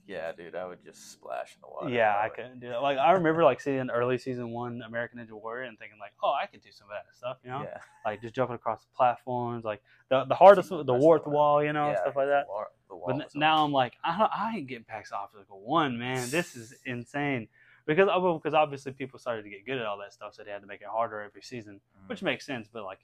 Yeah, 0.07 0.33
dude, 0.33 0.57
I 0.57 0.67
would 0.67 0.83
just 0.83 1.13
splash 1.13 1.55
in 1.55 1.61
the 1.61 1.69
water. 1.69 1.89
Yeah, 1.95 2.17
I 2.21 2.29
couldn't 2.31 2.59
do 2.59 2.67
it. 2.73 2.79
Like 2.81 2.99
I 2.99 3.13
remember 3.13 3.45
like 3.45 3.61
seeing 3.61 3.91
early 3.91 4.19
season 4.19 4.51
one 4.51 4.83
American 4.85 5.21
Ninja 5.21 5.33
Warrior 5.41 5.69
and 5.69 5.79
thinking 5.79 5.99
like, 6.01 6.13
oh, 6.23 6.33
I 6.43 6.47
could 6.47 6.63
do 6.63 6.73
some 6.73 6.89
of 6.89 6.95
that 6.97 7.07
stuff, 7.17 7.37
you 7.45 7.51
know, 7.51 7.63
Yeah. 7.63 7.79
like 8.05 8.21
just 8.21 8.35
jumping 8.35 8.57
across 8.57 8.81
the 8.83 8.91
platforms, 8.97 9.65
like 9.65 9.81
the 10.09 10.25
the 10.25 10.35
hardest, 10.35 10.71
the 10.71 10.95
warped 11.05 11.29
wall, 11.29 11.63
you 11.63 11.73
know, 11.73 11.91
yeah, 11.91 12.01
stuff 12.01 12.17
like 12.17 12.27
that. 12.27 12.47
wa- 12.49 12.55
the 12.55 12.59
wall 12.59 12.67
But 12.99 13.15
n- 13.17 13.25
now 13.35 13.65
I'm 13.65 13.73
like, 13.73 13.95
I, 14.05 14.19
don't, 14.19 14.31
I 14.35 14.57
ain't 14.57 14.67
getting 14.67 14.85
past 14.85 15.13
obstacle 15.13 15.61
one, 15.61 15.99
man. 15.99 16.29
This 16.31 16.57
is 16.57 16.75
insane. 16.85 17.49
Because 17.87 18.09
uh, 18.09 18.21
well, 18.21 18.39
because 18.39 18.55
obviously 18.55 18.93
people 18.93 19.19
started 19.19 19.43
to 19.43 19.51
get 19.51 19.65
good 19.67 19.79
at 19.79 19.87
all 19.87 19.99
that 19.99 20.13
stuff, 20.13 20.35
so 20.35 20.45
they 20.45 20.51
had 20.51 20.61
to 20.61 20.67
make 20.67 20.81
it 20.81 20.87
harder 20.87 21.21
every 21.21 21.43
season, 21.43 21.81
Mhm. 21.97 22.09
which 22.09 22.23
makes 22.23 22.45
sense. 22.47 22.69
But 22.73 22.85
like 22.85 23.01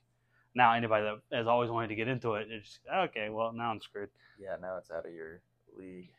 now, 0.55 0.73
anybody 0.73 1.05
that 1.31 1.37
has 1.37 1.47
always 1.47 1.71
wanted 1.71 1.89
to 1.89 1.95
get 1.97 2.09
into 2.09 2.35
it, 2.35 2.49
it's 2.51 2.67
just, 2.69 2.81
okay. 2.95 3.29
Well, 3.31 3.53
now 3.53 3.71
I'm 3.71 3.81
screwed. 3.81 4.11
yeah, 4.39 4.57
now 4.61 4.77
it's 4.77 4.91
out 4.91 5.07
of 5.07 5.13
your 5.13 5.41
league. 5.77 6.11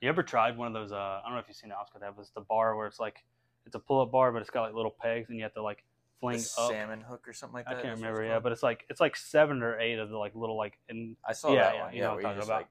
You 0.00 0.08
ever 0.08 0.22
tried 0.22 0.58
one 0.58 0.66
of 0.68 0.74
those? 0.74 0.92
Uh, 0.92 0.96
I 0.96 1.22
don't 1.24 1.34
know 1.34 1.38
if 1.38 1.48
you've 1.48 1.56
seen 1.56 1.70
the 1.70 1.76
obstacle 1.76 2.00
that 2.00 2.16
was 2.16 2.30
the 2.30 2.40
bar 2.40 2.76
where 2.76 2.86
it's 2.86 3.00
like 3.00 3.24
it's 3.64 3.74
a 3.74 3.78
pull-up 3.78 4.10
bar, 4.10 4.32
but 4.32 4.42
it's 4.42 4.50
got 4.50 4.62
like 4.62 4.74
little 4.74 4.94
pegs, 5.00 5.28
and 5.30 5.38
you 5.38 5.44
have 5.44 5.54
to 5.54 5.62
like 5.62 5.84
fling 6.20 6.38
The 6.38 6.44
up. 6.58 6.70
salmon 6.70 7.00
hook 7.00 7.26
or 7.28 7.32
something 7.32 7.54
like 7.54 7.66
that. 7.66 7.78
I 7.78 7.82
can't 7.82 7.84
that's 7.84 8.00
what 8.02 8.10
it's 8.10 8.18
remember, 8.18 8.34
yeah, 8.34 8.40
but 8.40 8.52
it's 8.52 8.62
like 8.62 8.84
it's 8.90 9.00
like 9.00 9.16
seven 9.16 9.62
or 9.62 9.78
eight 9.78 9.98
of 9.98 10.10
the 10.10 10.18
like 10.18 10.34
little 10.34 10.56
like 10.56 10.78
and 10.88 11.16
I 11.26 11.32
saw 11.32 11.54
yeah, 11.54 11.62
that 11.70 11.74
yeah, 11.74 11.82
one. 11.84 11.92
you 11.94 11.98
Yeah, 12.00 12.04
know 12.08 12.14
what 12.14 12.24
I'm 12.24 12.32
you 12.36 12.42
talking 12.42 12.52
like, 12.52 12.66
just, 12.66 12.68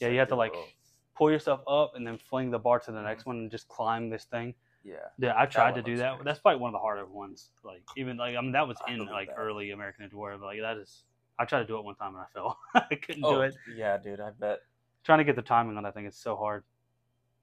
yeah, 0.00 0.08
you 0.08 0.18
have 0.18 0.28
to 0.28 0.36
like 0.36 0.52
little- 0.52 0.68
pull 1.16 1.30
yourself 1.30 1.60
up 1.66 1.94
and 1.96 2.06
then 2.06 2.16
fling 2.18 2.50
the 2.50 2.58
bar 2.58 2.78
to 2.80 2.92
the 2.92 3.02
next 3.02 3.24
Mhm. 3.24 3.26
one 3.26 3.36
and 3.38 3.50
just 3.50 3.68
climb 3.68 4.08
this 4.10 4.24
thing. 4.26 4.54
yeah. 4.84 5.08
Yeah, 5.18 5.34
I 5.36 5.46
tried 5.46 5.74
to 5.74 5.82
do 5.82 5.96
that. 5.96 6.12
crazy. 6.14 6.24
That's 6.24 6.38
probably 6.38 6.60
one 6.60 6.68
of 6.68 6.72
the 6.74 6.78
harder 6.78 7.04
ones. 7.06 7.50
Like 7.62 7.82
even 7.96 8.16
like 8.16 8.36
I 8.36 8.40
mean 8.40 8.52
that 8.52 8.66
was 8.66 8.78
I 8.86 8.92
in 8.92 9.04
like 9.06 9.28
that. 9.28 9.34
early 9.36 9.72
American 9.72 10.08
Ninja 10.08 10.14
Warrior, 10.14 10.38
but 10.38 10.46
like 10.46 10.60
that 10.60 10.76
is 10.78 11.04
I 11.38 11.44
tried 11.44 11.60
to 11.60 11.66
do 11.66 11.76
it 11.78 11.84
one 11.84 11.94
time 11.96 12.14
and 12.14 12.22
I 12.22 12.26
fell. 12.32 12.58
I 12.74 12.94
couldn't 12.94 13.22
do 13.22 13.28
Oh, 13.28 13.40
it. 13.42 13.54
yeah, 13.74 13.96
dude. 13.98 14.20
I 14.20 14.30
bet 14.30 14.60
Trying 15.04 15.18
to 15.18 15.24
get 15.24 15.36
the 15.36 15.42
timing 15.42 15.76
on 15.76 15.82
that 15.84 15.94
thing 15.94 16.06
is 16.06 16.16
so 16.16 16.36
hard. 16.36 16.64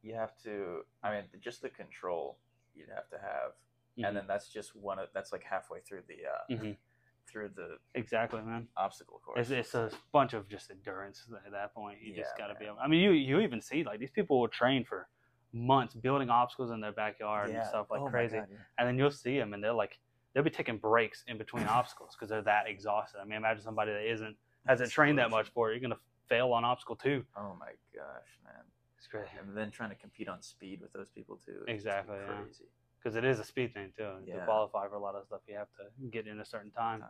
you 0.01 0.13
have 0.13 0.37
to. 0.43 0.85
I 1.03 1.11
mean, 1.11 1.23
just 1.39 1.61
the 1.61 1.69
control 1.69 2.37
you'd 2.75 2.89
have 2.89 3.09
to 3.09 3.17
have, 3.17 3.53
Mhm. 3.97 4.07
and 4.07 4.17
then 4.17 4.27
that's 4.27 4.49
just 4.49 4.75
one. 4.75 4.99
of 4.99 5.09
That's 5.13 5.31
like 5.31 5.43
halfway 5.43 5.79
through 5.81 6.03
the 6.07 6.25
uh, 6.27 6.43
Mhm. 6.51 6.77
Through 7.27 7.49
the 7.55 7.77
Exactly, 7.93 8.41
man. 8.41 8.67
obstacle 8.77 9.21
course. 9.25 9.39
It's, 9.39 9.51
it's 9.51 9.73
a 9.73 9.89
bunch 10.11 10.33
of 10.33 10.47
just 10.47 10.71
endurance 10.71 11.25
at 11.45 11.51
that 11.51 11.73
point. 11.73 11.99
You 12.01 12.15
just 12.15 12.37
got 12.37 12.47
to 12.47 12.55
be 12.55 12.65
able. 12.65 12.77
I 12.81 12.87
mean, 12.87 13.01
you 13.01 13.11
you 13.11 13.39
even 13.39 13.61
see 13.61 13.83
like 13.83 13.99
these 13.99 14.11
people 14.11 14.39
will 14.39 14.47
train 14.47 14.85
for 14.85 15.07
months 15.51 15.93
building 15.93 16.29
obstacles 16.29 16.71
in 16.71 16.81
their 16.81 16.91
backyard 16.91 17.49
and 17.49 17.65
stuff 17.65 17.87
like 17.89 18.01
oh 18.01 18.07
crazy, 18.07 18.37
God, 18.37 18.47
yeah. 18.51 18.57
and 18.77 18.87
then 18.87 18.97
you'll 18.97 19.11
see 19.11 19.37
them 19.37 19.53
and 19.53 19.63
they're 19.63 19.73
like 19.73 19.97
they'll 20.33 20.43
be 20.43 20.49
taking 20.49 20.77
breaks 20.77 21.23
in 21.27 21.37
between 21.37 21.63
obstacles 21.67 22.15
because 22.15 22.29
they're 22.29 22.41
that 22.41 22.67
exhausted. 22.67 23.19
I 23.21 23.25
mean, 23.25 23.37
imagine 23.37 23.63
somebody 23.63 23.91
that 23.91 24.11
isn't 24.11 24.35
hasn't 24.67 24.91
trained 24.91 25.17
that 25.19 25.31
much 25.31 25.49
for 25.49 25.69
it. 25.69 25.73
You're 25.73 25.81
gonna 25.81 26.01
fail 26.27 26.51
on 26.53 26.63
obstacle 26.63 26.95
two. 26.95 27.23
Oh 27.37 27.55
my 27.59 27.71
gosh, 27.93 28.31
man! 28.43 28.63
It's 28.97 29.07
crazy 29.07 29.29
And 29.39 29.55
then 29.55 29.71
trying 29.71 29.89
to 29.89 29.95
compete 29.95 30.27
on 30.27 30.41
speed 30.41 30.81
with 30.81 30.93
those 30.93 31.09
people 31.09 31.39
too. 31.45 31.63
Exactly, 31.67 32.15
yeah. 32.17 32.41
Crazy 32.43 32.65
because 33.05 33.15
it 33.15 33.23
is 33.23 33.39
a 33.39 33.43
speed 33.43 33.71
thing 33.73 33.91
too. 33.95 34.09
Yeah. 34.25 34.39
To 34.39 34.45
qualify 34.45 34.87
for 34.87 34.95
a 34.95 34.99
lot 34.99 35.13
of 35.13 35.25
stuff, 35.27 35.41
you 35.47 35.55
have 35.55 35.67
to 35.77 36.07
get 36.09 36.25
in 36.25 36.39
a 36.39 36.45
certain 36.45 36.71
time. 36.71 37.01
time. 37.01 37.09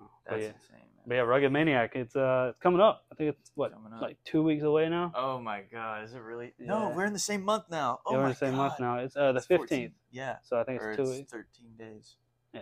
Oh, 0.00 0.06
But 0.24 0.30
That's 0.30 0.42
yeah, 0.42 0.48
insane, 0.48 0.70
man. 0.96 1.04
but 1.06 1.14
yeah, 1.16 1.20
Rugged 1.20 1.52
Maniac. 1.52 1.92
It's 1.94 2.16
uh, 2.16 2.48
it's 2.50 2.58
coming 2.62 2.80
up. 2.80 3.04
I 3.12 3.14
think 3.14 3.36
it's 3.36 3.50
what 3.54 3.72
like 4.00 4.16
two 4.24 4.42
weeks 4.42 4.62
away 4.62 4.88
now. 4.88 5.12
Oh 5.14 5.38
my 5.38 5.62
god, 5.70 6.04
is 6.04 6.14
it 6.14 6.20
really? 6.20 6.54
No, 6.58 6.92
we're 6.96 7.04
in 7.04 7.12
the 7.12 7.18
same 7.18 7.42
month 7.42 7.64
now. 7.70 8.00
Oh 8.06 8.12
yeah, 8.12 8.18
we're 8.18 8.24
in 8.24 8.30
the 8.30 8.36
same 8.36 8.50
god. 8.52 8.56
month 8.56 8.74
now. 8.80 8.96
It's 8.98 9.16
uh 9.16 9.32
the 9.32 9.40
fifteenth, 9.40 9.92
Yeah. 10.10 10.36
so 10.42 10.58
I 10.58 10.64
think 10.64 10.80
Or 10.82 10.90
it's 10.90 10.96
two 10.96 11.02
it's 11.02 11.10
weeks. 11.18 11.32
13 11.32 11.46
days. 11.78 12.16
Yeah. 12.54 12.60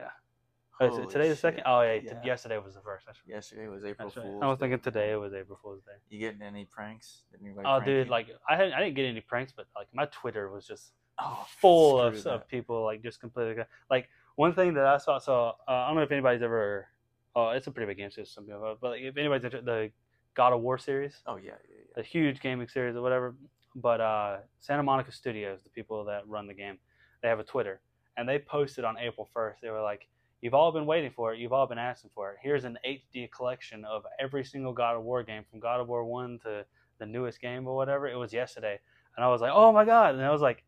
Oh, 0.80 0.87
is 0.89 0.99
it 0.99 1.11
today 1.11 1.28
the 1.28 1.37
second? 1.37 1.62
Oh 1.66 1.82
yeah, 1.82 2.01
Yeah. 2.03 2.20
yesterday 2.24 2.59
was 2.59 2.74
the 2.74 2.80
first. 2.80 3.07
That's, 3.07 3.18
Yesterday 3.26 3.68
was 3.68 3.85
April 3.85 4.09
right. 4.09 4.14
Fool's. 4.24 4.43
I 4.43 4.47
was 4.49 4.59
thinking 4.59 4.80
today 4.80 5.12
it 5.12 5.16
was 5.16 5.32
April 5.32 5.57
Fool's 5.62 5.82
Day. 5.85 5.93
You 6.11 6.18
getting 6.18 6.43
any 6.43 6.64
pranks? 6.64 7.22
Did 7.30 7.41
anybody 7.45 7.66
Oh, 7.68 7.78
dude, 7.80 8.07
you? 8.07 8.11
like 8.11 8.26
I 8.49 8.57
hadn't, 8.57 8.74
I 8.74 8.80
didn't 8.80 8.97
get 8.97 9.05
any 9.07 9.20
pranks, 9.20 9.53
but 9.57 9.66
like 9.76 9.87
my 9.95 10.07
Twitter 10.07 10.51
was 10.51 10.66
just 10.66 10.93
oh, 11.19 11.47
full 11.61 12.01
of, 12.01 12.27
of 12.27 12.49
people 12.49 12.85
like 12.85 13.03
just 13.03 13.21
completely 13.21 13.62
like 13.91 14.09
one 14.37 14.55
thing 14.55 14.75
that 14.75 14.87
I 14.87 14.99
saw. 14.99 15.19
So 15.19 15.53
uh, 15.69 15.71
I 15.71 15.87
don't 15.89 15.97
know 15.97 16.03
if 16.03 16.12
anybody's 16.12 16.43
ever. 16.43 16.89
Oh, 17.37 17.51
it's 17.51 17.67
a 17.67 17.71
pretty 17.71 17.91
big 17.91 17.99
game 17.99 18.11
series. 18.11 18.31
Some 18.31 18.45
people, 18.45 18.77
but 18.81 18.91
like, 18.91 19.03
if 19.03 19.17
anybody's 19.17 19.45
into 19.45 19.61
the 19.61 19.91
God 20.35 20.53
of 20.53 20.61
War 20.61 20.79
series, 20.79 21.23
Oh 21.27 21.37
yeah, 21.37 21.53
yeah, 21.69 22.01
a 22.01 22.03
huge 22.03 22.41
gaming 22.41 22.69
series 22.69 22.97
or 22.97 23.03
whatever. 23.03 23.35
But 23.75 24.01
uh, 24.01 24.37
Santa 24.61 24.83
Monica 24.83 25.11
Studios, 25.11 25.61
the 25.65 25.71
people 25.71 26.05
that 26.05 26.27
run 26.29 26.47
the 26.47 26.55
game, 26.55 26.79
they 27.23 27.29
have 27.29 27.41
a 27.41 27.45
Twitter, 27.45 27.81
and 28.17 28.29
they 28.29 28.39
posted 28.39 28.85
on 28.85 28.97
April 28.99 29.29
first. 29.33 29.61
They 29.62 29.71
were 29.71 29.83
like, 29.83 30.07
"You've 30.43 30.55
all 30.55 30.71
been 30.71 30.87
waiting 30.87 31.11
for 31.11 31.35
it. 31.35 31.41
You've 31.41 31.53
all 31.53 31.67
been 31.67 31.79
asking 31.79 32.11
for 32.15 32.31
it. 32.31 32.39
Here's 32.41 32.65
an 32.65 32.79
HD 32.87 33.29
collection 33.33 33.85
of 33.85 34.05
every 34.21 34.45
single 34.45 34.73
God 34.73 34.97
of 34.97 35.03
War 35.03 35.25
game, 35.25 35.43
from 35.51 35.59
God 35.59 35.81
of 35.81 35.89
War 35.89 36.05
One 36.05 36.39
to 36.45 36.65
the 36.99 37.07
newest 37.07 37.41
game 37.41 37.67
or 37.67 37.75
whatever." 37.75 38.07
It 38.07 38.17
was 38.17 38.33
yesterday, 38.33 38.79
and 39.17 39.25
I 39.25 39.29
was 39.29 39.41
like, 39.41 39.53
"Oh 39.53 39.73
my 39.73 39.85
god!" 39.85 40.15
And 40.15 40.23
I 40.23 40.31
was 40.31 40.43
like, 40.43 40.62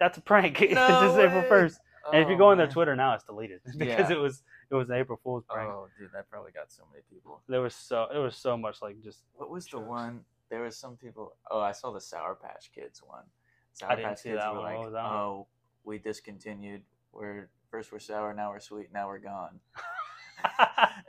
"That's 0.00 0.18
a 0.18 0.20
prank. 0.20 0.60
it's 0.62 0.74
No 0.74 1.16
April 1.20 1.42
way. 1.42 1.48
first. 1.48 1.78
And 2.12 2.22
if 2.22 2.28
you 2.28 2.34
Oh, 2.34 2.38
go 2.38 2.48
on 2.50 2.56
their 2.56 2.66
man. 2.66 2.72
Twitter 2.72 2.96
now, 2.96 3.14
it's 3.14 3.24
deleted 3.24 3.60
because 3.78 4.10
Yeah. 4.10 4.16
it 4.16 4.18
was 4.18 4.42
it 4.70 4.74
was 4.74 4.88
an 4.88 4.96
April 4.96 5.20
Fool's 5.22 5.44
prank. 5.48 5.70
Oh, 5.70 5.88
dude, 5.98 6.10
that 6.14 6.28
probably 6.30 6.50
got 6.50 6.72
so 6.72 6.82
many 6.90 7.02
people. 7.10 7.42
There 7.48 7.60
was 7.60 7.74
so 7.74 8.06
it 8.12 8.18
was 8.18 8.34
so 8.34 8.56
much 8.56 8.80
like 8.82 9.00
just 9.02 9.22
What 9.34 9.50
was 9.50 9.66
the 9.66 9.78
one? 9.78 10.24
There 10.48 10.62
was 10.62 10.76
some 10.76 10.96
people. 10.96 11.36
Oh, 11.50 11.60
I 11.60 11.70
saw 11.72 11.92
the 11.92 12.00
Sour 12.00 12.34
Patch 12.34 12.72
Kids 12.74 13.00
one. 13.04 13.22
Sour 13.74 13.92
I 13.92 13.94
didn't 13.96 14.08
Patch 14.10 14.18
see 14.20 14.30
Kids 14.30 14.40
that 14.42 14.52
were 14.52 14.60
one. 14.60 14.74
Like, 14.74 14.92
that 14.94 15.04
one? 15.04 15.12
"Oh, 15.12 15.46
we 15.84 15.98
discontinued. 15.98 16.82
We're 17.12 17.48
first 17.70 17.92
we're 17.92 18.00
sour, 18.00 18.32
now 18.34 18.50
we're 18.50 18.58
sweet, 18.60 18.92
now 18.92 19.06
we're 19.06 19.18
gone." 19.18 19.60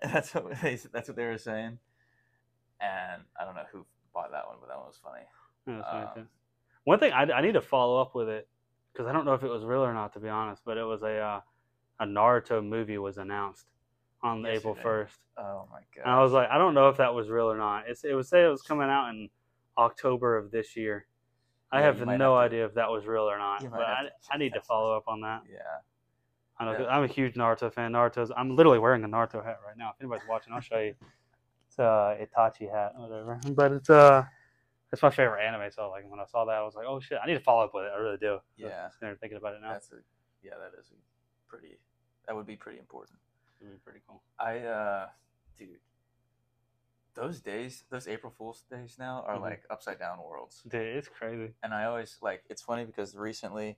And 0.03 0.11
that's 0.13 0.33
what 0.35 0.59
they 0.61 0.75
that's 0.91 1.07
what 1.07 1.15
they 1.15 1.25
were 1.25 1.37
saying. 1.37 1.79
And 2.81 3.21
I 3.39 3.45
don't 3.45 3.55
know 3.55 3.65
who 3.71 3.85
bought 4.13 4.31
that 4.31 4.47
one, 4.47 4.57
but 4.59 4.67
that 4.69 4.77
one 4.77 4.87
was 4.87 4.99
funny. 5.01 5.23
Yeah, 5.67 6.11
Um. 6.17 6.27
One 6.83 6.99
thing 6.99 7.13
I, 7.13 7.21
I 7.31 7.41
need 7.41 7.53
to 7.53 7.61
follow 7.61 8.01
up 8.01 8.15
with 8.15 8.27
it 8.27 8.47
because 8.91 9.07
I 9.07 9.13
don't 9.13 9.25
know 9.25 9.33
if 9.33 9.43
it 9.43 9.49
was 9.49 9.63
real 9.63 9.83
or 9.83 9.93
not 9.93 10.13
to 10.13 10.19
be 10.19 10.29
honest, 10.29 10.61
but 10.65 10.77
it 10.77 10.83
was 10.83 11.03
a 11.03 11.17
uh, 11.17 11.41
a 11.99 12.05
Naruto 12.05 12.63
movie 12.65 12.97
was 12.97 13.17
announced 13.17 13.67
on 14.23 14.45
April 14.45 14.75
first, 14.75 15.19
Oh 15.37 15.67
my 15.71 15.79
god! 15.95 16.03
and 16.03 16.11
I 16.11 16.21
was 16.21 16.31
like, 16.31 16.49
I 16.49 16.57
don't 16.57 16.73
know 16.73 16.89
if 16.89 16.97
that 16.97 17.13
was 17.13 17.29
real 17.29 17.51
or 17.51 17.57
not. 17.57 17.83
It's 17.87 18.03
it 18.03 18.13
was 18.13 18.29
say 18.29 18.43
it 18.45 18.49
was 18.49 18.61
coming 18.61 18.89
out 18.89 19.09
in 19.09 19.29
October 19.77 20.37
of 20.37 20.51
this 20.51 20.75
year. 20.75 21.05
I 21.71 21.79
Yeah, 21.79 21.85
have 21.85 21.99
no 22.05 22.07
have 22.07 22.19
to- 22.19 22.33
idea 22.55 22.65
if 22.65 22.73
that 22.75 22.89
was 22.89 23.05
real 23.07 23.23
or 23.23 23.37
not, 23.37 23.63
but 23.71 23.81
I, 23.81 24.09
I 24.29 24.37
need 24.37 24.53
to 24.53 24.61
follow 24.61 24.95
up 24.95 25.07
on 25.07 25.21
that. 25.21 25.41
yeah, 25.51 25.59
I 26.59 26.65
know 26.65 26.79
Yeah. 26.79 26.85
I'm 26.87 27.03
a 27.03 27.07
huge 27.07 27.35
Naruto 27.35 27.71
fan. 27.73 27.93
Naruto's 27.93 28.31
I'm 28.35 28.55
literally 28.55 28.77
wearing 28.79 29.03
a 29.03 29.07
Naruto 29.07 29.43
hat 29.43 29.59
right 29.65 29.77
now. 29.77 29.89
If 29.91 30.01
anybody's 30.01 30.27
watching, 30.27 30.53
I'll 30.53 30.59
show 30.61 30.79
you. 30.79 30.93
It's 31.67 31.79
a 31.79 32.17
Itachi 32.21 32.69
hat, 32.69 32.91
whatever. 32.97 33.39
But 33.55 33.71
it's 33.71 33.89
uh, 33.89 34.25
it's 34.91 35.01
my 35.01 35.09
favorite 35.09 35.41
anime. 35.45 35.71
So 35.71 35.89
like 35.89 36.09
when 36.09 36.19
I 36.19 36.25
saw 36.25 36.45
that, 36.45 36.55
I 36.55 36.63
was 36.63 36.75
like, 36.75 36.85
oh 36.87 36.99
shit, 36.99 37.17
I 37.23 37.27
need 37.27 37.35
to 37.35 37.39
follow 37.39 37.63
up 37.65 37.73
with 37.73 37.85
it. 37.85 37.91
I 37.95 37.99
really 37.99 38.17
do. 38.17 38.39
So 38.59 38.67
Yeah. 38.67 38.89
I'm 39.01 39.17
thinking 39.17 39.37
about 39.37 39.53
it 39.55 39.61
now. 39.61 39.71
that's 39.73 39.91
a 39.91 39.95
yeah, 40.43 40.53
that 40.61 40.77
is 40.79 40.87
a 40.91 40.95
pretty. 41.49 41.77
That 42.27 42.35
would 42.35 42.45
be 42.47 42.55
pretty 42.55 42.79
important. 42.79 43.17
It'd 43.59 43.73
be 43.73 43.79
pretty 43.79 43.99
cool. 44.07 44.21
I 44.39 44.59
uh, 44.59 45.07
dude, 45.57 45.79
those 47.13 47.41
days, 47.41 47.83
those 47.89 48.07
April 48.07 48.33
Fool's 48.37 48.63
days 48.69 48.95
now 48.97 49.23
are 49.27 49.35
Mhm. 49.37 49.41
like 49.41 49.63
upside 49.69 49.99
down 49.99 50.19
worlds. 50.23 50.63
Dude, 50.63 50.95
it's 50.95 51.07
crazy. 51.09 51.53
and 51.61 51.73
I 51.73 51.85
always 51.85 52.17
like 52.21 52.43
it's 52.49 52.61
funny 52.61 52.85
because 52.85 53.15
recently, 53.15 53.77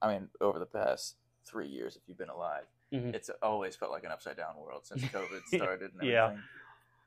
I 0.00 0.12
mean, 0.12 0.30
over 0.40 0.58
the 0.58 0.66
past 0.66 1.16
three 1.44 1.68
years, 1.68 1.96
if 1.96 2.02
you've 2.08 2.16
been 2.18 2.30
alive, 2.30 2.66
Mhm. 2.92 3.14
it's 3.14 3.28
always 3.42 3.76
felt 3.76 3.90
like 3.92 4.04
an 4.04 4.10
upside 4.12 4.36
down 4.36 4.56
world 4.56 4.86
since 4.86 5.02
COVID 5.12 5.42
started 5.44 5.92
and 5.92 6.02
everything. 6.02 6.08
Yeah. 6.10 6.36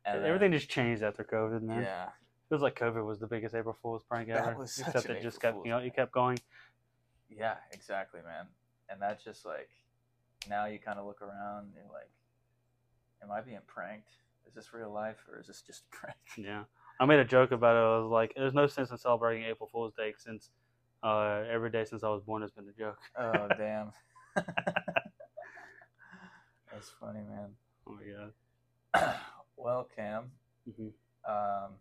and, 0.05 0.23
Everything 0.25 0.51
just 0.51 0.69
changed 0.69 1.03
after 1.03 1.23
COVID, 1.23 1.61
man. 1.63 1.81
Yeah, 1.83 2.09
Feels 2.49 2.61
like 2.61 2.79
COVID 2.79 3.05
was 3.05 3.19
the 3.19 3.27
biggest 3.27 3.53
April 3.55 3.75
Fool's 3.81 4.03
prank 4.07 4.29
That 4.29 4.39
ever. 4.39 4.57
was 4.57 4.77
Except 4.79 5.09
it 5.09 5.21
just 5.21 5.41
kept 5.41 5.55
Fool's 5.55 5.65
you 5.65 5.71
know, 5.71 5.79
you 5.79 5.91
kept 5.91 6.11
going. 6.13 6.39
yeah, 7.29 7.55
exactly, 7.71 8.21
man. 8.21 8.47
And 8.89 9.01
that's 9.01 9.23
just 9.23 9.45
like 9.45 9.69
now 10.49 10.65
you 10.65 10.79
kind 10.79 10.97
of 10.97 11.05
look 11.05 11.21
around, 11.21 11.65
and 11.65 11.73
you're 11.75 11.83
like, 11.91 12.09
am 13.21 13.31
I 13.31 13.41
being 13.41 13.59
pranked? 13.67 14.13
Is 14.47 14.53
this 14.53 14.73
real 14.73 14.91
life 14.93 15.17
or 15.29 15.39
is 15.41 15.47
this 15.47 15.61
just 15.61 15.83
a 15.91 15.95
prank? 15.95 16.17
Yeah. 16.37 16.63
I 16.99 17.05
made 17.05 17.19
a 17.19 17.25
joke 17.25 17.51
about 17.51 17.75
it. 17.75 17.79
I 17.79 17.99
was 17.99 18.09
like, 18.11 18.33
there's 18.35 18.53
no 18.55 18.65
sense 18.65 18.89
in 18.91 18.97
celebrating 18.97 19.43
April 19.43 19.69
Fool's 19.71 19.93
Day 19.93 20.13
since 20.17 20.49
uh, 21.03 21.43
every 21.51 21.69
day 21.69 21.85
since 21.85 22.03
I 22.03 22.09
was 22.09 22.23
born 22.23 22.41
has 22.41 22.51
been 22.51 22.67
a 22.67 22.71
joke. 22.79 22.97
Oh 23.19 23.49
damn. 23.57 23.91
That's 26.71 26.89
funny, 26.99 27.19
man. 27.21 27.49
Oh 27.87 27.93
my 27.95 28.03
god. 28.99 29.15
well, 29.57 29.87
Cam, 29.95 30.31
hmm 30.77 30.87
um, 31.27 31.71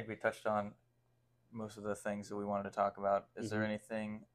think 0.00 0.08
we 0.08 0.16
touched 0.16 0.46
on 0.46 0.72
most 1.52 1.76
of 1.76 1.82
the 1.82 1.94
things 1.94 2.28
that 2.28 2.36
we 2.36 2.44
wanted 2.44 2.64
to 2.64 2.70
talk 2.70 2.96
about. 2.96 3.28
Is 3.36 3.50
there 3.50 3.60
Mhm. 3.60 3.66
anything 3.66 4.26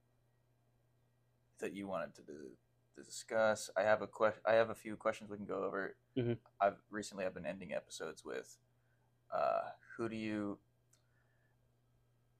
that 1.58 1.74
you 1.74 1.88
wanted 1.88 2.14
to, 2.16 2.24
to 2.96 3.04
discuss? 3.04 3.70
I 3.76 3.82
have 3.84 4.02
a 4.02 4.08
question. 4.08 4.42
I 4.46 4.54
have 4.54 4.70
a 4.70 4.76
few 4.76 4.96
questions 4.96 5.30
we 5.30 5.38
can 5.38 5.46
go 5.46 5.64
over. 5.64 5.98
Mhm. 6.16 6.38
I've 6.60 6.84
recently 6.92 7.26
I've 7.26 7.34
been 7.34 7.46
ending 7.46 7.74
episodes 7.74 8.24
with, 8.24 8.60
uh, 9.32 9.72
who 9.96 10.08
do 10.08 10.16
you, 10.16 10.60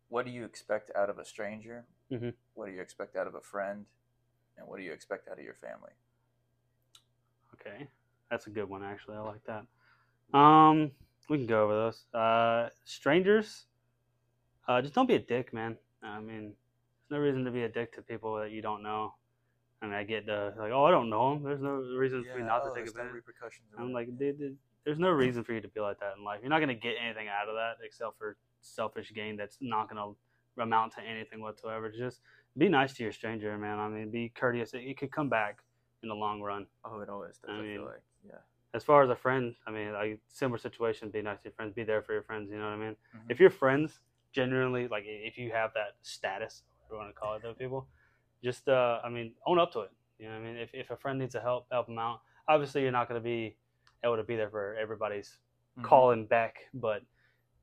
what 0.10 0.26
do 0.26 0.32
you 0.32 0.46
expect 0.46 0.92
out 0.96 1.10
of 1.10 1.18
a 1.18 1.26
stranger? 1.26 1.88
Mhm. 2.12 2.36
What 2.54 2.68
do 2.68 2.74
you 2.74 2.82
expect 2.82 3.16
out 3.16 3.28
of 3.28 3.34
a 3.34 3.42
friend? 3.42 3.88
And 4.58 4.68
what 4.68 4.78
do 4.78 4.84
you 4.84 4.94
expect 4.94 5.28
out 5.28 5.40
of 5.40 5.44
your 5.44 5.56
family? 5.56 5.94
Okay, 7.54 7.90
that's 8.30 8.46
a 8.48 8.52
good 8.52 8.70
one 8.70 8.84
actually. 8.84 9.18
I 9.18 9.22
like 9.22 9.44
that. 9.46 9.66
Um, 10.34 10.96
we 11.30 11.38
can 11.38 11.48
go 11.48 11.64
over 11.64 11.74
those. 11.74 12.06
Uh, 12.14 12.70
strangers, 12.84 13.66
uh, 14.68 14.82
just 14.82 14.94
don't 14.94 15.08
be 15.08 15.16
a 15.16 15.20
dick, 15.20 15.54
man. 15.54 15.78
I 16.04 16.20
mean, 16.20 16.54
there's 17.10 17.20
no 17.20 17.20
reason 17.20 17.46
to 17.46 17.52
be 17.52 17.64
a 17.64 17.70
dick 17.70 17.94
to 17.96 18.02
people 18.02 18.36
that 18.40 18.52
you 18.52 18.62
don't 18.62 18.84
know. 18.84 19.14
I 19.82 19.86
mean, 19.86 19.96
I 19.96 20.04
get 20.04 20.26
the 20.26 20.54
like, 20.58 20.72
oh, 20.72 20.86
I 20.86 20.92
don't 20.92 21.10
know 21.10 21.34
them. 21.34 21.44
There's 21.44 21.62
no 21.62 21.76
reason 21.98 22.24
for 22.24 22.38
me 22.38 22.46
not 22.46 22.62
oh, 22.64 22.70
to 22.70 22.76
take 22.76 22.86
there's 22.86 22.96
no 22.96 23.02
advantage. 23.02 23.24
repercussions. 23.26 23.68
I'm 23.78 23.94
like, 23.94 24.08
dude, 24.18 24.40
dude, 24.40 24.58
there's 24.84 25.00
no 25.00 25.10
reason 25.10 25.44
for 25.44 25.54
you 25.54 25.62
to 25.62 25.68
be 25.68 25.80
like 25.80 26.00
that 26.00 26.14
in 26.18 26.24
life. 26.24 26.40
You're 26.42 26.50
not 26.50 26.60
gonna 26.60 26.74
get 26.74 26.96
anything 27.04 27.28
out 27.28 27.50
of 27.50 27.56
that 27.56 27.84
except 27.84 28.18
for 28.18 28.38
selfish 28.62 29.12
gain. 29.14 29.36
That's 29.38 29.58
not 29.62 29.90
gonna 29.90 30.14
amount 30.58 30.94
to 30.94 31.02
anything 31.02 31.42
whatsoever. 31.42 31.92
Just 31.92 32.22
be 32.58 32.70
nice 32.70 32.94
to 32.94 33.04
your 33.04 33.12
stranger, 33.12 33.58
man. 33.58 33.80
I 33.80 33.90
mean, 33.90 34.12
be 34.12 34.32
courteous. 34.34 34.74
It, 34.74 34.80
it 34.80 34.98
could 34.98 35.12
come 35.12 35.30
back 35.30 35.60
in 36.04 36.10
the 36.10 36.16
long 36.16 36.42
run. 36.42 36.68
oh, 36.86 37.00
it 37.02 37.10
always 37.10 37.38
does. 37.38 37.50
I 37.50 37.54
I, 37.54 37.62
mean, 37.62 37.76
feel 37.76 37.86
like, 37.86 38.02
yeah. 38.26 38.36
As 38.76 38.84
far 38.84 39.04
as 39.04 39.10
a 39.10 39.16
friend, 39.16 39.56
I 39.68 39.72
mean, 39.72 39.94
like 39.94 40.20
similar 40.28 40.58
situation. 40.58 41.10
Be 41.10 41.22
nice 41.22 41.40
to 41.40 41.46
your 41.46 41.54
friends. 41.54 41.74
Be 41.74 41.84
there 41.84 42.02
for 42.02 42.14
your 42.14 42.24
friends. 42.30 42.50
You 42.52 42.58
know 42.58 42.66
what 42.72 42.80
I 42.80 42.86
mean? 42.86 42.96
Mhm. 43.16 43.32
If 43.32 43.40
your 43.40 43.50
friends 43.50 44.00
genuinely 44.34 44.88
like, 44.96 45.06
if 45.08 45.38
you 45.38 45.52
have 45.52 45.72
that 45.80 45.92
status, 46.02 46.64
whatever 46.88 46.96
you 46.96 47.00
want 47.04 47.16
to 47.16 47.20
call 47.20 47.36
it, 47.36 47.42
those 47.42 47.56
people, 47.56 47.88
just 48.44 48.68
uh, 48.68 49.00
I 49.04 49.10
mean, 49.10 49.34
own 49.46 49.60
up 49.60 49.72
to 49.74 49.80
it. 49.88 49.92
You 50.20 50.28
know 50.28 50.36
what 50.36 50.44
I 50.44 50.48
mean? 50.48 50.58
If 50.58 50.72
if 50.74 50.92
a 50.92 50.98
friend 50.98 51.18
needs 51.20 51.36
a 51.36 51.42
help, 51.42 51.68
help 51.72 51.88
them 51.88 52.00
out. 52.00 52.22
Obviously, 52.48 52.82
you're 52.84 52.92
not 53.00 53.08
going 53.10 53.20
to 53.20 53.24
be 53.24 53.58
able 54.04 54.18
to 54.18 54.24
be 54.24 54.36
there 54.36 54.50
for 54.50 54.76
everybody's 54.76 55.40
Mhm. 55.78 55.84
calling 55.84 56.26
back, 56.28 56.54
but 56.74 57.02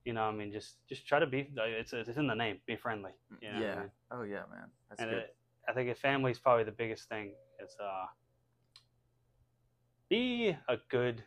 you 0.05 0.13
know, 0.13 0.25
I 0.25 0.33
mean, 0.33 0.51
just 0.53 0.71
just 0.89 1.07
try 1.07 1.19
to 1.19 1.27
be. 1.27 1.41
It's 1.57 1.93
it's 1.93 2.17
in 2.17 2.27
the 2.27 2.35
name. 2.35 2.61
Be 2.67 2.77
friendly. 2.77 3.13
You 3.41 3.49
know 3.51 3.55
what 3.55 3.67
I 3.67 3.69
yeah. 3.75 3.81
mean? 3.81 3.91
Oh 4.11 4.23
yeah, 4.23 4.45
man. 4.51 4.69
That's 4.89 5.01
and 5.03 5.11
good. 5.11 5.19
it, 5.23 5.37
I 5.69 5.73
think 5.73 5.91
a 5.91 5.95
family 5.95 6.31
is 6.33 6.39
probably 6.39 6.65
the 6.65 6.73
biggest 6.83 7.09
thing. 7.09 7.35
Is 7.63 7.77
uh, 7.81 8.07
be 10.13 10.55
a 10.69 10.77
good 10.91 11.25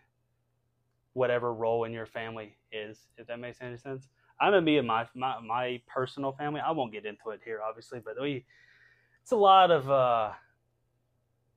whatever 1.13 1.51
role 1.51 1.85
in 1.85 1.91
your 1.91 2.05
family 2.05 2.55
is, 2.71 3.07
if 3.17 3.25
that 3.25 3.39
makes 3.39 3.57
any 3.59 3.77
sense. 3.77 4.09
I 4.39 4.51
know 4.51 4.61
me 4.61 4.77
and 4.77 4.87
my 4.87 5.07
my, 5.15 5.39
my 5.39 5.81
personal 5.87 6.33
family. 6.33 6.61
I 6.61 6.69
won't 6.69 6.91
get 6.93 7.03
into 7.03 7.31
it 7.31 7.39
here, 7.43 7.61
obviously, 7.67 7.99
but 7.99 8.21
we 8.21 8.45
it's 9.23 9.31
a 9.31 9.35
lot 9.35 9.71
of 9.71 9.89
uh, 9.89 10.33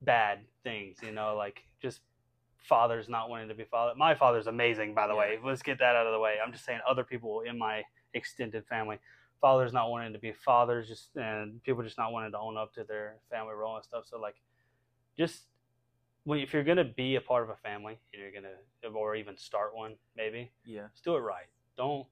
bad 0.00 0.38
things, 0.64 0.96
you 1.02 1.12
know, 1.12 1.36
like 1.36 1.60
just 1.82 2.00
fathers 2.56 3.10
not 3.10 3.28
wanting 3.28 3.48
to 3.48 3.54
be 3.54 3.64
father. 3.64 3.92
My 3.94 4.14
father's 4.14 4.46
amazing, 4.46 4.94
by 4.94 5.06
the 5.06 5.12
Yeah. 5.12 5.20
way. 5.20 5.38
Let's 5.44 5.62
get 5.62 5.78
that 5.80 5.96
out 5.96 6.06
of 6.06 6.14
the 6.14 6.18
way. 6.18 6.36
I'm 6.42 6.50
just 6.50 6.64
saying 6.64 6.80
other 6.88 7.04
people 7.04 7.42
in 7.42 7.58
my 7.58 7.84
extended 8.14 8.64
family 8.66 8.98
fathers 9.38 9.72
not 9.74 9.90
wanting 9.90 10.14
to 10.14 10.18
be 10.18 10.32
fathers 10.32 10.88
just 10.88 11.14
and 11.16 11.62
people 11.62 11.82
just 11.82 11.98
not 11.98 12.10
wanting 12.10 12.32
to 12.32 12.38
own 12.38 12.56
up 12.56 12.72
to 12.72 12.84
their 12.84 13.18
family 13.30 13.54
role 13.54 13.76
and 13.76 13.84
stuff 13.84 14.04
so 14.04 14.18
like 14.18 14.34
just 15.16 15.44
when 16.28 16.40
if 16.40 16.52
you're 16.52 16.64
gonna 16.64 16.84
be 16.84 17.16
a 17.16 17.20
part 17.20 17.42
of 17.42 17.48
a 17.48 17.56
family 17.56 17.98
and 18.12 18.22
you're 18.22 18.32
gonna 18.32 18.94
or 18.94 19.14
even 19.16 19.36
start 19.36 19.74
one 19.74 19.96
maybe 20.16 20.52
yeah. 20.64 20.86
just 20.92 21.02
do 21.04 21.16
it 21.16 21.20
right 21.20 21.46
don't 21.76 22.06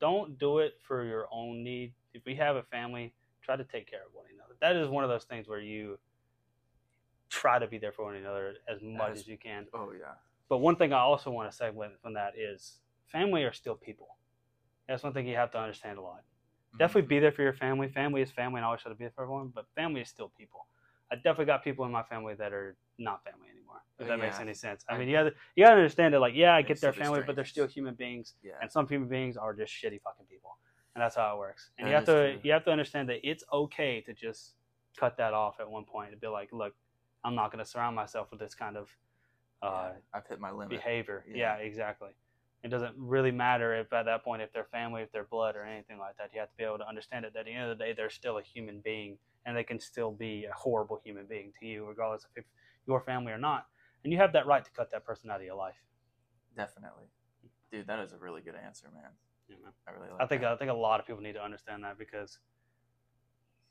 don't 0.00 0.38
do 0.38 0.58
it 0.58 0.74
for 0.86 1.04
your 1.04 1.26
own 1.32 1.64
need 1.64 1.92
if 2.12 2.22
we 2.26 2.34
have 2.34 2.56
a 2.56 2.62
family 2.64 3.14
try 3.42 3.56
to 3.56 3.64
take 3.64 3.90
care 3.90 4.00
of 4.06 4.12
one 4.12 4.26
another 4.34 4.54
that 4.60 4.76
is 4.76 4.88
one 4.88 5.04
of 5.04 5.10
those 5.10 5.24
things 5.24 5.48
where 5.48 5.60
you 5.60 5.98
try 7.30 7.58
to 7.58 7.66
be 7.66 7.78
there 7.78 7.92
for 7.92 8.04
one 8.04 8.16
another 8.16 8.56
as 8.68 8.82
much 8.82 9.12
As- 9.12 9.18
as 9.20 9.28
you 9.28 9.38
can 9.38 9.66
Oh 9.72 9.92
yeah. 9.98 10.14
but 10.48 10.58
one 10.58 10.76
thing 10.76 10.92
I 10.92 10.98
also 10.98 11.30
want 11.30 11.50
to 11.50 11.56
say 11.56 11.70
from 12.02 12.14
that 12.14 12.36
is 12.36 12.80
family 13.06 13.44
are 13.44 13.52
still 13.52 13.74
people. 13.76 14.16
That's 14.88 15.02
one 15.02 15.12
thing 15.12 15.26
you 15.26 15.36
have 15.36 15.50
to 15.52 15.58
understand 15.58 15.98
a 15.98 16.02
lot. 16.02 16.22
Mhm. 16.74 16.78
Definitely 16.78 17.08
be 17.08 17.18
there 17.20 17.32
for 17.32 17.42
your 17.42 17.52
family. 17.52 17.88
Family 17.88 18.22
is 18.22 18.30
family, 18.30 18.58
and 18.58 18.64
I 18.64 18.66
always 18.66 18.82
try 18.82 18.90
to 18.90 18.96
be 18.96 19.04
there 19.04 19.12
for 19.12 19.22
everyone. 19.22 19.48
But 19.48 19.66
family 19.74 20.00
is 20.00 20.08
still 20.08 20.28
people. 20.30 20.66
I 21.10 21.16
definitely 21.16 21.46
got 21.46 21.64
people 21.64 21.84
in 21.84 21.92
my 21.92 22.02
family 22.02 22.34
that 22.34 22.52
are 22.52 22.76
not 23.00 23.24
family 23.24 23.48
anymore. 23.50 23.82
If 23.98 24.06
that 24.06 24.18
makes 24.18 24.38
any 24.40 24.54
sense. 24.54 24.84
I 24.88 24.94
I- 24.94 24.98
mean, 24.98 25.08
you 25.08 25.14
gotta 25.16 25.32
you 25.56 25.64
gotta 25.64 25.76
understand 25.76 26.14
that. 26.14 26.20
Like, 26.20 26.34
yeah, 26.34 26.54
I 26.54 26.62
get 26.62 26.80
their 26.80 26.92
family, 26.92 27.22
but 27.26 27.34
they're 27.36 27.44
still 27.44 27.66
human 27.66 27.94
beings, 27.94 28.34
Yeah. 28.42 28.52
and 28.62 28.70
some 28.70 28.86
human 28.88 29.08
beings 29.08 29.36
are 29.36 29.52
just 29.54 29.72
shitty 29.72 30.00
fucking 30.02 30.26
people, 30.26 30.56
and 30.94 31.02
that's 31.02 31.16
how 31.16 31.34
it 31.34 31.38
works. 31.38 31.70
And 31.78 31.86
That 31.86 31.90
you 31.90 31.94
have 31.96 32.04
to 32.06 32.32
true. 32.32 32.40
you 32.42 32.52
have 32.52 32.64
to 32.64 32.70
understand 32.70 33.08
that 33.10 33.26
it's 33.28 33.44
okay 33.52 34.00
to 34.02 34.12
just 34.14 34.54
cut 34.96 35.16
that 35.18 35.34
off 35.34 35.60
at 35.60 35.68
one 35.70 35.84
point 35.84 36.12
and 36.12 36.20
be 36.20 36.28
like, 36.28 36.50
look, 36.52 36.74
I'm 37.24 37.34
not 37.34 37.50
gonna 37.52 37.64
surround 37.64 37.94
myself 37.96 38.30
with 38.30 38.40
this 38.40 38.54
kind 38.54 38.76
of 38.76 38.90
uh, 39.62 39.90
yeah. 39.92 39.98
I've 40.14 40.26
hit 40.26 40.40
my 40.40 40.50
limit. 40.50 40.70
behavior. 40.70 41.24
Yeah. 41.28 41.58
Yeah. 41.58 41.64
exactly. 41.64 42.10
It 42.62 42.68
doesn't 42.68 42.94
really 42.96 43.30
matter 43.30 43.74
if 43.74 43.92
at 43.92 44.04
that 44.04 44.24
point 44.24 44.40
if 44.42 44.52
they're 44.52 44.64
family, 44.64 45.02
if 45.02 45.12
they're 45.12 45.24
blood, 45.24 45.56
or 45.56 45.64
anything 45.64 45.98
like 45.98 46.16
that. 46.16 46.30
You 46.32 46.40
have 46.40 46.50
to 46.50 46.56
be 46.56 46.64
able 46.64 46.78
to 46.78 46.88
understand 46.88 47.24
it. 47.26 47.32
That 47.34 47.40
at 47.40 47.44
the 47.46 47.52
end 47.52 47.70
of 47.70 47.76
the 47.78 47.84
day, 47.84 47.92
they're 47.92 48.10
still 48.10 48.38
a 48.38 48.42
human 48.42 48.80
being, 48.80 49.18
and 49.44 49.54
they 49.56 49.64
can 49.64 49.78
still 49.80 50.12
be 50.12 50.46
a 50.46 50.52
horrible 50.54 51.00
human 51.04 51.26
being 51.26 51.52
to 51.60 51.66
you, 51.66 51.86
regardless 51.86 52.24
of 52.24 52.30
if 52.36 52.44
your 52.90 53.00
family 53.00 53.32
or 53.32 53.38
not. 53.38 53.66
And 54.02 54.12
you 54.12 54.18
have 54.18 54.32
that 54.32 54.46
right 54.46 54.64
to 54.64 54.70
cut 54.72 54.90
that 54.90 55.04
person 55.04 55.30
out 55.30 55.40
of 55.40 55.46
your 55.46 55.54
life. 55.54 55.76
Definitely, 56.56 57.04
dude. 57.70 57.86
That 57.86 58.00
is 58.00 58.12
a 58.12 58.18
really 58.18 58.40
good 58.40 58.54
answer, 58.56 58.88
man. 58.92 59.10
You 59.48 59.56
know? 59.62 59.70
I 59.86 59.92
really 59.92 60.10
like. 60.10 60.20
I 60.20 60.26
think 60.26 60.42
that. 60.42 60.52
I 60.52 60.56
think 60.56 60.70
a 60.70 60.74
lot 60.74 61.00
of 61.00 61.06
people 61.06 61.22
need 61.22 61.34
to 61.34 61.44
understand 61.44 61.84
that 61.84 61.98
because, 61.98 62.38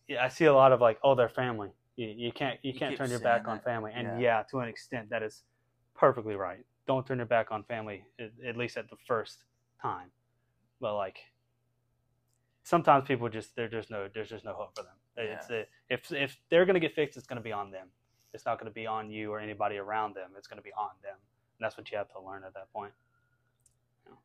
yeah, 0.07 0.23
I 0.23 0.29
see 0.29 0.45
a 0.45 0.53
lot 0.53 0.71
of 0.71 0.79
like, 0.81 0.97
oh, 1.03 1.15
they're 1.15 1.29
family. 1.29 1.69
You, 1.97 2.07
you 2.07 2.31
can't 2.31 2.57
you 2.61 2.71
You 2.71 2.79
can't 2.79 2.95
turn 2.95 3.09
your 3.09 3.19
back 3.19 3.47
on 3.47 3.59
family, 3.59 3.91
and 3.93 4.07
Yeah. 4.21 4.37
yeah. 4.37 4.43
to 4.51 4.59
an 4.59 4.69
extent, 4.69 5.09
that 5.09 5.23
is 5.23 5.43
perfectly 5.95 6.35
right. 6.35 6.65
Don't 6.87 7.05
turn 7.05 7.17
your 7.17 7.27
back 7.27 7.51
on 7.51 7.63
family, 7.63 8.03
at, 8.47 8.55
least 8.55 8.77
at 8.77 8.89
the 8.89 8.95
first 9.05 9.43
time. 9.81 10.09
But 10.79 10.95
like, 10.95 11.19
sometimes 12.63 13.05
people 13.05 13.27
just 13.29 13.55
there's 13.55 13.71
just 13.71 13.91
no 13.91 14.07
there's 14.13 14.29
just 14.29 14.45
no 14.45 14.53
hope 14.53 14.75
for 14.75 14.83
them. 14.83 14.93
It's 15.17 15.49
uh, 15.51 15.63
if 15.89 16.11
if 16.11 16.37
they're 16.49 16.65
gonna 16.65 16.79
get 16.79 16.95
fixed, 16.95 17.17
it's 17.17 17.27
gonna 17.27 17.41
be 17.41 17.51
on 17.51 17.71
them. 17.71 17.87
It's 18.33 18.45
not 18.45 18.59
gonna 18.59 18.71
be 18.71 18.85
on 18.85 19.09
you 19.09 19.31
or 19.31 19.39
anybody 19.39 19.77
around 19.77 20.15
them. 20.15 20.31
It's 20.37 20.47
gonna 20.47 20.61
be 20.61 20.73
on 20.73 20.91
them. 21.03 21.15
And 21.15 21.65
that's 21.65 21.77
what 21.77 21.89
you 21.91 21.97
have 21.97 22.09
to 22.09 22.21
learn 22.21 22.43
at 22.45 22.53
that 22.53 22.71
point. 22.71 22.93
You 24.05 24.11
know. 24.11 24.17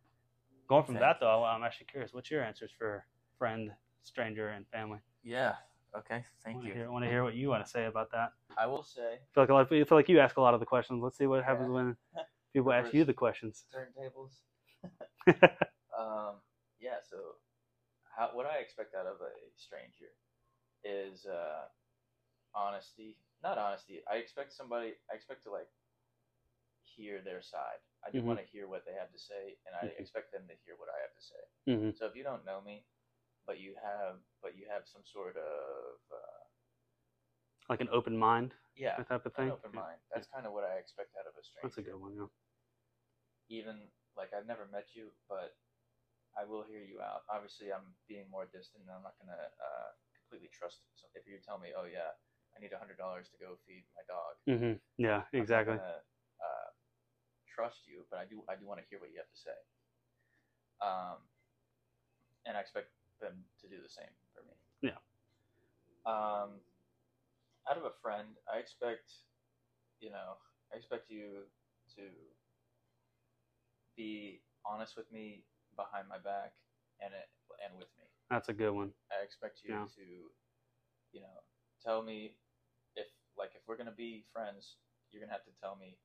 Going 0.68 0.84
from 0.84 0.94
Thank 0.94 1.04
that 1.04 1.20
though, 1.20 1.44
I'm 1.44 1.62
actually 1.62 1.86
curious. 1.86 2.12
What's 2.12 2.30
your 2.30 2.42
answers 2.42 2.70
for 2.76 3.04
friend, 3.38 3.72
stranger, 4.02 4.48
and 4.48 4.66
family? 4.68 4.98
Yeah. 5.22 5.54
Okay. 5.96 6.24
Thank 6.44 6.56
want 6.56 6.66
to 6.66 6.68
you. 6.68 6.74
hear, 6.74 6.90
want 6.90 7.04
to 7.04 7.10
hear 7.10 7.22
what 7.22 7.34
you 7.34 7.48
want 7.48 7.64
to 7.64 7.70
say 7.70 7.86
about 7.86 8.10
that. 8.12 8.32
I 8.58 8.66
will 8.66 8.82
say 8.82 9.14
I 9.14 9.34
feel 9.34 9.42
like 9.42 9.48
a 9.50 9.54
lot. 9.54 9.60
Of, 9.60 9.72
I 9.72 9.84
feel 9.84 9.98
like 9.98 10.08
you 10.08 10.18
ask 10.20 10.36
a 10.36 10.40
lot 10.40 10.54
of 10.54 10.60
the 10.60 10.66
questions. 10.66 11.02
Let's 11.02 11.16
see 11.16 11.26
what 11.26 11.44
happens 11.44 11.68
Yeah. 11.68 11.74
when 11.74 11.96
people 12.52 12.72
ask 12.72 12.92
you 12.92 13.04
the 13.04 13.12
questions. 13.12 13.64
turntables. 13.74 14.32
um, 15.98 16.34
yeah. 16.80 16.98
So, 17.08 17.16
how 18.16 18.30
what 18.32 18.46
I 18.46 18.58
expect 18.58 18.94
out 18.94 19.06
of 19.06 19.16
a 19.20 19.32
stranger 19.56 20.10
is 20.84 21.26
uh, 21.26 21.66
honesty. 22.54 23.16
Not 23.44 23.58
honesty. 23.58 24.00
I 24.10 24.16
expect 24.16 24.54
somebody. 24.56 24.96
I 25.12 25.14
expect 25.14 25.44
to 25.44 25.52
like 25.52 25.68
hear 26.82 27.20
their 27.20 27.42
side. 27.42 27.80
I 28.04 28.10
do 28.10 28.20
Mhm. 28.20 28.26
want 28.32 28.40
to 28.40 28.46
hear 28.46 28.68
what 28.68 28.84
they 28.86 28.94
have 28.96 29.12
to 29.12 29.18
say, 29.20 29.56
and 29.66 29.76
I 29.76 29.84
Mhm. 29.84 30.00
expect 30.00 30.32
them 30.32 30.48
to 30.48 30.56
hear 30.64 30.76
what 30.80 30.88
I 30.88 30.98
have 31.04 31.14
to 31.14 31.22
say. 31.22 31.42
hmm 31.66 31.90
So 31.92 32.06
if 32.06 32.16
you 32.16 32.24
don't 32.24 32.44
know 32.44 32.60
me, 32.62 32.86
but 33.46 33.60
you 33.60 33.74
have, 33.76 34.20
but 34.42 34.56
you 34.56 34.66
have 34.68 34.88
some 34.88 35.04
sort 35.04 35.36
of, 35.36 36.00
uh, 36.12 36.42
Like 37.68 37.80
an 37.80 37.88
open 37.92 38.16
mind, 38.16 38.54
yeah, 38.76 38.96
that 38.96 39.08
type 39.08 39.26
of 39.26 39.32
an 39.34 39.44
thing. 39.44 39.50
open 39.52 39.74
mind. 39.74 40.00
That's 40.12 40.28
kind 40.28 40.46
of 40.46 40.52
what 40.52 40.64
I 40.64 40.76
expect 40.76 41.16
out 41.16 41.26
of 41.26 41.36
a 41.36 41.42
stranger. 41.44 41.68
That's 41.68 41.78
a 41.78 41.82
good 41.82 42.00
one. 42.00 42.14
Yeah. 42.16 42.28
even 43.48 43.90
like 44.16 44.32
I've 44.32 44.46
never 44.46 44.66
met 44.72 44.94
you, 44.94 45.12
but 45.28 45.56
I 46.36 46.44
will 46.44 46.62
hear 46.64 46.82
you 46.82 47.00
out. 47.00 47.24
Obviously, 47.28 47.72
I'm 47.72 47.94
being 48.08 48.28
more 48.30 48.46
distant, 48.46 48.84
and 48.84 48.90
I'm 48.90 49.02
not 49.02 49.18
gonna 49.20 49.50
uh, 49.60 49.90
completely 50.16 50.48
trust. 50.52 50.82
So 50.94 51.08
if 51.14 51.26
you 51.26 51.38
tell 51.44 51.58
me, 51.58 51.72
"Oh 51.76 51.84
yeah, 51.84 52.16
I 52.56 52.60
need 52.60 52.72
a 52.72 52.78
hundred 52.78 52.98
dollars 52.98 53.28
to 53.30 53.36
go 53.38 53.56
feed 53.66 53.84
my 53.96 54.02
dog," 54.06 54.36
hmm 54.46 54.78
Yeah. 54.96 55.24
Exactly. 55.32 55.76
gonna, 55.76 56.02
uh, 56.40 56.70
trust 57.46 57.86
you, 57.86 58.06
but 58.10 58.18
I 58.18 58.24
do. 58.26 58.42
I 58.48 58.56
do 58.56 58.66
want 58.66 58.80
to 58.80 58.86
hear 58.88 58.98
what 59.00 59.10
you 59.10 59.18
have 59.18 59.30
to 59.30 59.36
say. 59.38 59.58
Um, 60.80 61.18
and 62.46 62.56
I 62.56 62.60
expect 62.60 62.90
them 63.20 63.44
to 63.60 63.68
do 63.68 63.80
the 63.80 63.88
same 63.88 64.10
for 64.34 64.42
me. 64.42 64.54
Yeah. 64.82 64.98
Um, 66.06 66.60
out 67.70 67.78
of 67.78 67.84
a 67.84 67.92
friend, 68.02 68.28
I 68.52 68.58
expect, 68.58 69.10
you 70.00 70.10
know, 70.10 70.36
I 70.72 70.76
expect 70.76 71.10
you 71.10 71.44
to 71.96 72.02
be 73.96 74.40
honest 74.66 74.96
with 74.96 75.10
me 75.12 75.44
behind 75.76 76.08
my 76.08 76.18
back 76.18 76.52
and 77.00 77.12
it, 77.14 77.28
and 77.64 77.78
with 77.78 77.88
me. 77.98 78.04
That's 78.30 78.48
a 78.48 78.52
good 78.52 78.72
one. 78.72 78.92
I 79.10 79.24
expect 79.24 79.62
you 79.64 79.70
Yeah. 79.72 79.84
to, 79.96 80.06
you 81.12 81.20
know, 81.20 81.42
tell 81.82 82.02
me 82.02 82.36
like 83.38 83.52
if 83.54 83.62
we're 83.66 83.78
gonna 83.78 83.94
be 83.94 84.24
friends, 84.32 84.76
you're 85.10 85.22
gonna 85.22 85.34
have 85.34 85.46
to 85.46 85.54
tell 85.62 85.76
me, 85.76 85.98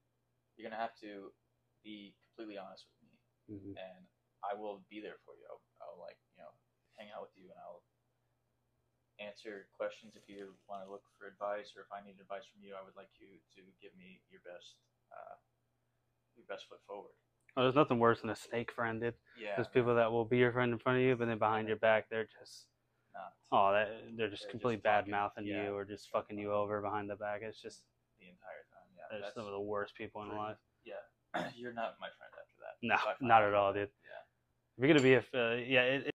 you're 0.55 0.67
gonna 0.67 0.81
have 0.81 0.95
to 1.01 1.31
be 1.83 2.13
completely 2.29 2.57
honest 2.59 2.85
with 2.89 2.99
me, 3.05 3.13
hmm 3.47 3.73
and 3.77 4.03
I 4.43 4.55
will 4.55 4.83
be 4.87 4.99
there 5.03 5.19
for 5.27 5.35
you. 5.35 5.45
I'll, 5.49 5.63
I'll 5.83 5.99
like 5.99 6.17
you 6.33 6.39
know 6.41 6.51
hang 6.97 7.09
out 7.15 7.27
with 7.27 7.35
you, 7.37 7.51
and 7.51 7.59
I'll 7.59 7.83
answer 9.19 9.67
questions 9.75 10.15
if 10.15 10.25
you 10.31 10.55
want 10.71 10.83
to 10.83 10.89
look 10.89 11.03
for 11.19 11.27
advice, 11.27 11.75
or 11.75 11.83
if 11.83 11.91
I 11.91 11.99
need 12.03 12.17
advice 12.19 12.47
from 12.47 12.63
you, 12.63 12.73
I 12.73 12.83
would 12.83 12.95
like 12.95 13.11
you 13.19 13.39
to 13.59 13.61
give 13.83 13.91
me 13.99 14.23
your 14.31 14.39
best, 14.47 14.79
uh, 15.11 15.35
your 16.39 16.47
best 16.47 16.71
foot 16.71 16.79
forward. 16.87 17.13
Oh, 17.57 17.63
there's 17.63 17.75
nothing 17.75 17.99
worse 17.99 18.21
than 18.21 18.29
a 18.31 18.35
snake 18.35 18.71
friend, 18.71 19.01
dude. 19.01 19.13
Yeah, 19.35 19.55
There's 19.55 19.67
people 19.67 19.95
that 19.95 20.11
will 20.11 20.23
be 20.25 20.37
your 20.37 20.53
friend 20.53 20.71
in 20.71 20.79
front 20.79 20.99
of 20.99 21.03
you, 21.03 21.15
but 21.15 21.27
then 21.27 21.37
behind 21.37 21.67
your 21.67 21.77
back, 21.77 22.07
they're 22.09 22.27
just 22.39 22.67
not 23.13 23.33
oh, 23.51 23.73
that, 23.73 23.89
they're 24.15 24.29
just 24.29 24.43
They're 24.43 24.51
completely 24.51 24.77
just 24.77 24.83
bad 24.83 25.07
mouthing 25.07 25.45
yeah. 25.45 25.63
you 25.63 25.75
or 25.75 25.85
just 25.85 26.09
fucking 26.09 26.37
you 26.37 26.51
over 26.53 26.81
behind 26.81 27.09
the 27.09 27.15
back. 27.15 27.41
It's 27.41 27.61
just 27.61 27.81
the 28.19 28.27
entire 28.27 28.65
time. 28.71 28.87
Yeah, 28.95 29.03
they're 29.11 29.21
that's 29.21 29.35
some 29.35 29.45
of 29.45 29.51
the 29.51 29.59
worst 29.59 29.95
people 29.95 30.21
in 30.21 30.29
pretty- 30.29 30.41
life. 30.41 30.57
Yeah, 30.85 31.03
you're 31.55 31.73
not 31.73 31.95
my 31.99 32.07
friend 32.17 32.33
after 32.33 32.57
that. 32.61 32.75
No, 32.81 32.95
If 32.95 33.21
not 33.21 33.43
at 33.43 33.53
all, 33.53 33.73
dude. 33.73 33.89
Yeah. 34.03 34.77
If 34.77 34.83
you're 34.83 34.87
gonna 34.87 35.03
be 35.03 35.13
a 35.15 35.19
uh, 35.19 35.55
yeah, 35.55 35.83
it, 35.83 36.15